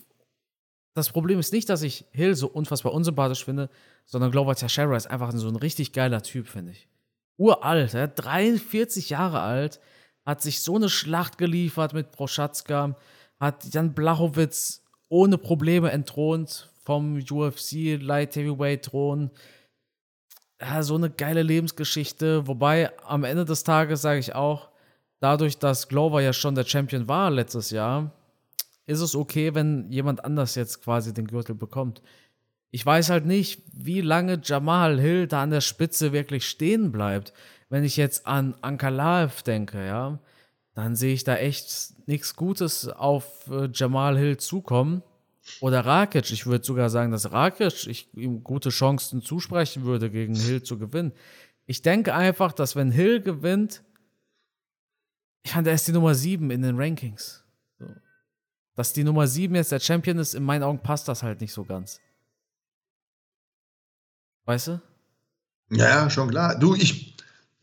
Das 0.97 1.11
Problem 1.11 1.41
ist 1.41 1.53
nicht, 1.53 1.69
dass 1.69 1.83
ich 1.83 2.05
Hill 2.13 2.37
so 2.37 2.47
unfassbar 2.47 2.93
unsympathisch 2.93 3.45
finde, 3.45 3.69
sondern 4.07 4.31
Glover 4.31 4.55
Teixeira 4.55 4.97
ist 4.97 5.11
einfach 5.11 5.33
so 5.33 5.49
ein 5.49 5.57
richtig 5.57 5.93
geiler 5.93 6.23
Typ, 6.23 6.47
finde 6.47 6.71
ich. 6.71 6.87
Uralt, 7.37 7.95
er 7.95 8.07
43 8.07 9.11
Jahre 9.11 9.41
alt, 9.41 9.81
hat 10.25 10.43
sich 10.43 10.61
so 10.61 10.77
eine 10.77 10.89
Schlacht 10.89 11.39
geliefert 11.39 11.93
mit 11.93 12.13
Proschatzka, 12.13 12.97
hat 13.39 13.73
Jan 13.73 13.95
Blachowitz 13.95 14.83
ohne 15.09 15.39
Probleme 15.39 15.91
entthront 15.91 16.71
vom 16.85 17.19
UFC 17.19 17.99
Light 18.01 18.37
Heavyweight 18.37 18.87
Thron. 18.87 19.31
Ja, 20.61 20.83
so 20.83 20.95
eine 20.95 21.11
geile 21.11 21.43
Lebensgeschichte. 21.43 22.47
Wobei 22.47 22.91
am 23.05 23.25
Ende 23.25 23.45
des 23.45 23.65
Tages 23.65 24.03
sage 24.03 24.21
ich 24.21 24.35
auch, 24.35 24.71
dadurch, 25.21 25.59
dass 25.59 25.89
Glover 25.89 26.21
ja 26.21 26.33
schon 26.33 26.55
der 26.55 26.65
Champion 26.65 27.09
war 27.09 27.31
letztes 27.31 27.71
Jahr, 27.71 28.13
ist 28.87 29.01
es 29.01 29.15
okay, 29.15 29.55
wenn 29.55 29.91
jemand 29.91 30.25
anders 30.25 30.55
jetzt 30.55 30.83
quasi 30.83 31.15
den 31.15 31.27
Gürtel 31.27 31.55
bekommt. 31.55 32.03
Ich 32.71 32.85
weiß 32.85 33.11
halt 33.11 33.25
nicht, 33.25 33.63
wie 33.73 34.01
lange 34.01 34.41
Jamal 34.43 35.01
Hill 35.01 35.27
da 35.27 35.43
an 35.43 35.51
der 35.51 35.61
Spitze 35.61 36.13
wirklich 36.13 36.47
stehen 36.47 36.93
bleibt. 36.93 37.33
Wenn 37.69 37.85
ich 37.85 37.97
jetzt 37.97 38.27
an 38.27 38.55
Ankalaev 38.61 39.43
denke, 39.43 39.85
ja, 39.85 40.19
dann 40.75 40.97
sehe 40.97 41.15
ich 41.15 41.25
da 41.25 41.37
echt 41.37 41.95
nichts 42.07 42.35
Gutes 42.35 42.89
auf 42.89 43.49
äh, 43.49 43.69
Jamal 43.73 44.19
Hill 44.19 44.37
zukommen. 44.37 45.03
Oder 45.61 45.85
Rakic. 45.85 46.31
Ich 46.31 46.47
würde 46.47 46.65
sogar 46.65 46.89
sagen, 46.89 47.13
dass 47.13 47.31
Rakic 47.31 47.87
ich 47.87 48.13
ihm 48.15 48.43
gute 48.43 48.71
Chancen 48.71 49.23
zusprechen 49.23 49.85
würde, 49.85 50.11
gegen 50.11 50.35
Hill 50.35 50.63
zu 50.63 50.79
gewinnen. 50.79 51.13
Ich 51.67 51.83
denke 51.83 52.15
einfach, 52.15 52.53
dass 52.53 52.77
wenn 52.77 52.91
Hill 52.91 53.21
gewinnt, 53.21 53.83
ich 55.43 55.53
fand, 55.53 55.67
er 55.67 55.75
ist 55.75 55.87
die 55.87 55.93
Nummer 55.93 56.15
7 56.15 56.51
in 56.51 56.63
den 56.63 56.79
Rankings. 56.79 57.45
So. 57.79 57.87
Dass 58.75 58.95
die 58.95 59.05
Nummer 59.05 59.27
7 59.27 59.55
jetzt 59.55 59.73
der 59.73 59.81
Champion 59.81 60.19
ist, 60.19 60.35
in 60.35 60.43
meinen 60.43 60.63
Augen 60.63 60.79
passt 60.79 61.09
das 61.09 61.23
halt 61.23 61.41
nicht 61.41 61.53
so 61.53 61.65
ganz. 61.65 62.01
Weißt 64.47 64.69
du? 64.69 64.83
Ja, 65.71 66.09
schon 66.11 66.31
klar. 66.31 66.59
Du, 66.59 66.75
ich, 66.75 67.14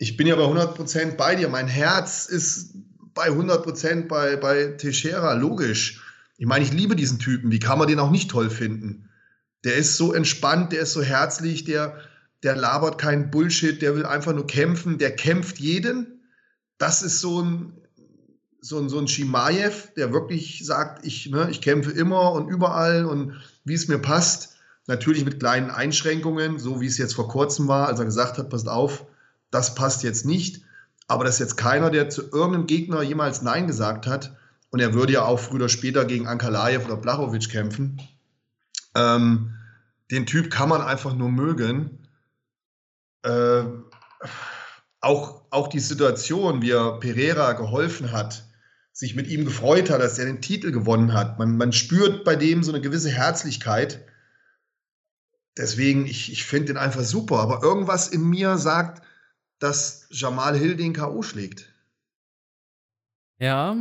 ich 0.02 0.18
bin 0.18 0.26
ja 0.26 0.36
bei 0.36 0.45
100% 0.45 1.16
bei 1.16 1.36
dir. 1.36 1.47
Mein 1.47 1.68
Herz 1.68 2.26
ist 2.26 2.74
bei 3.14 3.28
100% 3.30 4.08
bei, 4.08 4.36
bei 4.36 4.66
Teixeira, 4.70 5.34
logisch. 5.34 6.02
Ich 6.39 6.47
meine, 6.47 6.66
ich 6.66 6.74
liebe 6.74 6.95
diesen 6.95 7.20
Typen. 7.20 7.52
Wie 7.52 7.60
kann 7.60 7.78
man 7.78 7.88
den 7.88 7.99
auch 7.99 8.10
nicht 8.10 8.32
toll 8.32 8.49
finden? 8.49 9.10
Der 9.64 9.76
ist 9.76 9.97
so 9.97 10.12
entspannt, 10.12 10.72
der 10.72 10.82
ist 10.82 10.93
so 10.93 11.04
herzlich, 11.04 11.66
der, 11.66 11.99
der 12.41 12.56
labert 12.56 12.97
keinen 12.97 13.30
Bullshit, 13.30 13.80
der 13.80 13.95
will 13.95 14.08
einfach 14.08 14.34
nur 14.34 14.47
kämpfen, 14.47 14.97
der 14.97 15.16
kämpft 15.16 15.60
jeden. 15.60 16.24
Das 16.80 17.04
ist 17.04 17.20
so 17.20 17.39
ein, 17.43 17.74
so 18.60 18.80
ein, 18.80 18.89
so 18.89 18.97
ein 18.97 19.08
Shimaev, 19.08 19.93
der 19.95 20.12
wirklich 20.12 20.66
sagt, 20.66 21.06
ich, 21.06 21.30
ne, 21.30 21.47
ich 21.52 21.62
kämpfe 21.62 21.91
immer 21.91 22.32
und 22.32 22.49
überall 22.49 23.06
und 23.06 23.39
wie 23.66 23.76
es 23.76 23.88
mir 23.88 23.99
passt. 23.99 24.56
Natürlich 24.88 25.26
mit 25.26 25.38
kleinen 25.38 25.70
Einschränkungen, 25.70 26.58
so 26.58 26.82
wie 26.82 26.88
es 26.88 26.97
jetzt 26.97 27.14
vor 27.14 27.28
kurzem 27.28 27.68
war, 27.68 27.88
als 27.88 27.99
er 27.99 28.06
gesagt 28.06 28.39
hat, 28.39 28.49
passt 28.49 28.68
auf, 28.68 29.06
das 29.52 29.76
passt 29.76 30.04
jetzt 30.04 30.26
nicht. 30.26 30.62
Aber 31.08 31.26
das 31.26 31.36
ist 31.36 31.39
jetzt 31.39 31.58
keiner, 31.58 31.89
der 31.89 32.10
zu 32.10 32.24
irgendeinem 32.24 32.68
Gegner 32.68 33.02
jemals 33.02 33.41
Nein 33.41 33.68
gesagt 33.68 34.08
hat. 34.08 34.36
Und 34.70 34.80
er 34.80 34.93
würde 34.93 35.14
ja 35.14 35.26
auch 35.26 35.39
früher 35.39 35.56
oder 35.56 35.70
später 35.70 36.06
gegen 36.06 36.28
Ankalaev 36.28 36.86
oder 36.86 36.95
Blachowicz 36.95 37.49
kämpfen. 37.49 38.02
Ähm, 38.95 39.54
den 40.10 40.26
Typ 40.26 40.49
kann 40.49 40.70
man 40.70 40.82
einfach 40.82 41.14
nur 41.14 41.30
mögen. 41.30 42.08
Äh, 43.24 43.64
auch, 45.02 45.41
auch 45.49 45.68
die 45.68 45.80
Situation, 45.80 46.62
wie 46.62 46.72
er 46.72 46.99
Pereira 46.99 47.54
geholfen 47.54 48.12
hat, 48.12 48.45
sich 48.93 49.16
mit 49.16 49.28
ihm 49.28 49.45
gefreut 49.45 49.89
hat, 49.89 50.02
dass 50.02 50.20
er 50.20 50.26
den 50.26 50.41
Titel 50.41 50.72
gewonnen 50.72 51.14
hat. 51.14 51.39
Man, 51.39 51.58
man 51.58 51.74
spürt 51.74 52.24
bei 52.24 52.36
dem 52.36 52.64
so 52.64 52.72
eine 52.72 52.82
gewisse 52.82 53.10
Herzlichkeit. 53.10 54.06
Deswegen, 55.58 56.06
ich, 56.06 56.32
ich 56.32 56.45
finde 56.45 56.68
den 56.68 56.78
einfach 56.78 57.04
super. 57.04 57.39
Aber 57.39 57.64
irgendwas 57.64 58.08
in 58.08 58.30
mir 58.30 58.58
sagt, 58.58 59.02
dass 59.62 60.07
Jamal 60.09 60.57
Hill 60.57 60.76
den 60.76 60.93
K.O. 60.93 61.22
schlägt. 61.22 61.72
Ja, 63.39 63.78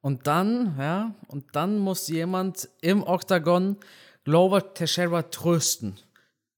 und 0.00 0.26
dann, 0.26 0.74
ja, 0.78 1.14
und 1.28 1.44
dann 1.54 1.78
muss 1.78 2.08
jemand 2.08 2.68
im 2.80 3.02
Oktagon 3.02 3.76
Glover 4.24 4.74
Teixeira 4.74 5.22
trösten. 5.22 5.98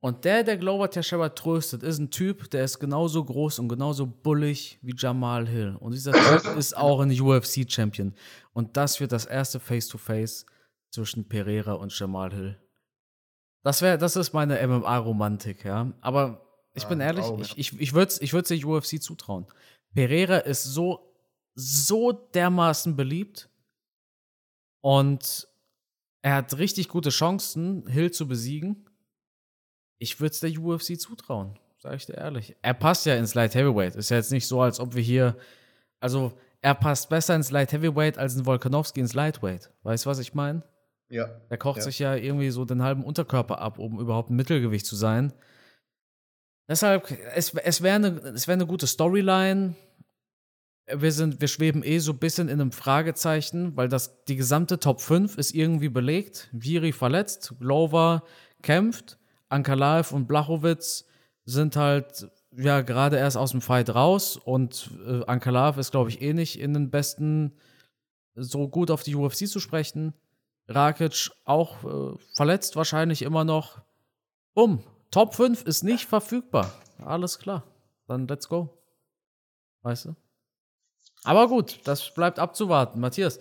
Und 0.01 0.25
der, 0.25 0.45
der 0.45 0.57
Glover 0.57 0.91
Teixeira 0.91 1.29
tröstet, 1.29 1.83
ist 1.83 1.99
ein 1.99 2.11
Typ, 2.11 2.51
der 2.51 2.65
ist 2.65 2.79
genauso 2.79 3.23
groß 3.25 3.59
und 3.59 3.69
genauso 3.69 4.07
bullig 4.07 4.79
wie 4.83 4.95
Jamal 4.97 5.47
Hill. 5.47 5.77
Und 5.79 5.93
dieser 5.93 6.13
Typ 6.13 6.57
ist 6.57 6.77
auch 6.77 7.01
ein 7.01 7.11
UFC-Champion. 7.11 8.15
Und 8.53 8.77
das 8.77 8.99
wird 9.01 9.13
das 9.13 9.27
erste 9.27 9.61
Face-to-Face 9.61 10.47
-face 10.47 10.47
zwischen 10.91 11.29
Pereira 11.29 11.75
und 11.75 11.97
Jamal 11.97 12.33
Hill. 12.33 12.59
Das 13.63 13.83
wäre, 13.83 13.99
das 13.99 14.17
ist 14.17 14.33
meine 14.33 14.67
MMA-Romantik, 14.67 15.65
ja. 15.65 15.93
Aber 16.01 16.50
ich 16.75 16.85
bin 16.87 17.01
ehrlich, 17.01 17.25
Traum, 17.25 17.43
ich, 17.43 17.59
ich, 17.59 17.81
ich 17.81 17.93
würde 17.93 18.09
es 18.09 18.21
ich 18.21 18.31
der 18.31 18.67
UFC 18.67 19.03
zutrauen. 19.03 19.47
Pereira 19.95 20.39
ist 20.39 20.65
so, 20.65 21.15
so 21.55 22.13
dermaßen 22.13 22.97
beliebt 22.97 23.49
und 24.81 25.49
er 26.23 26.37
hat 26.37 26.59
richtig 26.59 26.89
gute 26.89 27.11
Chancen, 27.11 27.87
Hill 27.87 28.11
zu 28.11 28.29
besiegen. 28.29 28.87
Ich 29.99 30.21
würde 30.21 30.33
es 30.33 30.41
der 30.41 30.51
UFC 30.51 30.99
zutrauen, 30.99 31.59
sage 31.79 31.97
ich 31.97 32.07
dir 32.07 32.15
ehrlich. 32.15 32.57
Er 32.63 32.75
passt 32.75 33.07
ja 33.07 33.17
ins 33.17 33.35
Light 33.35 33.55
Heavyweight. 33.55 33.97
Ist 33.97 34.11
ja 34.11 34.17
jetzt 34.17 34.33
nicht 34.33 34.47
so, 34.47 34.61
als 34.61 34.81
ob 34.81 34.95
wir 34.95 35.03
hier. 35.03 35.37
Also, 35.99 36.33
er 36.63 36.75
passt 36.75 37.09
besser 37.09 37.35
ins 37.35 37.51
Light 37.51 37.73
Heavyweight 37.73 38.19
als 38.19 38.37
ein 38.37 38.47
Volkanovski 38.47 39.01
ins 39.01 39.15
Lightweight. 39.15 39.71
Weißt 39.83 40.05
du, 40.05 40.11
was 40.11 40.19
ich 40.19 40.35
meine? 40.35 40.63
Ja. 41.09 41.29
Er 41.49 41.59
kocht 41.59 41.79
ja. 41.79 41.85
sich 41.85 41.99
ja 41.99 42.15
irgendwie 42.15 42.51
so 42.51 42.65
den 42.65 42.83
halben 42.83 43.05
Unterkörper 43.05 43.59
ab, 43.59 43.79
um 43.79 43.99
überhaupt 43.99 44.31
ein 44.31 44.37
Mittelgewicht 44.37 44.87
zu 44.87 44.97
sein. 44.97 45.33
Deshalb, 46.71 47.11
es, 47.35 47.53
es 47.53 47.83
wäre 47.83 47.97
eine 47.97 48.23
wär 48.47 48.57
ne 48.57 48.65
gute 48.65 48.87
Storyline. 48.87 49.75
Wir, 50.87 51.11
sind, 51.11 51.41
wir 51.41 51.49
schweben 51.49 51.83
eh 51.83 51.99
so 51.99 52.13
ein 52.13 52.19
bisschen 52.19 52.49
in 52.49 52.61
einem 52.61 52.71
Fragezeichen, 52.71 53.77
weil 53.77 53.89
das, 53.89 54.23
die 54.27 54.37
gesamte 54.37 54.79
Top 54.79 55.01
5 55.01 55.37
ist 55.37 55.53
irgendwie 55.53 55.89
belegt. 55.89 56.49
Viri 56.53 56.93
verletzt, 56.93 57.55
Glover 57.59 58.23
kämpft. 58.63 59.19
Ankalaev 59.49 60.15
und 60.15 60.29
Blachowitz 60.29 61.07
sind 61.45 61.75
halt 61.75 62.29
ja 62.57 62.83
gerade 62.83 63.17
erst 63.17 63.37
aus 63.37 63.51
dem 63.51 63.63
Fight 63.63 63.93
raus 63.93 64.37
und 64.37 64.91
äh, 65.05 65.25
Ankalaev 65.27 65.77
ist, 65.77 65.91
glaube 65.91 66.11
ich, 66.11 66.23
eh 66.23 66.35
nicht 66.35 66.61
in 66.61 66.73
den 66.73 66.89
besten 66.89 67.53
so 68.37 68.69
gut 68.69 68.93
auf 68.93 69.03
die 69.03 69.17
UFC 69.17 69.49
zu 69.49 69.59
sprechen. 69.59 70.15
Rakic 70.69 71.33
auch 71.45 71.83
äh, 71.83 72.17
verletzt 72.37 72.77
wahrscheinlich 72.77 73.23
immer 73.23 73.43
noch. 73.43 73.83
Um, 74.55 74.85
Top 75.11 75.35
5 75.35 75.63
ist 75.63 75.83
nicht 75.83 76.07
verfügbar. 76.07 76.73
Alles 77.05 77.39
klar. 77.39 77.65
Dann 78.07 78.27
let's 78.29 78.49
go. 78.49 78.79
Weißt 79.83 80.07
du? 80.07 80.17
Aber 81.25 81.49
gut, 81.49 81.81
das 81.85 82.13
bleibt 82.15 82.39
abzuwarten. 82.39 83.01
Matthias, 83.01 83.39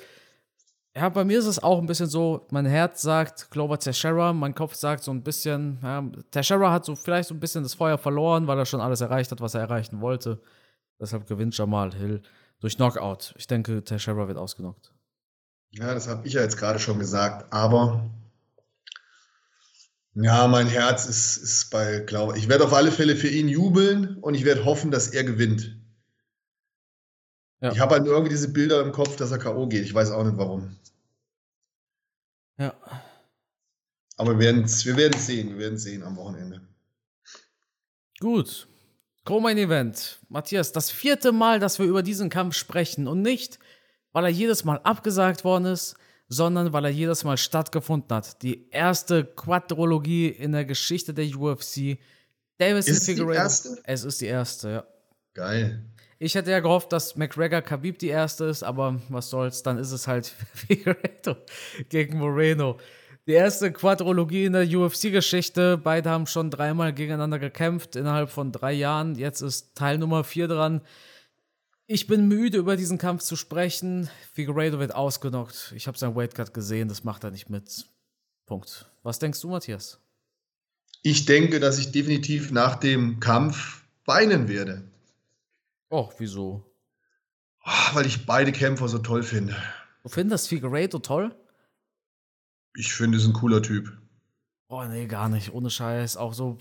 ja, 0.96 1.08
bei 1.10 1.24
mir 1.24 1.40
ist 1.40 1.46
es 1.46 1.62
auch 1.62 1.80
ein 1.80 1.86
bisschen 1.86 2.08
so, 2.08 2.48
mein 2.52 2.66
Herz 2.66 3.02
sagt 3.02 3.52
Glover 3.52 3.80
Teixeira, 3.80 4.34
mein 4.34 4.56
Kopf 4.56 4.76
sagt 4.76 5.04
so 5.04 5.12
ein 5.12 5.24
bisschen, 5.24 5.80
ja, 5.82 6.04
Teixeira 6.32 6.72
hat 6.72 6.86
so 6.86 6.96
vielleicht 6.96 7.30
so 7.30 7.36
ein 7.36 7.40
bisschen 7.40 7.64
das 7.64 7.76
Feuer 7.76 7.98
verloren, 7.98 8.48
weil 8.48 8.58
er 8.58 8.66
schon 8.66 8.82
alles 8.82 9.02
erreicht 9.02 9.32
hat, 9.32 9.40
was 9.40 9.54
er 9.54 9.62
erreichen 9.62 10.02
wollte. 10.02 10.42
Deshalb 11.00 11.28
gewinnt 11.28 11.58
Jamal 11.58 11.94
Hill 11.94 12.22
durch 12.60 12.76
Knockout. 12.76 13.34
Ich 13.38 13.48
denke, 13.48 13.84
Teixeira 13.84 14.28
wird 14.28 14.38
ausgenockt. 14.38 14.94
Ja, 15.72 15.94
das 15.94 16.08
habe 16.08 16.28
ich 16.28 16.34
ja 16.34 16.42
jetzt 16.42 16.58
gerade 16.58 16.80
schon 16.80 17.00
gesagt, 17.00 17.54
aber 17.54 18.10
ja, 20.24 20.48
mein 20.48 20.68
Herz 20.68 21.06
ist, 21.06 21.38
ist 21.38 21.70
bei 21.70 22.00
Glover. 22.00 22.36
Ich 22.36 22.50
werde 22.50 22.66
auf 22.66 22.74
alle 22.74 22.92
Fälle 22.92 23.16
für 23.16 23.30
ihn 23.30 23.48
jubeln 23.48 24.18
und 24.18 24.34
ich 24.34 24.46
werde 24.46 24.66
hoffen, 24.66 24.92
dass 24.92 25.08
er 25.10 25.24
gewinnt. 25.24 25.78
Ja. 27.62 27.72
Ich 27.72 27.80
habe 27.80 27.96
halt 27.96 28.06
irgendwie 28.06 28.30
diese 28.30 28.52
Bilder 28.52 28.82
im 28.82 28.92
Kopf, 28.92 29.16
dass 29.18 29.32
er 29.32 29.38
K.O. 29.38 29.68
geht. 29.68 29.84
Ich 29.84 29.94
weiß 29.94 30.12
auch 30.12 30.24
nicht 30.24 30.38
warum. 30.38 30.76
Ja. 32.58 32.74
Aber 34.18 34.38
wir 34.38 34.40
werden 34.40 34.64
es 34.64 34.86
wir 34.86 34.98
werden's 34.98 35.26
sehen. 35.26 35.52
Wir 35.52 35.60
werden 35.60 35.78
sehen 35.78 36.04
am 36.04 36.18
Wochenende. 36.18 36.62
Gut. 38.20 38.68
Co-Main 39.26 39.58
Event. 39.58 40.20
Matthias, 40.28 40.72
das 40.72 40.92
vierte 40.92 41.32
Mal, 41.32 41.60
dass 41.60 41.80
wir 41.80 41.86
über 41.86 42.04
diesen 42.04 42.30
Kampf 42.30 42.56
sprechen. 42.56 43.08
Und 43.08 43.22
nicht, 43.22 43.60
weil 44.12 44.26
er 44.26 44.30
jedes 44.30 44.64
Mal 44.64 44.80
abgesagt 44.84 45.44
worden 45.44 45.66
ist, 45.66 45.96
sondern 46.30 46.72
weil 46.72 46.86
er 46.86 46.92
jedes 46.92 47.24
Mal 47.24 47.38
stattgefunden 47.38 48.16
hat. 48.16 48.42
Die 48.44 48.70
erste 48.70 49.26
Quadrologie 49.26 50.28
in 50.28 50.52
der 50.52 50.64
Geschichte 50.64 51.14
der 51.14 51.26
UFC. 51.36 51.98
Davis 52.60 52.88
ist 52.88 53.08
die 53.08 53.20
erste? 53.20 53.82
Es 53.84 54.04
ist 54.04 54.22
die 54.22 54.28
erste, 54.28 54.70
ja. 54.70 54.84
Geil. 55.34 55.84
Ich 56.20 56.36
hätte 56.36 56.52
ja 56.52 56.60
gehofft, 56.60 56.92
dass 56.92 57.16
McGregor 57.16 57.62
Khabib 57.62 57.98
die 58.00 58.10
erste 58.10 58.46
ist, 58.46 58.62
aber 58.62 59.02
was 59.10 59.30
soll's, 59.30 59.64
dann 59.64 59.78
ist 59.78 59.92
es 59.92 60.08
halt 60.08 60.28
Figueredo 60.54 61.36
gegen 61.88 62.20
Moreno. 62.20 62.78
Die 63.26 63.34
erste 63.34 63.72
Quadrologie 63.72 64.46
in 64.46 64.54
der 64.54 64.68
UFC-Geschichte. 64.68 65.78
Beide 65.78 66.10
haben 66.10 66.28
schon 66.28 66.52
dreimal 66.52 66.94
gegeneinander 66.94 67.40
gekämpft 67.40 67.96
innerhalb 67.96 68.30
von 68.30 68.52
drei 68.52 68.74
Jahren. 68.74 69.16
Jetzt 69.16 69.42
ist 69.42 69.76
Teil 69.76 69.98
Nummer 69.98 70.24
vier 70.24 70.48
dran. 70.48 70.82
Ich 71.92 72.06
bin 72.06 72.28
müde, 72.28 72.60
über 72.60 72.78
diesen 72.78 73.00
Kampf 73.00 73.24
zu 73.24 73.36
sprechen. 73.36 74.12
Figueredo 74.34 74.78
wird 74.78 74.94
ausgenockt. 74.94 75.74
Ich 75.76 75.88
habe 75.88 75.98
seinen 75.98 76.16
Weightcut 76.16 76.54
gesehen, 76.54 76.88
das 76.88 77.04
macht 77.04 77.24
er 77.24 77.32
nicht 77.32 77.50
mit. 77.50 77.88
Punkt. 78.46 78.86
Was 79.02 79.18
denkst 79.18 79.42
du, 79.42 79.50
Matthias? 79.50 80.00
Ich 81.02 81.26
denke, 81.26 81.60
dass 81.60 81.80
ich 81.80 81.92
definitiv 81.92 82.52
nach 82.52 82.76
dem 82.76 83.20
Kampf 83.20 83.86
weinen 84.06 84.48
werde. 84.48 84.84
Och, 85.92 86.14
wieso? 86.20 86.64
Oh, 87.66 87.96
weil 87.96 88.06
ich 88.06 88.28
beide 88.28 88.52
Kämpfer 88.52 88.88
so 88.88 89.00
toll 89.00 89.24
finde. 89.24 89.58
Du 90.04 90.10
findest 90.10 90.48
Figueiredo 90.48 91.00
toll? 91.00 91.36
Ich 92.76 92.94
finde, 92.94 93.18
es 93.18 93.26
ein 93.26 93.34
cooler 93.34 93.64
Typ. 93.64 93.92
Oh, 94.68 94.84
nee, 94.84 95.08
gar 95.08 95.28
nicht. 95.28 95.56
Ohne 95.56 95.72
Scheiß. 95.72 96.18
Auch 96.18 96.36
so. 96.36 96.60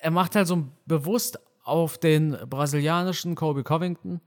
Er 0.00 0.10
macht 0.10 0.34
halt 0.34 0.48
so 0.48 0.68
bewusst 0.86 1.38
auf 1.62 1.98
den 1.98 2.36
brasilianischen 2.48 3.34
Kobe 3.34 3.62
Covington. 3.64 4.20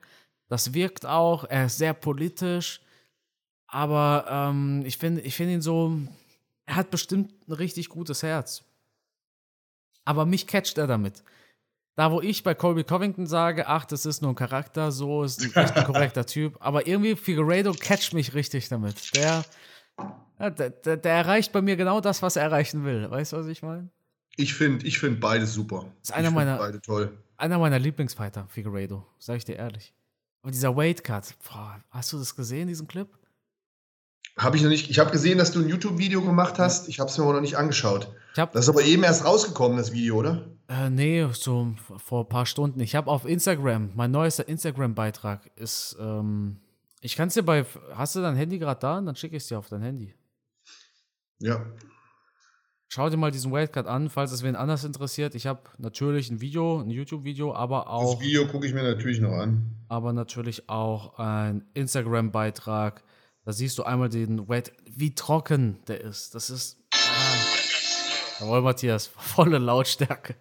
Das 0.47 0.73
wirkt 0.73 1.05
auch. 1.05 1.43
Er 1.45 1.65
ist 1.65 1.77
sehr 1.77 1.93
politisch. 1.93 2.81
Aber 3.67 4.25
ähm, 4.29 4.83
ich 4.86 4.97
finde 4.97 5.21
ich 5.21 5.36
find 5.36 5.51
ihn 5.51 5.61
so. 5.61 5.97
Er 6.65 6.77
hat 6.77 6.91
bestimmt 6.91 7.33
ein 7.47 7.53
richtig 7.53 7.89
gutes 7.89 8.23
Herz. 8.23 8.63
Aber 10.05 10.25
mich 10.25 10.47
catcht 10.47 10.77
er 10.77 10.88
damit. 10.88 11.23
da, 11.95 12.11
wo 12.11 12.21
ich 12.21 12.43
bei 12.43 12.53
Colby 12.53 12.83
Covington 12.83 13.25
sage, 13.25 13.67
ach, 13.67 13.86
das 13.86 14.05
ist 14.05 14.21
nur 14.21 14.31
ein 14.31 14.36
Charakter, 14.36 14.91
so 14.91 15.23
ist 15.23 15.41
ein 15.41 15.63
echt 15.63 15.75
ein 15.75 15.86
korrekter 15.91 16.25
Typ. 16.25 16.57
Aber 16.59 16.88
irgendwie 16.88 17.15
Figueredo 17.15 17.73
catcht 17.73 18.13
mich 18.13 18.33
richtig 18.33 18.69
damit. 18.69 19.15
Der, 19.15 19.45
der, 20.39 20.69
der, 20.69 20.97
der, 20.97 21.13
erreicht 21.13 21.51
bei 21.51 21.61
mir 21.61 21.75
genau 21.75 22.01
das, 22.01 22.21
was 22.21 22.36
er 22.36 22.43
erreichen 22.43 22.83
will. 22.86 23.09
Weißt 23.09 23.33
du, 23.33 23.38
was 23.38 23.47
ich 23.47 23.63
meine? 23.63 23.89
Ich 24.38 24.53
finde 24.53 24.86
ich 24.86 24.99
find 24.99 25.19
beide 25.19 25.47
super. 25.47 25.86
Ist 26.01 26.13
einer 26.13 26.31
meiner, 26.31 26.57
beide 26.57 26.81
toll. 26.81 27.17
Einer 27.38 27.59
meiner 27.59 27.79
Lieblingsfighter, 27.79 28.47
Figueredo, 28.47 29.05
sag 29.19 29.38
ich 29.38 29.45
dir 29.45 29.55
ehrlich. 29.55 29.93
Und 30.41 30.53
dieser 30.53 30.75
Weight 30.75 31.03
Cut, 31.03 31.36
boah, 31.47 31.83
hast 31.89 32.13
du 32.13 32.17
das 32.17 32.36
gesehen, 32.36 32.67
diesen 32.67 32.88
Clip? 32.88 33.07
Habe 34.38 34.57
ich 34.57 34.63
noch 34.63 34.69
nicht. 34.69 34.89
Ich 34.89 34.99
habe 34.99 35.11
gesehen, 35.11 35.38
dass 35.38 35.51
du 35.51 35.61
ein 35.61 35.69
YouTube-Video 35.69 36.21
gemacht 36.21 36.59
hast. 36.59 36.89
Ich 36.89 36.99
habe 36.99 37.09
es 37.09 37.17
mir 37.17 37.23
aber 37.23 37.33
noch 37.33 37.41
nicht 37.41 37.57
angeschaut. 37.57 38.13
das 38.36 38.65
ist 38.65 38.69
aber 38.69 38.83
eben 38.83 39.03
erst 39.03 39.23
rausgekommen, 39.23 39.77
das 39.77 39.93
Video, 39.93 40.17
oder? 40.17 40.45
Äh, 40.67 40.89
nee, 40.89 41.25
so 41.31 41.73
vor 41.97 42.25
ein 42.25 42.29
paar 42.29 42.45
Stunden. 42.45 42.79
Ich 42.81 42.95
habe 42.95 43.09
auf 43.09 43.25
Instagram, 43.25 43.91
mein 43.95 44.11
neuester 44.11 44.47
Instagram-Beitrag 44.47 45.49
ist, 45.55 45.95
ähm, 45.99 46.57
ich 46.99 47.15
kann 47.15 47.29
es 47.29 47.36
dir 47.36 47.43
bei, 47.43 47.65
hast 47.93 48.15
du 48.15 48.21
dein 48.21 48.36
Handy 48.36 48.59
gerade 48.59 48.79
da? 48.79 48.99
Dann 48.99 49.15
schicke 49.15 49.38
ich 49.38 49.43
es 49.43 49.47
dir 49.47 49.57
auf 49.57 49.69
dein 49.69 49.81
Handy. 49.81 50.13
Ja. 51.39 51.65
Schau 52.88 53.09
dir 53.09 53.17
mal 53.17 53.31
diesen 53.31 53.51
Wildcard 53.51 53.88
an, 53.88 54.09
falls 54.09 54.31
es 54.31 54.43
wen 54.43 54.55
anders 54.55 54.83
interessiert. 54.83 55.36
Ich 55.36 55.47
habe 55.47 55.61
natürlich 55.77 56.29
ein 56.29 56.39
Video, 56.39 56.79
ein 56.79 56.89
YouTube-Video, 56.89 57.53
aber 57.53 57.89
auch. 57.89 58.15
Das 58.15 58.23
Video 58.23 58.47
gucke 58.47 58.67
ich 58.67 58.73
mir 58.73 58.83
natürlich 58.83 59.19
noch 59.19 59.33
an. 59.33 59.75
Aber 59.89 60.13
natürlich 60.13 60.69
auch 60.69 61.17
ein 61.17 61.65
Instagram-Beitrag 61.73 63.03
da 63.45 63.53
siehst 63.53 63.77
du 63.77 63.83
einmal 63.83 64.09
den 64.09 64.49
Wet, 64.49 64.73
wie 64.89 65.13
trocken 65.13 65.77
der 65.88 66.01
ist. 66.01 66.33
Das 66.33 66.49
ist. 66.49 66.79
Ah, 66.93 68.39
jawohl, 68.39 68.61
Matthias, 68.61 69.07
volle 69.17 69.59
Lautstärke. 69.59 70.36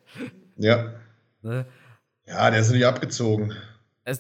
Ja. 0.57 0.95
Ne? 1.45 1.67
Ja, 2.27 2.51
der 2.51 2.61
ist 2.61 2.71
nicht 2.71 2.87
abgezogen. 2.87 3.53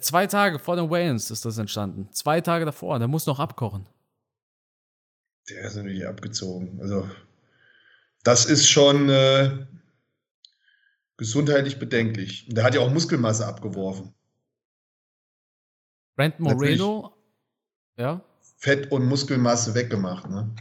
Zwei 0.03 0.27
Tage 0.27 0.59
vor 0.59 0.77
den 0.77 0.91
Wayans 0.91 1.31
ist 1.31 1.47
das 1.47 1.57
entstanden. 1.57 2.07
Zwei 2.13 2.43
Tage 2.43 2.67
davor. 2.67 2.99
Der 2.99 3.09
muss 3.09 3.25
noch 3.25 3.39
abkochen. 3.39 3.87
Der 5.49 5.63
ist 5.63 5.77
natürlich 5.77 6.07
abgezogen. 6.07 6.79
Also, 6.83 7.09
das 8.25 8.47
ist 8.47 8.69
schon 8.69 9.09
äh, 9.11 9.67
gesundheitlich 11.17 11.79
bedenklich. 11.79 12.49
Und 12.49 12.57
der 12.57 12.65
hat 12.65 12.75
ja 12.75 12.81
auch 12.81 12.91
Muskelmasse 12.91 13.47
abgeworfen. 13.47 14.15
Brent 16.17 16.41
Moreno, 16.41 17.13
ja. 17.97 18.23
Fett 18.57 18.91
und 18.91 19.07
Muskelmasse 19.07 19.75
weggemacht. 19.75 20.29
Ne? 20.29 20.55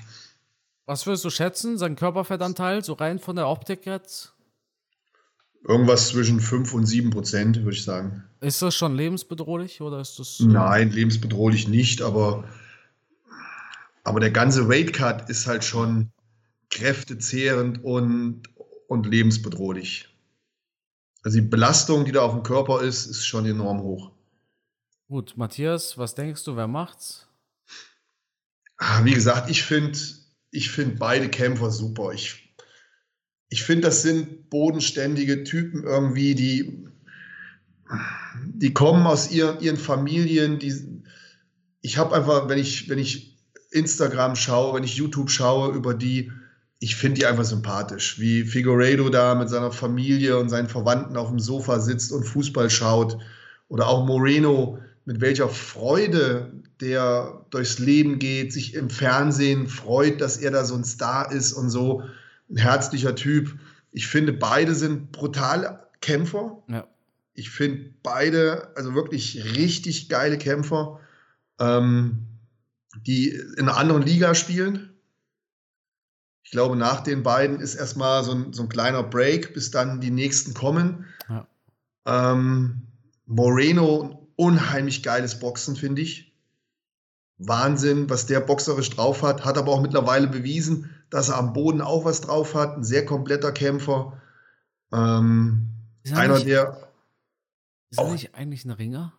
Was 0.85 1.05
würdest 1.05 1.23
du 1.23 1.29
schätzen, 1.29 1.77
sein 1.77 1.95
Körperfettanteil, 1.95 2.83
so 2.83 2.93
rein 2.93 3.19
von 3.19 3.35
der 3.35 3.47
Optik 3.47 3.85
jetzt? 3.85 4.33
Irgendwas 5.65 6.09
zwischen 6.09 6.41
5 6.41 6.73
und 6.73 6.85
7 6.85 7.11
Prozent, 7.11 7.57
würde 7.57 7.77
ich 7.77 7.85
sagen. 7.85 8.25
Ist 8.41 8.61
das 8.61 8.75
schon 8.75 8.95
lebensbedrohlich 8.95 9.79
oder 9.79 10.01
ist 10.01 10.19
das. 10.19 10.41
Äh 10.41 10.45
Nein, 10.45 10.91
lebensbedrohlich 10.91 11.69
nicht, 11.69 12.01
aber, 12.01 12.43
aber 14.03 14.19
der 14.19 14.31
ganze 14.31 14.67
Weightcut 14.67 15.29
ist 15.29 15.47
halt 15.47 15.63
schon 15.63 16.11
kräftezehrend 16.73 17.83
und, 17.83 18.41
und 18.87 19.05
lebensbedrohlich. 19.05 20.09
Also 21.21 21.39
die 21.39 21.47
Belastung, 21.47 22.03
die 22.03 22.11
da 22.11 22.21
auf 22.21 22.33
dem 22.33 22.43
Körper 22.43 22.81
ist, 22.81 23.05
ist 23.05 23.25
schon 23.25 23.45
enorm 23.45 23.81
hoch. 23.81 24.11
Gut, 25.07 25.37
Matthias, 25.37 25.97
was 25.97 26.15
denkst 26.15 26.43
du, 26.43 26.55
wer 26.55 26.67
macht's? 26.67 27.27
Ah, 28.77 29.05
wie 29.05 29.13
gesagt, 29.13 29.49
ich 29.49 29.63
finde 29.63 29.97
ich 30.49 30.71
find 30.71 30.99
beide 30.99 31.29
Kämpfer 31.29 31.71
super. 31.71 32.11
Ich, 32.11 32.55
ich 33.49 33.63
finde, 33.63 33.87
das 33.87 34.01
sind 34.01 34.49
bodenständige 34.49 35.43
Typen 35.43 35.83
irgendwie, 35.83 36.35
die, 36.35 36.87
die 38.47 38.73
kommen 38.73 39.05
aus 39.05 39.31
ihren, 39.31 39.59
ihren 39.61 39.77
Familien. 39.77 40.59
Die, 40.59 41.03
ich 41.81 41.97
habe 41.97 42.15
einfach, 42.15 42.49
wenn 42.49 42.57
ich, 42.57 42.89
wenn 42.89 42.99
ich 42.99 43.37
Instagram 43.71 44.35
schaue, 44.35 44.75
wenn 44.75 44.83
ich 44.83 44.95
YouTube 44.95 45.29
schaue, 45.29 45.73
über 45.73 45.93
die, 45.93 46.31
ich 46.83 46.97
finde 46.97 47.21
die 47.21 47.25
einfach 47.25 47.45
sympathisch. 47.45 48.19
Wie 48.19 48.43
Figueiredo 48.43 49.07
da 49.07 49.35
mit 49.35 49.47
seiner 49.47 49.71
Familie 49.71 50.37
und 50.37 50.49
seinen 50.49 50.67
Verwandten 50.67 51.15
auf 51.15 51.29
dem 51.29 51.39
Sofa 51.39 51.79
sitzt 51.79 52.11
und 52.11 52.25
Fußball 52.25 52.69
schaut. 52.69 53.17
Oder 53.69 53.87
auch 53.87 54.05
Moreno, 54.05 54.79
mit 55.05 55.21
welcher 55.21 55.47
Freude 55.47 56.51
der 56.81 57.45
durchs 57.51 57.79
Leben 57.79 58.19
geht, 58.19 58.51
sich 58.51 58.73
im 58.73 58.89
Fernsehen 58.89 59.67
freut, 59.67 60.19
dass 60.19 60.35
er 60.35 60.51
da 60.51 60.65
so 60.65 60.75
ein 60.75 60.83
Star 60.83 61.31
ist 61.31 61.53
und 61.53 61.69
so 61.69 62.03
ein 62.49 62.57
herzlicher 62.57 63.15
Typ. 63.15 63.57
Ich 63.93 64.07
finde, 64.07 64.33
beide 64.33 64.75
sind 64.75 65.13
brutale 65.13 65.87
Kämpfer. 66.01 66.63
Ja. 66.67 66.85
Ich 67.33 67.49
finde 67.49 67.93
beide, 68.03 68.75
also 68.75 68.93
wirklich 68.93 69.55
richtig 69.55 70.09
geile 70.09 70.37
Kämpfer, 70.37 70.99
ähm, 71.61 72.27
die 73.07 73.29
in 73.29 73.69
einer 73.69 73.77
anderen 73.77 74.01
Liga 74.01 74.35
spielen. 74.35 74.92
Ich 76.43 76.51
glaube, 76.51 76.75
nach 76.75 77.01
den 77.01 77.23
beiden 77.23 77.59
ist 77.59 77.75
erstmal 77.75 78.23
so 78.23 78.33
ein, 78.33 78.53
so 78.53 78.63
ein 78.63 78.69
kleiner 78.69 79.01
Break, 79.01 79.53
bis 79.53 79.71
dann 79.71 80.01
die 80.01 80.11
nächsten 80.11 80.53
kommen. 80.53 81.05
Ja. 81.29 81.47
Ähm, 82.05 82.83
Moreno 83.25 84.29
unheimlich 84.35 85.03
geiles 85.03 85.39
Boxen, 85.39 85.75
finde 85.75 86.01
ich. 86.01 86.33
Wahnsinn, 87.37 88.09
was 88.09 88.25
der 88.25 88.41
boxerisch 88.41 88.89
drauf 88.89 89.23
hat. 89.23 89.45
Hat 89.45 89.57
aber 89.57 89.71
auch 89.71 89.81
mittlerweile 89.81 90.27
bewiesen, 90.27 90.89
dass 91.09 91.29
er 91.29 91.37
am 91.37 91.53
Boden 91.53 91.81
auch 91.81 92.05
was 92.05 92.21
drauf 92.21 92.55
hat. 92.55 92.77
Ein 92.77 92.83
sehr 92.83 93.05
kompletter 93.05 93.51
Kämpfer. 93.51 94.21
Ähm, 94.91 95.69
einer, 96.11 96.35
nicht, 96.35 96.47
der. 96.47 96.89
Ist 97.89 97.99
er 97.99 98.11
nicht 98.11 98.35
eigentlich 98.35 98.65
ein 98.65 98.71
Ringer? 98.71 99.13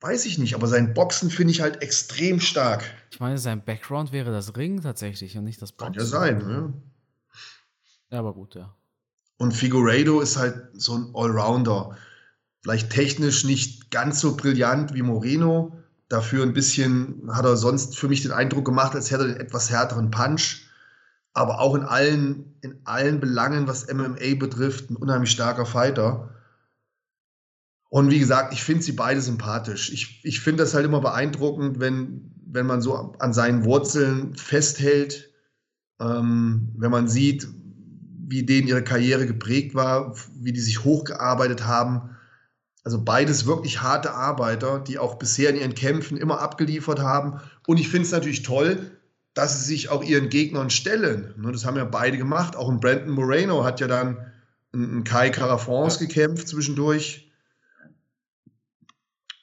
Weiß 0.00 0.26
ich 0.26 0.38
nicht, 0.38 0.54
aber 0.54 0.68
sein 0.68 0.94
Boxen 0.94 1.28
finde 1.28 1.50
ich 1.50 1.60
halt 1.60 1.82
extrem 1.82 2.38
stark. 2.38 2.84
Ich 3.10 3.18
meine, 3.18 3.38
sein 3.38 3.64
Background 3.64 4.12
wäre 4.12 4.30
das 4.30 4.56
Ring 4.56 4.80
tatsächlich 4.80 5.36
und 5.36 5.44
nicht 5.44 5.60
das 5.60 5.72
Boxen. 5.72 5.94
Kann 5.94 6.02
ja 6.02 6.06
sein, 6.06 6.38
ne? 6.38 6.72
Ja, 8.10 8.20
aber 8.20 8.32
gut, 8.32 8.54
ja. 8.54 8.74
Und 9.38 9.52
Figueiredo 9.52 10.20
ist 10.20 10.36
halt 10.36 10.68
so 10.74 10.94
ein 10.96 11.10
Allrounder. 11.14 11.96
Vielleicht 12.62 12.90
technisch 12.90 13.44
nicht 13.44 13.90
ganz 13.90 14.20
so 14.20 14.36
brillant 14.36 14.94
wie 14.94 15.02
Moreno. 15.02 15.76
Dafür 16.08 16.42
ein 16.44 16.52
bisschen 16.52 17.28
hat 17.32 17.44
er 17.44 17.56
sonst 17.56 17.98
für 17.98 18.08
mich 18.08 18.22
den 18.22 18.32
Eindruck 18.32 18.64
gemacht, 18.64 18.94
als 18.94 19.10
hätte 19.10 19.24
er 19.24 19.34
den 19.34 19.40
etwas 19.40 19.70
härteren 19.70 20.10
Punch. 20.10 20.62
Aber 21.34 21.60
auch 21.60 21.74
in 21.74 21.82
allen, 21.82 22.56
in 22.62 22.80
allen 22.84 23.20
Belangen, 23.20 23.68
was 23.68 23.92
MMA 23.92 24.36
betrifft, 24.38 24.90
ein 24.90 24.96
unheimlich 24.96 25.30
starker 25.30 25.66
Fighter. 25.66 26.30
Und 27.90 28.10
wie 28.10 28.18
gesagt, 28.18 28.52
ich 28.52 28.62
finde 28.62 28.82
sie 28.82 28.92
beide 28.92 29.20
sympathisch. 29.20 29.90
Ich, 29.92 30.20
ich 30.24 30.40
finde 30.40 30.62
das 30.62 30.74
halt 30.74 30.84
immer 30.84 31.00
beeindruckend, 31.00 31.80
wenn, 31.80 32.32
wenn 32.46 32.66
man 32.66 32.82
so 32.82 33.14
an 33.18 33.32
seinen 33.32 33.64
Wurzeln 33.64 34.34
festhält, 34.34 35.30
ähm, 36.00 36.74
wenn 36.76 36.90
man 36.90 37.08
sieht, 37.08 37.48
wie 38.30 38.44
denen 38.44 38.68
ihre 38.68 38.84
Karriere 38.84 39.26
geprägt 39.26 39.74
war, 39.74 40.14
wie 40.34 40.52
die 40.52 40.60
sich 40.60 40.84
hochgearbeitet 40.84 41.64
haben 41.64 42.10
also 42.88 43.04
beides 43.04 43.44
wirklich 43.44 43.82
harte 43.82 44.14
Arbeiter, 44.14 44.78
die 44.78 44.98
auch 44.98 45.16
bisher 45.16 45.50
in 45.50 45.56
ihren 45.56 45.74
Kämpfen 45.74 46.16
immer 46.16 46.40
abgeliefert 46.40 47.00
haben. 47.00 47.38
Und 47.66 47.78
ich 47.78 47.90
finde 47.90 48.06
es 48.06 48.12
natürlich 48.12 48.44
toll, 48.44 48.92
dass 49.34 49.60
sie 49.60 49.66
sich 49.66 49.90
auch 49.90 50.02
ihren 50.02 50.30
Gegnern 50.30 50.70
stellen. 50.70 51.34
Ne, 51.36 51.52
das 51.52 51.66
haben 51.66 51.76
ja 51.76 51.84
beide 51.84 52.16
gemacht. 52.16 52.56
Auch 52.56 52.70
ein 52.70 52.80
Brandon 52.80 53.10
Moreno 53.10 53.62
hat 53.62 53.80
ja 53.80 53.88
dann 53.88 54.32
einen 54.72 55.04
Kai 55.04 55.28
Carafrance 55.28 56.00
ja. 56.00 56.06
gekämpft 56.06 56.48
zwischendurch. 56.48 57.27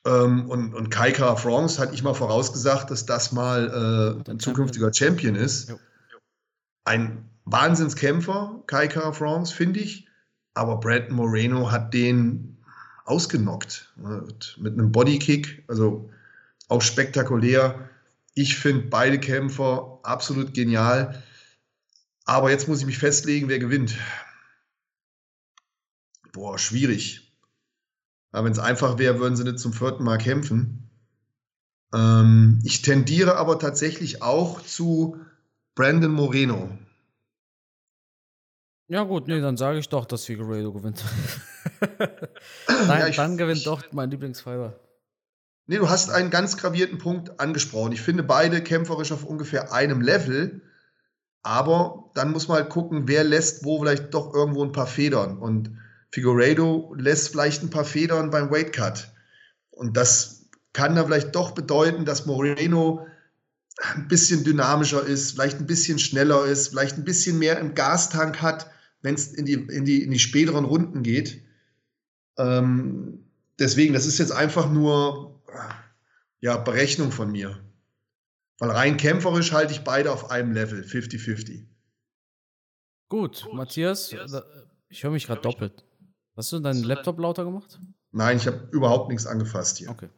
Ähm, 0.05 0.49
und, 0.49 0.73
und 0.73 0.89
Kai 0.89 1.11
Carafrance 1.11 1.79
hatte 1.79 1.93
ich 1.95 2.03
mal 2.03 2.13
vorausgesagt, 2.13 2.91
dass 2.91 3.05
das 3.05 3.31
mal 3.31 4.23
äh, 4.27 4.31
ein 4.31 4.39
zukünftiger 4.39 4.93
Champion 4.93 5.35
ist. 5.35 5.69
Ja. 5.69 5.75
Ein 6.85 7.29
Wahnsinnskämpfer, 7.45 8.63
Kai 8.67 8.87
Carafrance, 8.87 9.53
finde 9.53 9.79
ich. 9.79 10.07
Aber 10.53 10.79
Brandon 10.79 11.15
Moreno 11.15 11.71
hat 11.71 11.93
den 11.93 12.57
ausgenockt 13.03 13.93
mit 14.57 14.73
einem 14.73 14.91
Bodykick, 14.91 15.63
also 15.67 16.09
auch 16.69 16.81
spektakulär. 16.81 17.89
Ich 18.33 18.57
finde 18.57 18.87
beide 18.87 19.19
Kämpfer 19.19 19.99
absolut 20.03 20.53
genial. 20.53 21.21
Aber 22.25 22.49
jetzt 22.49 22.67
muss 22.67 22.79
ich 22.79 22.85
mich 22.85 22.97
festlegen, 22.97 23.49
wer 23.49 23.59
gewinnt. 23.59 23.95
Boah, 26.31 26.57
schwierig. 26.57 27.24
Wenn 28.43 28.51
es 28.51 28.59
einfach 28.59 28.97
wäre, 28.97 29.19
würden 29.19 29.35
sie 29.35 29.43
nicht 29.43 29.59
zum 29.59 29.73
vierten 29.73 30.03
Mal 30.03 30.17
kämpfen. 30.17 30.89
Ähm, 31.93 32.59
ich 32.63 32.81
tendiere 32.81 33.37
aber 33.37 33.59
tatsächlich 33.59 34.21
auch 34.21 34.61
zu 34.61 35.17
Brandon 35.75 36.11
Moreno. 36.11 36.69
Ja, 38.87 39.03
gut, 39.03 39.27
nee, 39.27 39.41
dann 39.41 39.57
sage 39.57 39.79
ich 39.79 39.89
doch, 39.89 40.05
dass 40.05 40.25
Figueiredo 40.25 40.71
gewinnt. 40.71 41.03
Nein, 42.67 42.99
ja, 42.99 43.07
ich, 43.07 43.15
dann 43.15 43.37
gewinnt 43.37 43.59
ich, 43.59 43.63
doch 43.63 43.81
mein 43.91 44.11
Lieblingsfighter. 44.11 44.79
Nee, 45.67 45.77
du 45.77 45.89
hast 45.89 46.11
einen 46.11 46.29
ganz 46.29 46.57
gravierten 46.57 46.99
Punkt 46.99 47.39
angesprochen. 47.39 47.93
Ich 47.93 48.01
finde 48.01 48.21
beide 48.21 48.61
kämpferisch 48.61 49.11
auf 49.11 49.23
ungefähr 49.23 49.73
einem 49.73 50.01
Level. 50.01 50.61
Aber 51.41 52.11
dann 52.13 52.31
muss 52.31 52.47
man 52.47 52.57
halt 52.57 52.69
gucken, 52.69 53.07
wer 53.07 53.23
lässt 53.23 53.65
wo 53.65 53.79
vielleicht 53.79 54.13
doch 54.13 54.33
irgendwo 54.33 54.63
ein 54.63 54.71
paar 54.71 54.87
Federn. 54.87 55.37
Und 55.37 55.77
Figueredo 56.15 56.95
lässt 56.97 57.27
vielleicht 57.27 57.61
ein 57.61 57.69
paar 57.69 57.83
Federn 57.83 58.29
beim 58.29 58.49
Weight 58.49 58.71
Cut. 58.71 59.11
Und 59.71 59.97
das 59.97 60.45
kann 60.71 60.95
dann 60.95 61.07
vielleicht 61.07 61.35
doch 61.35 61.51
bedeuten, 61.51 62.05
dass 62.05 62.25
Moreno 62.25 63.05
ein 63.93 64.07
bisschen 64.07 64.45
dynamischer 64.45 65.05
ist, 65.05 65.31
vielleicht 65.31 65.59
ein 65.59 65.65
bisschen 65.65 65.99
schneller 65.99 66.45
ist, 66.45 66.69
vielleicht 66.69 66.97
ein 66.97 67.03
bisschen 67.03 67.37
mehr 67.37 67.59
im 67.59 67.75
Gastank 67.75 68.41
hat, 68.41 68.71
wenn 69.01 69.15
es 69.15 69.33
in 69.33 69.45
die, 69.45 69.55
in, 69.55 69.83
die, 69.83 70.03
in 70.03 70.11
die 70.11 70.19
späteren 70.19 70.63
Runden 70.63 71.03
geht. 71.03 71.41
Ähm, 72.37 73.25
deswegen, 73.59 73.93
das 73.93 74.05
ist 74.05 74.17
jetzt 74.17 74.31
einfach 74.31 74.71
nur 74.71 75.43
ja, 76.39 76.55
Berechnung 76.55 77.11
von 77.11 77.29
mir. 77.29 77.59
Weil 78.59 78.71
rein 78.71 78.95
kämpferisch 78.95 79.51
halte 79.51 79.73
ich 79.73 79.81
beide 79.81 80.13
auf 80.13 80.31
einem 80.31 80.53
Level, 80.53 80.81
50-50. 80.81 81.65
Gut, 83.09 83.43
Gut, 83.43 83.53
Matthias, 83.53 84.13
Matthias. 84.13 84.43
ich 84.87 85.03
höre 85.03 85.11
mich 85.11 85.27
gerade 85.27 85.41
doppelt. 85.41 85.83
Hast 86.35 86.51
du 86.51 86.59
deinen 86.59 86.83
Laptop 86.83 87.19
lauter 87.19 87.45
gemacht? 87.45 87.79
Nein, 88.11 88.37
ich 88.37 88.47
habe 88.47 88.67
überhaupt 88.71 89.09
nichts 89.09 89.25
angefasst 89.25 89.77
hier. 89.77 89.89
Okay. 89.89 90.09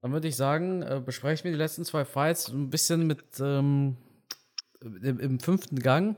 Dann 0.00 0.12
würde 0.12 0.26
ich 0.26 0.36
sagen, 0.36 0.82
äh, 0.82 1.00
besprechen 1.04 1.44
wir 1.44 1.52
die 1.52 1.58
letzten 1.58 1.84
zwei 1.84 2.04
Fights 2.04 2.48
ein 2.48 2.70
bisschen 2.70 3.06
mit 3.06 3.22
ähm, 3.38 3.96
im, 4.80 5.20
im, 5.20 5.40
fünften 5.40 5.78
Gang. 5.78 6.16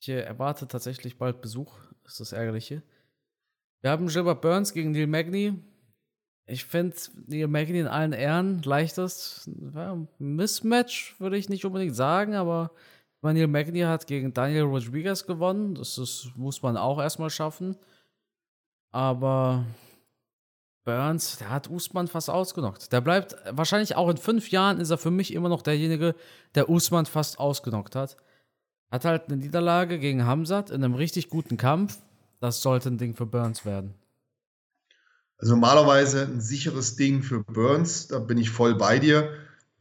Ich 0.00 0.08
äh, 0.08 0.20
erwarte 0.20 0.66
tatsächlich 0.66 1.18
bald 1.18 1.42
Besuch, 1.42 1.78
ist 2.06 2.20
das 2.20 2.32
Ärgerliche. 2.32 2.82
Wir 3.82 3.90
haben 3.90 4.06
Gilbert 4.06 4.40
Burns 4.40 4.72
gegen 4.72 4.92
Neil 4.92 5.06
Magny. 5.06 5.62
Ich 6.46 6.64
finde 6.64 6.96
Neil 7.26 7.48
Magny 7.48 7.80
in 7.80 7.86
allen 7.86 8.14
Ehren 8.14 8.62
leichtes 8.62 9.50
ja, 9.74 9.98
Mismatch, 10.18 11.16
würde 11.18 11.36
ich 11.36 11.50
nicht 11.50 11.66
unbedingt 11.66 11.94
sagen, 11.94 12.34
aber 12.34 12.70
Neil 13.32 13.46
Magny 13.46 13.80
hat 13.80 14.06
gegen 14.06 14.34
Daniel 14.34 14.64
Rodriguez 14.64 15.26
gewonnen. 15.26 15.74
Das 15.74 15.98
ist, 15.98 16.32
muss 16.36 16.62
man 16.62 16.76
auch 16.76 17.00
erstmal 17.00 17.30
schaffen. 17.30 17.76
Aber 18.90 19.64
Burns, 20.84 21.38
der 21.38 21.50
hat 21.50 21.70
Usman 21.70 22.08
fast 22.08 22.28
ausgenockt. 22.28 22.92
Der 22.92 23.00
bleibt 23.00 23.36
wahrscheinlich 23.50 23.96
auch 23.96 24.08
in 24.08 24.18
fünf 24.18 24.50
Jahren 24.50 24.78
ist 24.78 24.90
er 24.90 24.98
für 24.98 25.10
mich 25.10 25.32
immer 25.32 25.48
noch 25.48 25.62
derjenige, 25.62 26.14
der 26.54 26.68
Usman 26.68 27.06
fast 27.06 27.38
ausgenockt 27.38 27.96
hat. 27.96 28.16
Hat 28.90 29.04
halt 29.04 29.28
eine 29.28 29.38
Niederlage 29.38 29.98
gegen 29.98 30.26
Hamzat 30.26 30.70
in 30.70 30.84
einem 30.84 30.94
richtig 30.94 31.30
guten 31.30 31.56
Kampf. 31.56 31.98
Das 32.40 32.60
sollte 32.60 32.90
ein 32.90 32.98
Ding 32.98 33.14
für 33.14 33.26
Burns 33.26 33.64
werden. 33.64 33.94
Also 35.38 35.54
normalerweise 35.54 36.22
ein 36.22 36.40
sicheres 36.40 36.96
Ding 36.96 37.22
für 37.22 37.42
Burns, 37.42 38.06
da 38.08 38.18
bin 38.18 38.38
ich 38.38 38.50
voll 38.50 38.76
bei 38.76 38.98
dir. 38.98 39.30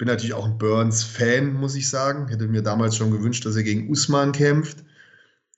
Bin 0.03 0.13
natürlich 0.13 0.33
auch 0.33 0.45
ein 0.45 0.57
Burns-Fan, 0.57 1.53
muss 1.53 1.75
ich 1.75 1.89
sagen. 1.89 2.27
Hätte 2.27 2.47
mir 2.47 2.61
damals 2.61 2.95
schon 2.95 3.11
gewünscht, 3.11 3.45
dass 3.45 3.55
er 3.55 3.63
gegen 3.63 3.89
Usman 3.89 4.31
kämpft. 4.31 4.83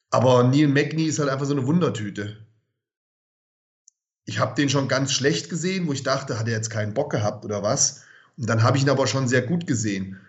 Aber 0.09 0.43
Neil 0.43 0.67
Magny 0.67 1.03
ist 1.05 1.19
halt 1.19 1.29
einfach 1.29 1.45
so 1.45 1.53
eine 1.53 1.65
Wundertüte 1.65 2.37
ich 4.25 4.39
habe 4.39 4.55
den 4.55 4.69
schon 4.69 4.87
ganz 4.87 5.13
schlecht 5.13 5.49
gesehen, 5.49 5.87
wo 5.87 5.93
ich 5.93 6.03
dachte, 6.03 6.39
hat 6.39 6.47
er 6.47 6.53
jetzt 6.53 6.69
keinen 6.69 6.93
Bock 6.93 7.11
gehabt 7.11 7.45
oder 7.45 7.63
was. 7.63 8.03
Und 8.37 8.49
dann 8.49 8.63
habe 8.63 8.77
ich 8.77 8.83
ihn 8.83 8.89
aber 8.89 9.07
schon 9.07 9.27
sehr 9.27 9.43
gut 9.43 9.67
gesehen. 9.67 10.19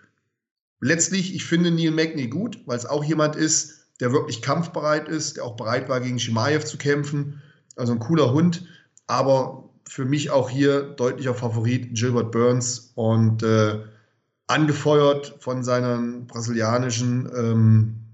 Letztlich, 0.79 1.33
ich 1.33 1.45
finde 1.45 1.71
Neil 1.71 1.91
Magny 1.91 2.27
gut, 2.27 2.61
weil 2.67 2.77
es 2.77 2.85
auch 2.85 3.03
jemand 3.03 3.35
ist, 3.35 3.87
der 3.99 4.13
wirklich 4.13 4.43
kampfbereit 4.43 5.09
ist, 5.09 5.37
der 5.37 5.43
auch 5.43 5.55
bereit 5.55 5.89
war, 5.89 5.99
gegen 5.99 6.19
Shimaev 6.19 6.63
zu 6.63 6.77
kämpfen. 6.77 7.41
Also 7.75 7.93
ein 7.93 7.99
cooler 7.99 8.31
Hund. 8.31 8.65
Aber 9.07 9.69
für 9.89 10.05
mich 10.05 10.29
auch 10.29 10.49
hier 10.49 10.83
deutlicher 10.83 11.33
Favorit 11.33 11.95
Gilbert 11.95 12.31
Burns 12.31 12.91
und 12.93 13.41
äh, 13.41 13.79
angefeuert 14.47 15.35
von 15.39 15.63
seinen 15.63 16.25
brasilianischen 16.27 17.29
ähm, 17.35 18.07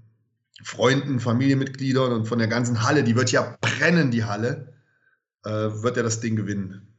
Freunden, 0.62 1.20
Familienmitgliedern 1.20 2.12
und 2.12 2.26
von 2.26 2.38
der 2.38 2.48
ganzen 2.48 2.82
Halle. 2.82 3.04
Die 3.04 3.16
wird 3.16 3.30
ja 3.32 3.56
brennen, 3.60 4.10
die 4.10 4.24
Halle 4.24 4.74
äh, 5.44 5.50
wird 5.50 5.96
er 5.96 6.02
das 6.02 6.20
Ding 6.20 6.36
gewinnen. 6.36 6.94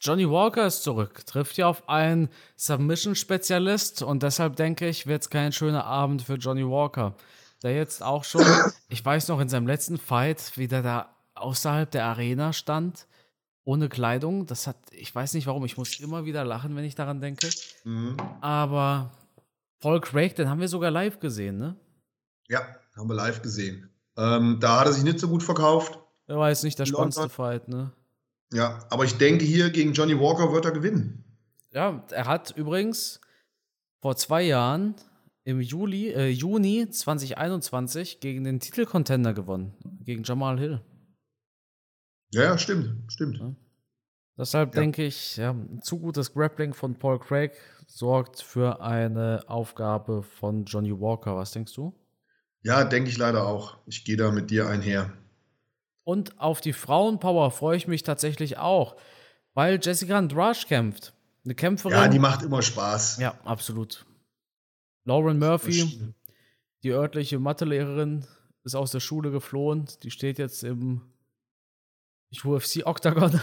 Johnny 0.00 0.28
Walker 0.28 0.66
ist 0.66 0.82
zurück, 0.82 1.24
trifft 1.26 1.56
ja 1.56 1.68
auf 1.68 1.88
einen 1.88 2.28
Submission-Spezialist 2.56 4.02
und 4.02 4.24
deshalb 4.24 4.56
denke 4.56 4.88
ich, 4.88 5.06
wird 5.06 5.22
es 5.22 5.30
kein 5.30 5.52
schöner 5.52 5.84
Abend 5.84 6.22
für 6.22 6.34
Johnny 6.34 6.66
Walker. 6.66 7.14
Der 7.62 7.76
jetzt 7.76 8.02
auch 8.02 8.24
schon, 8.24 8.44
ich 8.88 9.04
weiß 9.04 9.28
noch, 9.28 9.38
in 9.38 9.48
seinem 9.48 9.68
letzten 9.68 9.98
Fight, 9.98 10.52
wie 10.56 10.66
der 10.66 10.82
da 10.82 11.16
außerhalb 11.36 11.88
der 11.88 12.06
Arena 12.06 12.52
stand, 12.52 13.06
ohne 13.64 13.88
Kleidung. 13.88 14.46
Das 14.46 14.66
hat, 14.66 14.76
ich 14.90 15.14
weiß 15.14 15.34
nicht 15.34 15.46
warum, 15.46 15.64
ich 15.64 15.76
muss 15.76 16.00
immer 16.00 16.24
wieder 16.24 16.44
lachen, 16.44 16.76
wenn 16.76 16.84
ich 16.84 16.94
daran 16.94 17.20
denke. 17.20 17.48
Mhm. 17.84 18.16
Aber 18.40 19.12
Paul 19.80 20.00
Craig, 20.00 20.34
den 20.34 20.48
haben 20.48 20.60
wir 20.60 20.68
sogar 20.68 20.90
live 20.90 21.20
gesehen, 21.20 21.58
ne? 21.58 21.76
Ja, 22.48 22.60
haben 22.96 23.08
wir 23.08 23.14
live 23.14 23.42
gesehen. 23.42 23.90
Ähm, 24.16 24.58
da 24.60 24.80
hat 24.80 24.86
er 24.86 24.92
sich 24.92 25.04
nicht 25.04 25.18
so 25.18 25.28
gut 25.28 25.42
verkauft. 25.42 25.98
Er 26.26 26.38
war 26.38 26.48
jetzt 26.48 26.64
nicht 26.64 26.78
der 26.78 26.86
spannendste 26.86 27.28
Fight, 27.28 27.68
ne? 27.68 27.92
Ja, 28.52 28.80
aber 28.90 29.04
ich 29.04 29.16
denke, 29.16 29.44
hier 29.44 29.70
gegen 29.70 29.92
Johnny 29.92 30.18
Walker 30.18 30.52
wird 30.52 30.66
er 30.66 30.72
gewinnen. 30.72 31.24
Ja, 31.72 32.04
er 32.10 32.26
hat 32.26 32.50
übrigens 32.50 33.20
vor 34.00 34.16
zwei 34.16 34.42
Jahren 34.42 34.94
im 35.44 35.60
Juli, 35.60 36.10
äh, 36.10 36.28
Juni 36.28 36.88
2021 36.88 38.20
gegen 38.20 38.44
den 38.44 38.60
Titelcontender 38.60 39.32
gewonnen, 39.32 39.74
gegen 40.04 40.22
Jamal 40.22 40.58
Hill. 40.58 40.80
Ja, 42.32 42.56
stimmt, 42.58 43.12
stimmt. 43.12 43.38
Ja. 43.38 43.54
Deshalb 44.38 44.74
ja. 44.74 44.80
denke 44.80 45.04
ich, 45.04 45.36
ja, 45.36 45.54
zu 45.82 45.98
gutes 45.98 46.32
Grappling 46.32 46.72
von 46.72 46.98
Paul 46.98 47.18
Craig 47.20 47.52
sorgt 47.86 48.40
für 48.40 48.80
eine 48.80 49.44
Aufgabe 49.46 50.22
von 50.22 50.64
Johnny 50.64 50.92
Walker. 50.92 51.36
Was 51.36 51.52
denkst 51.52 51.74
du? 51.74 51.94
Ja, 52.62 52.84
denke 52.84 53.10
ich 53.10 53.18
leider 53.18 53.46
auch. 53.46 53.78
Ich 53.86 54.04
gehe 54.04 54.16
da 54.16 54.30
mit 54.30 54.50
dir 54.50 54.68
einher. 54.68 55.12
Und 56.04 56.40
auf 56.40 56.60
die 56.60 56.72
Frauenpower 56.72 57.50
freue 57.50 57.76
ich 57.76 57.86
mich 57.86 58.02
tatsächlich 58.02 58.56
auch, 58.56 58.96
weil 59.54 59.78
Jessica 59.82 60.16
Andrasch 60.16 60.66
kämpft. 60.66 61.12
Eine 61.44 61.54
Kämpferin. 61.54 61.96
Ja, 61.96 62.08
die 62.08 62.18
macht 62.18 62.42
immer 62.42 62.62
Spaß. 62.62 63.18
Ja, 63.18 63.38
absolut. 63.44 64.06
Lauren 65.04 65.38
Murphy, 65.38 66.14
die 66.82 66.90
örtliche 66.90 67.38
Mathelehrerin, 67.38 68.24
ist 68.64 68.76
aus 68.76 68.92
der 68.92 69.00
Schule 69.00 69.30
geflohen. 69.32 69.86
Die 70.02 70.10
steht 70.10 70.38
jetzt 70.38 70.62
im 70.62 71.02
UFC 72.32 72.86
Octagon. 72.86 73.34
Ich 73.34 73.40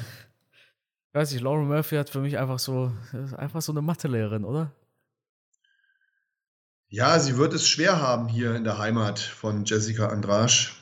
weiß 1.13 1.31
nicht, 1.31 1.41
Lauren 1.41 1.67
Murphy 1.67 1.95
hat 1.95 2.09
für 2.09 2.21
mich 2.21 2.37
einfach 2.37 2.59
so, 2.59 2.91
einfach 3.37 3.61
so 3.61 3.71
eine 3.71 3.81
Mathelehrerin, 3.81 4.43
oder? 4.43 4.71
Ja, 6.87 7.19
sie 7.19 7.37
wird 7.37 7.53
es 7.53 7.67
schwer 7.67 8.01
haben 8.01 8.27
hier 8.27 8.55
in 8.55 8.63
der 8.63 8.79
Heimat 8.79 9.19
von 9.19 9.63
Jessica 9.65 10.07
Andrasch 10.07 10.79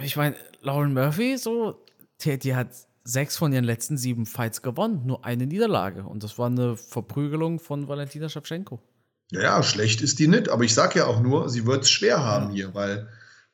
ich 0.00 0.16
meine, 0.16 0.36
Lauren 0.60 0.94
Murphy, 0.94 1.36
so, 1.36 1.84
die, 2.22 2.38
die, 2.38 2.54
hat 2.54 2.68
sechs 3.04 3.36
von 3.36 3.52
ihren 3.52 3.64
letzten 3.64 3.98
sieben 3.98 4.26
Fights 4.26 4.62
gewonnen, 4.62 5.02
nur 5.04 5.24
eine 5.24 5.46
Niederlage. 5.46 6.04
Und 6.04 6.22
das 6.22 6.38
war 6.38 6.46
eine 6.46 6.76
Verprügelung 6.76 7.58
von 7.58 7.88
Valentina 7.88 8.28
Shevchenko. 8.28 8.80
Ja, 9.30 9.62
schlecht 9.62 10.02
ist 10.02 10.18
die 10.18 10.28
nicht, 10.28 10.48
aber 10.48 10.64
ich 10.64 10.74
sage 10.74 11.00
ja 11.00 11.06
auch 11.06 11.20
nur, 11.20 11.48
sie 11.48 11.66
wird 11.66 11.84
es 11.84 11.90
schwer 11.90 12.22
haben 12.22 12.50
ja. 12.50 12.54
hier, 12.54 12.74
weil 12.74 13.08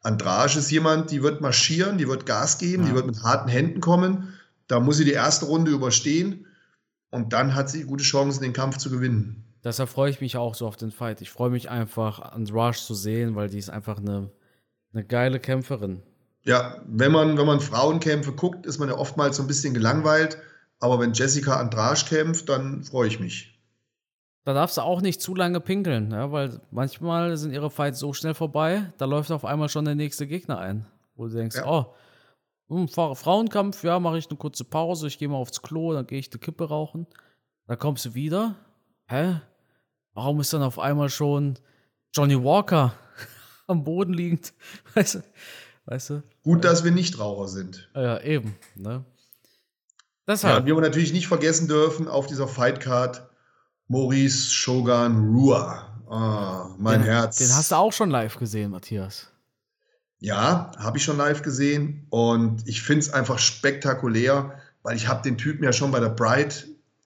Andrage 0.08 0.58
ist 0.58 0.70
jemand, 0.70 1.10
die 1.10 1.22
wird 1.22 1.40
marschieren, 1.40 1.98
die 1.98 2.08
wird 2.08 2.26
Gas 2.26 2.58
geben, 2.58 2.84
ja. 2.84 2.88
die 2.88 2.94
wird 2.94 3.06
mit 3.06 3.22
harten 3.22 3.48
Händen 3.48 3.80
kommen. 3.80 4.34
Da 4.66 4.80
muss 4.80 4.96
sie 4.96 5.04
die 5.04 5.12
erste 5.12 5.46
Runde 5.46 5.70
überstehen 5.70 6.46
und 7.10 7.32
dann 7.32 7.54
hat 7.54 7.70
sie 7.70 7.84
gute 7.84 8.04
Chancen, 8.04 8.42
den 8.42 8.52
Kampf 8.52 8.78
zu 8.78 8.90
gewinnen. 8.90 9.44
Deshalb 9.64 9.88
freue 9.88 10.10
ich 10.10 10.20
mich 10.20 10.36
auch 10.36 10.54
so 10.54 10.66
auf 10.66 10.76
den 10.76 10.90
Fight. 10.90 11.20
Ich 11.20 11.30
freue 11.30 11.50
mich 11.50 11.68
einfach, 11.68 12.20
Andrage 12.20 12.78
zu 12.78 12.94
sehen, 12.94 13.34
weil 13.34 13.48
die 13.48 13.58
ist 13.58 13.70
einfach 13.70 13.98
eine, 13.98 14.30
eine 14.92 15.04
geile 15.04 15.40
Kämpferin. 15.40 16.02
Ja, 16.42 16.80
wenn 16.86 17.12
man, 17.12 17.36
wenn 17.36 17.46
man 17.46 17.60
Frauenkämpfe 17.60 18.32
guckt, 18.32 18.64
ist 18.66 18.78
man 18.78 18.88
ja 18.88 18.96
oftmals 18.96 19.36
so 19.36 19.42
ein 19.42 19.48
bisschen 19.48 19.74
gelangweilt. 19.74 20.38
Aber 20.80 21.00
wenn 21.00 21.12
Jessica 21.12 21.56
Andrasch 21.56 22.06
kämpft, 22.06 22.48
dann 22.48 22.84
freue 22.84 23.08
ich 23.08 23.20
mich. 23.20 23.57
Da 24.48 24.54
darfst 24.54 24.78
du 24.78 24.80
auch 24.80 25.02
nicht 25.02 25.20
zu 25.20 25.34
lange 25.34 25.60
pinkeln, 25.60 26.10
ja, 26.10 26.32
weil 26.32 26.58
manchmal 26.70 27.36
sind 27.36 27.52
ihre 27.52 27.68
Fights 27.68 27.98
so 27.98 28.14
schnell 28.14 28.32
vorbei, 28.32 28.90
da 28.96 29.04
läuft 29.04 29.30
auf 29.30 29.44
einmal 29.44 29.68
schon 29.68 29.84
der 29.84 29.94
nächste 29.94 30.26
Gegner 30.26 30.58
ein. 30.58 30.86
Wo 31.16 31.26
du 31.26 31.36
denkst, 31.36 31.56
ja. 31.56 31.66
oh, 31.66 31.94
hm, 32.70 32.88
Frauenkampf, 32.88 33.84
ja, 33.84 34.00
mache 34.00 34.16
ich 34.16 34.26
eine 34.30 34.38
kurze 34.38 34.64
Pause, 34.64 35.06
ich 35.06 35.18
gehe 35.18 35.28
mal 35.28 35.36
aufs 35.36 35.60
Klo, 35.60 35.92
dann 35.92 36.06
gehe 36.06 36.18
ich 36.18 36.30
die 36.30 36.38
Kippe 36.38 36.66
rauchen. 36.66 37.06
Dann 37.66 37.78
kommst 37.78 38.06
du 38.06 38.14
wieder. 38.14 38.54
Hä? 39.04 39.38
Warum 40.14 40.40
ist 40.40 40.50
dann 40.54 40.62
auf 40.62 40.78
einmal 40.78 41.10
schon 41.10 41.58
Johnny 42.14 42.42
Walker 42.42 42.94
am 43.66 43.84
Boden 43.84 44.14
liegend? 44.14 44.54
Weißt 44.94 45.16
du? 45.16 45.22
Weißt 45.84 46.08
du? 46.08 46.22
Gut, 46.42 46.64
dass 46.64 46.84
wir 46.84 46.90
nicht 46.90 47.18
Raucher 47.18 47.48
sind. 47.48 47.90
Ja, 47.94 48.18
eben. 48.22 48.56
Ne? 48.76 49.04
Deshalb. 50.26 50.66
Ja, 50.66 50.74
wir 50.74 50.80
natürlich 50.80 51.12
nicht 51.12 51.28
vergessen 51.28 51.68
dürfen, 51.68 52.08
auf 52.08 52.26
dieser 52.26 52.48
Fightcard 52.48 53.27
Maurice 53.88 54.50
Shogun 54.50 55.34
Rua. 55.34 55.84
Ah, 56.10 56.70
mein 56.78 57.00
den, 57.00 57.10
Herz. 57.10 57.38
Den 57.38 57.54
hast 57.54 57.70
du 57.70 57.76
auch 57.76 57.92
schon 57.92 58.10
live 58.10 58.38
gesehen, 58.38 58.70
Matthias. 58.70 59.28
Ja, 60.20 60.72
habe 60.78 60.98
ich 60.98 61.04
schon 61.04 61.16
live 61.16 61.42
gesehen 61.42 62.06
und 62.10 62.66
ich 62.66 62.82
finde 62.82 63.00
es 63.00 63.12
einfach 63.12 63.38
spektakulär, 63.38 64.58
weil 64.82 64.96
ich 64.96 65.06
habe 65.06 65.22
den 65.22 65.38
Typen 65.38 65.64
ja 65.64 65.72
schon 65.72 65.90
bei 65.90 66.00
der 66.00 66.08
Pride, 66.08 66.54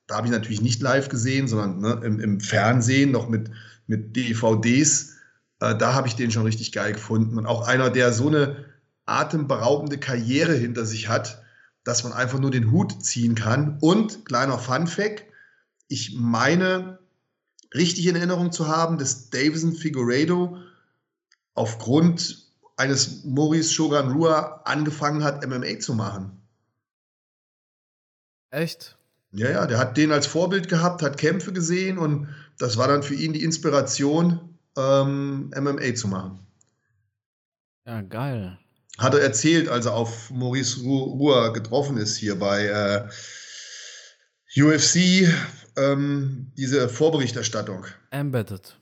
da 0.07 0.17
habe 0.17 0.27
ich 0.27 0.33
natürlich 0.33 0.63
nicht 0.63 0.81
live 0.81 1.09
gesehen, 1.09 1.47
sondern 1.47 1.81
ne, 1.81 2.01
im, 2.05 2.21
im, 2.21 2.41
Fernsehen 2.41 3.11
noch 3.11 3.29
mit, 3.29 3.51
mit 3.87 4.17
DVDs. 4.17 5.17
Äh, 5.61 5.77
da 5.77 5.95
habe 5.95 6.09
ich 6.09 6.17
den 6.17 6.31
schon 6.31 6.45
richtig 6.45 6.73
geil 6.73 6.93
gefunden 6.93 7.39
und 7.39 7.47
auch 7.47 7.67
einer, 7.67 7.91
der 7.91 8.13
so 8.13 8.29
eine 8.29 8.65
atemberaubende 9.05 9.99
Karriere 9.99 10.55
hinter 10.55 10.87
sich 10.87 11.09
hat, 11.09 11.43
dass 11.85 12.05
man 12.05 12.13
einfach 12.13 12.39
nur 12.39 12.51
den 12.51 12.71
Hut 12.71 13.05
ziehen 13.05 13.35
kann. 13.35 13.79
Und 13.81 14.25
kleiner 14.25 14.59
Fun 14.59 14.87
Fact, 14.87 15.25
ich 15.93 16.15
meine, 16.15 16.99
richtig 17.75 18.07
in 18.07 18.17
Erinnerung 18.17 18.51
zu 18.51 18.67
haben, 18.67 18.97
dass 18.97 19.29
Davison 19.29 19.75
Figueredo 19.75 20.57
aufgrund 21.55 22.51
eines 22.77 23.25
Maurice 23.25 23.73
Shogun 23.73 24.13
Rua 24.13 24.63
angefangen 24.65 25.23
hat, 25.23 25.47
MMA 25.47 25.81
zu 25.81 25.95
machen. 25.95 26.41
Echt? 28.51 28.97
Ja, 29.33 29.51
ja, 29.51 29.67
der 29.67 29.79
hat 29.79 29.97
den 29.97 30.13
als 30.13 30.27
Vorbild 30.27 30.69
gehabt, 30.69 31.03
hat 31.03 31.19
Kämpfe 31.19 31.53
gesehen 31.53 31.99
und 31.99 32.29
das 32.59 32.77
war 32.79 32.89
dann 32.89 33.03
für 33.03 33.15
ihn 33.15 33.35
die 33.35 33.45
Inspiration, 33.45 34.59
ähm, 34.77 35.51
MMA 35.55 35.95
zu 35.95 36.09
machen. 36.09 36.39
Ja, 37.87 38.01
geil. 38.01 38.59
Hat 38.99 39.15
er 39.15 39.21
erzählt, 39.21 39.69
als 39.69 39.87
er 39.87 39.95
auf 39.95 40.31
Maurice 40.31 40.81
Rua 40.81 41.49
getroffen 41.49 41.97
ist 41.97 42.17
hier 42.17 42.39
bei 42.39 42.67
äh, 42.67 43.09
UFC, 44.55 45.29
ähm, 45.77 46.53
diese 46.57 46.89
Vorberichterstattung. 46.89 47.87
Embedded. 48.11 48.79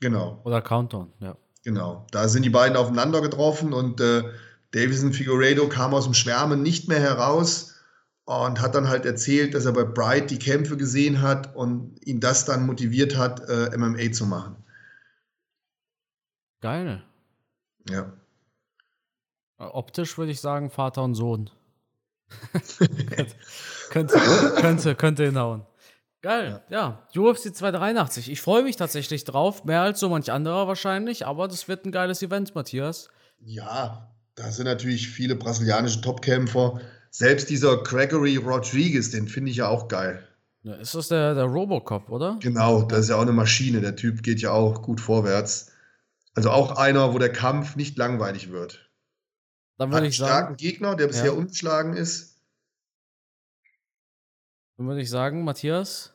Genau. 0.00 0.40
Oder 0.44 0.62
Countdown, 0.62 1.12
ja. 1.20 1.36
Genau. 1.64 2.06
Da 2.10 2.28
sind 2.28 2.44
die 2.44 2.50
beiden 2.50 2.76
aufeinander 2.76 3.20
getroffen 3.20 3.72
und 3.72 4.00
äh, 4.00 4.24
Davison 4.72 5.12
Figueredo 5.12 5.68
kam 5.68 5.94
aus 5.94 6.04
dem 6.04 6.14
Schwärmen 6.14 6.62
nicht 6.62 6.88
mehr 6.88 7.00
heraus 7.00 7.74
und 8.24 8.60
hat 8.60 8.74
dann 8.74 8.88
halt 8.88 9.04
erzählt, 9.04 9.54
dass 9.54 9.66
er 9.66 9.72
bei 9.72 9.84
Bright 9.84 10.30
die 10.30 10.38
Kämpfe 10.38 10.76
gesehen 10.76 11.20
hat 11.20 11.54
und 11.54 11.98
ihn 12.06 12.20
das 12.20 12.44
dann 12.44 12.64
motiviert 12.64 13.16
hat, 13.16 13.48
äh, 13.48 13.76
MMA 13.76 14.12
zu 14.12 14.26
machen. 14.26 14.56
Geil. 16.60 17.02
Ja. 17.88 18.12
Optisch 19.58 20.16
würde 20.16 20.32
ich 20.32 20.40
sagen, 20.40 20.70
Vater 20.70 21.02
und 21.02 21.14
Sohn. 21.14 21.50
könnte, 23.90 24.18
könnte, 24.60 24.94
könnte 24.94 25.24
hinhauen. 25.24 25.66
Geil, 26.22 26.60
ja. 26.68 27.02
ja. 27.14 27.22
UFC 27.22 27.54
283. 27.54 28.30
Ich 28.30 28.40
freue 28.42 28.62
mich 28.62 28.76
tatsächlich 28.76 29.24
drauf. 29.24 29.64
Mehr 29.64 29.82
als 29.82 30.00
so 30.00 30.08
manch 30.08 30.30
anderer 30.30 30.68
wahrscheinlich, 30.68 31.26
aber 31.26 31.48
das 31.48 31.66
wird 31.66 31.86
ein 31.86 31.92
geiles 31.92 32.22
Event, 32.22 32.54
Matthias. 32.54 33.08
Ja, 33.40 34.10
da 34.34 34.50
sind 34.50 34.66
natürlich 34.66 35.08
viele 35.08 35.34
brasilianische 35.34 36.00
Topkämpfer. 36.02 36.80
Selbst 37.10 37.48
dieser 37.48 37.82
Gregory 37.82 38.36
Rodriguez, 38.36 39.10
den 39.10 39.28
finde 39.28 39.50
ich 39.50 39.58
ja 39.58 39.68
auch 39.68 39.88
geil. 39.88 40.26
Ja, 40.62 40.74
ist 40.74 40.94
das 40.94 41.08
der, 41.08 41.34
der 41.34 41.44
Robocop, 41.44 42.10
oder? 42.10 42.38
Genau, 42.40 42.82
das 42.82 43.00
ist 43.00 43.08
ja 43.08 43.16
auch 43.16 43.22
eine 43.22 43.32
Maschine. 43.32 43.80
Der 43.80 43.96
Typ 43.96 44.22
geht 44.22 44.40
ja 44.40 44.52
auch 44.52 44.82
gut 44.82 45.00
vorwärts. 45.00 45.72
Also 46.34 46.50
auch 46.50 46.76
einer, 46.76 47.14
wo 47.14 47.18
der 47.18 47.32
Kampf 47.32 47.76
nicht 47.76 47.96
langweilig 47.96 48.52
wird. 48.52 48.90
Dann 49.78 49.90
würde 49.90 50.06
ich 50.06 50.18
sagen. 50.18 50.30
starken 50.30 50.56
Gegner, 50.56 50.94
der 50.94 51.06
bisher 51.06 51.26
ja. 51.26 51.32
ungeschlagen 51.32 51.94
ist. 51.94 52.29
Dann 54.80 54.88
würde 54.88 55.02
ich 55.02 55.10
sagen, 55.10 55.44
Matthias, 55.44 56.14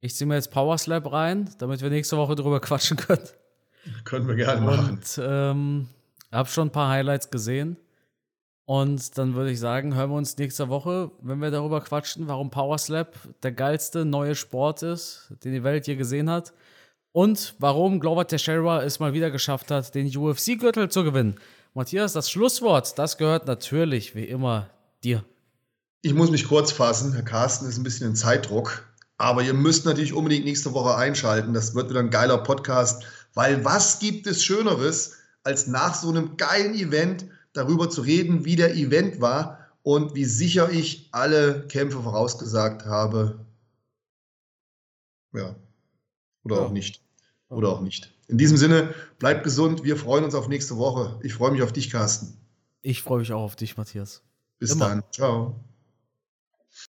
ich 0.00 0.16
ziehe 0.16 0.26
mir 0.26 0.34
jetzt 0.34 0.50
Power 0.50 0.76
Slap 0.76 1.12
rein, 1.12 1.48
damit 1.58 1.82
wir 1.82 1.88
nächste 1.88 2.16
Woche 2.16 2.34
drüber 2.34 2.58
quatschen 2.60 2.96
können. 2.96 3.28
Können 4.02 4.26
wir 4.26 4.34
gerne 4.34 4.60
machen. 4.60 4.88
Und 4.94 5.20
ähm, 5.22 5.88
habe 6.32 6.48
schon 6.48 6.66
ein 6.66 6.72
paar 6.72 6.88
Highlights 6.88 7.30
gesehen. 7.30 7.76
Und 8.64 9.16
dann 9.16 9.36
würde 9.36 9.52
ich 9.52 9.60
sagen, 9.60 9.94
hören 9.94 10.10
wir 10.10 10.16
uns 10.16 10.36
nächste 10.36 10.68
Woche, 10.68 11.12
wenn 11.22 11.38
wir 11.38 11.52
darüber 11.52 11.80
quatschen, 11.80 12.26
warum 12.26 12.50
Power 12.50 12.76
Slap 12.76 13.14
der 13.44 13.52
geilste 13.52 14.04
neue 14.04 14.34
Sport 14.34 14.82
ist, 14.82 15.32
den 15.44 15.52
die 15.52 15.62
Welt 15.62 15.86
je 15.86 15.94
gesehen 15.94 16.28
hat. 16.28 16.52
Und 17.12 17.54
warum 17.60 18.00
Glover 18.00 18.26
Teixeira 18.26 18.82
es 18.82 18.98
mal 18.98 19.12
wieder 19.12 19.30
geschafft 19.30 19.70
hat, 19.70 19.94
den 19.94 20.08
UFC-Gürtel 20.08 20.88
zu 20.88 21.04
gewinnen. 21.04 21.36
Matthias, 21.72 22.14
das 22.14 22.32
Schlusswort, 22.32 22.98
das 22.98 23.16
gehört 23.16 23.46
natürlich 23.46 24.16
wie 24.16 24.24
immer 24.24 24.70
dir. 25.04 25.24
Ich 26.06 26.14
muss 26.14 26.30
mich 26.30 26.46
kurz 26.46 26.70
fassen. 26.70 27.14
Herr 27.14 27.24
Carsten 27.24 27.66
ist 27.66 27.78
ein 27.78 27.82
bisschen 27.82 28.10
in 28.10 28.14
Zeitdruck. 28.14 28.84
Aber 29.18 29.42
ihr 29.42 29.54
müsst 29.54 29.86
natürlich 29.86 30.12
unbedingt 30.12 30.44
nächste 30.44 30.72
Woche 30.72 30.94
einschalten. 30.94 31.52
Das 31.52 31.74
wird 31.74 31.90
wieder 31.90 31.98
ein 31.98 32.10
geiler 32.10 32.38
Podcast. 32.38 33.04
Weil 33.34 33.64
was 33.64 33.98
gibt 33.98 34.28
es 34.28 34.44
Schöneres, 34.44 35.16
als 35.42 35.66
nach 35.66 35.96
so 35.96 36.08
einem 36.08 36.36
geilen 36.36 36.76
Event 36.76 37.26
darüber 37.54 37.90
zu 37.90 38.02
reden, 38.02 38.44
wie 38.44 38.54
der 38.54 38.76
Event 38.76 39.20
war 39.20 39.58
und 39.82 40.14
wie 40.14 40.24
sicher 40.24 40.70
ich 40.70 41.08
alle 41.10 41.66
Kämpfe 41.66 42.00
vorausgesagt 42.00 42.84
habe. 42.84 43.44
Ja. 45.32 45.56
Oder 46.44 46.54
ja. 46.54 46.62
auch 46.62 46.70
nicht. 46.70 47.00
Oder 47.48 47.70
auch 47.70 47.80
nicht. 47.80 48.14
In 48.28 48.38
diesem 48.38 48.58
Sinne, 48.58 48.94
bleibt 49.18 49.42
gesund. 49.42 49.82
Wir 49.82 49.96
freuen 49.96 50.22
uns 50.22 50.36
auf 50.36 50.46
nächste 50.46 50.76
Woche. 50.76 51.18
Ich 51.24 51.34
freue 51.34 51.50
mich 51.50 51.62
auf 51.62 51.72
dich, 51.72 51.90
Carsten. 51.90 52.36
Ich 52.82 53.02
freue 53.02 53.18
mich 53.18 53.32
auch 53.32 53.42
auf 53.42 53.56
dich, 53.56 53.76
Matthias. 53.76 54.22
Bis 54.60 54.70
Immer. 54.70 54.88
dann. 54.88 55.02
Ciao. 55.10 55.56